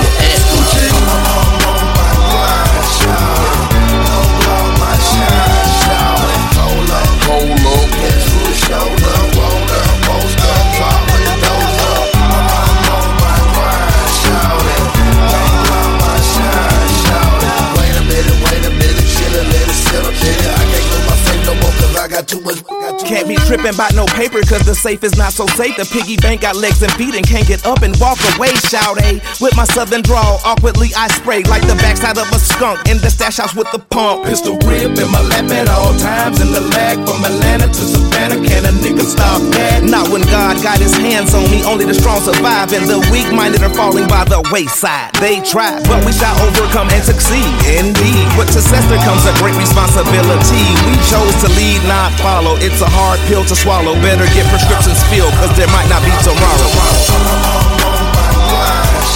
Can't 23.14 23.30
be 23.30 23.38
tripping 23.45 23.70
about 23.70 23.93
no 23.93 24.09
paper 24.18 24.41
cause 24.41 24.66
the 24.66 24.74
safe 24.74 25.03
is 25.05 25.14
not 25.16 25.38
so 25.38 25.45
safe. 25.53 25.78
The 25.78 25.86
piggy 25.86 26.18
bank 26.18 26.41
got 26.41 26.57
legs 26.57 26.82
and 26.82 26.89
feet 26.97 27.14
and 27.14 27.22
can't 27.22 27.45
get 27.45 27.61
up 27.61 27.86
and 27.86 27.93
walk 28.01 28.18
away. 28.34 28.49
Shout 28.74 28.97
A 29.05 29.22
with 29.38 29.53
my 29.53 29.70
southern 29.70 30.01
drawl. 30.01 30.41
Awkwardly 30.41 30.89
I 30.97 31.05
spray 31.14 31.45
like 31.45 31.61
the 31.70 31.78
backside 31.78 32.18
of 32.18 32.26
a 32.34 32.39
skunk 32.41 32.89
in 32.89 32.97
the 33.05 33.14
stash 33.14 33.38
house 33.38 33.53
with 33.53 33.70
the 33.70 33.78
pump. 33.78 34.26
Pistol 34.26 34.57
grip 34.66 34.97
in 34.97 35.09
my 35.14 35.22
lap 35.30 35.45
at 35.53 35.70
all 35.70 35.93
times. 36.01 36.41
In 36.41 36.49
the 36.57 36.66
lag 36.74 36.97
from 37.05 37.22
Atlanta 37.22 37.70
to 37.70 37.84
Savannah. 37.86 38.41
Can 38.41 38.66
a 38.66 38.74
nigga 38.82 39.05
stop 39.05 39.45
that? 39.53 39.86
Not 39.86 40.09
when 40.09 40.26
God 40.34 40.57
got 40.66 40.82
his 40.82 40.97
hands 40.97 41.38
on 41.38 41.45
me. 41.53 41.61
Only 41.61 41.86
the 41.86 41.93
strong 41.93 42.18
survive 42.18 42.74
and 42.74 42.89
the 42.89 42.97
weak 43.14 43.30
minded 43.30 43.61
are 43.61 43.74
falling 43.78 44.09
by 44.09 44.26
the 44.26 44.41
wayside. 44.49 45.14
They 45.22 45.38
try, 45.45 45.78
but 45.86 46.01
we 46.01 46.18
shall 46.18 46.34
overcome 46.41 46.89
and 46.89 47.05
succeed. 47.05 47.45
Indeed, 47.78 48.26
with 48.41 48.49
success 48.49 48.82
there 48.89 48.97
comes 49.05 49.22
a 49.30 49.38
great 49.38 49.53
responsibility. 49.53 50.66
We 50.89 50.97
chose 51.14 51.38
to 51.45 51.49
lead, 51.53 51.86
not 51.86 52.09
follow. 52.18 52.57
It's 52.57 52.82
a 52.82 52.89
hard 52.89 53.03
pill 53.28 53.43
to 53.45 53.56
swallow. 53.56 53.93
Better 54.01 54.26
get 54.34 54.45
prescriptions 54.47 55.04
filled, 55.12 55.34
cause 55.39 55.56
there 55.58 55.68
might 55.68 55.89
not 55.89 56.01
be 56.04 56.12
tomorrow. 56.24 56.70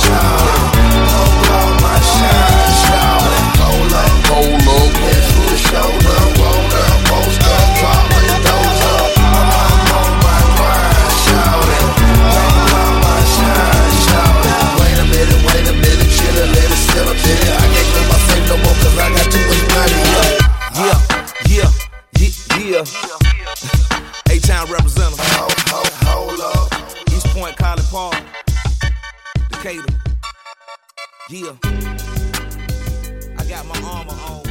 Yeah, 0.07 0.56
Yeah. 31.29 31.55
I 33.37 33.45
got 33.49 33.65
my 33.65 33.79
armor 33.83 34.13
on. 34.13 34.46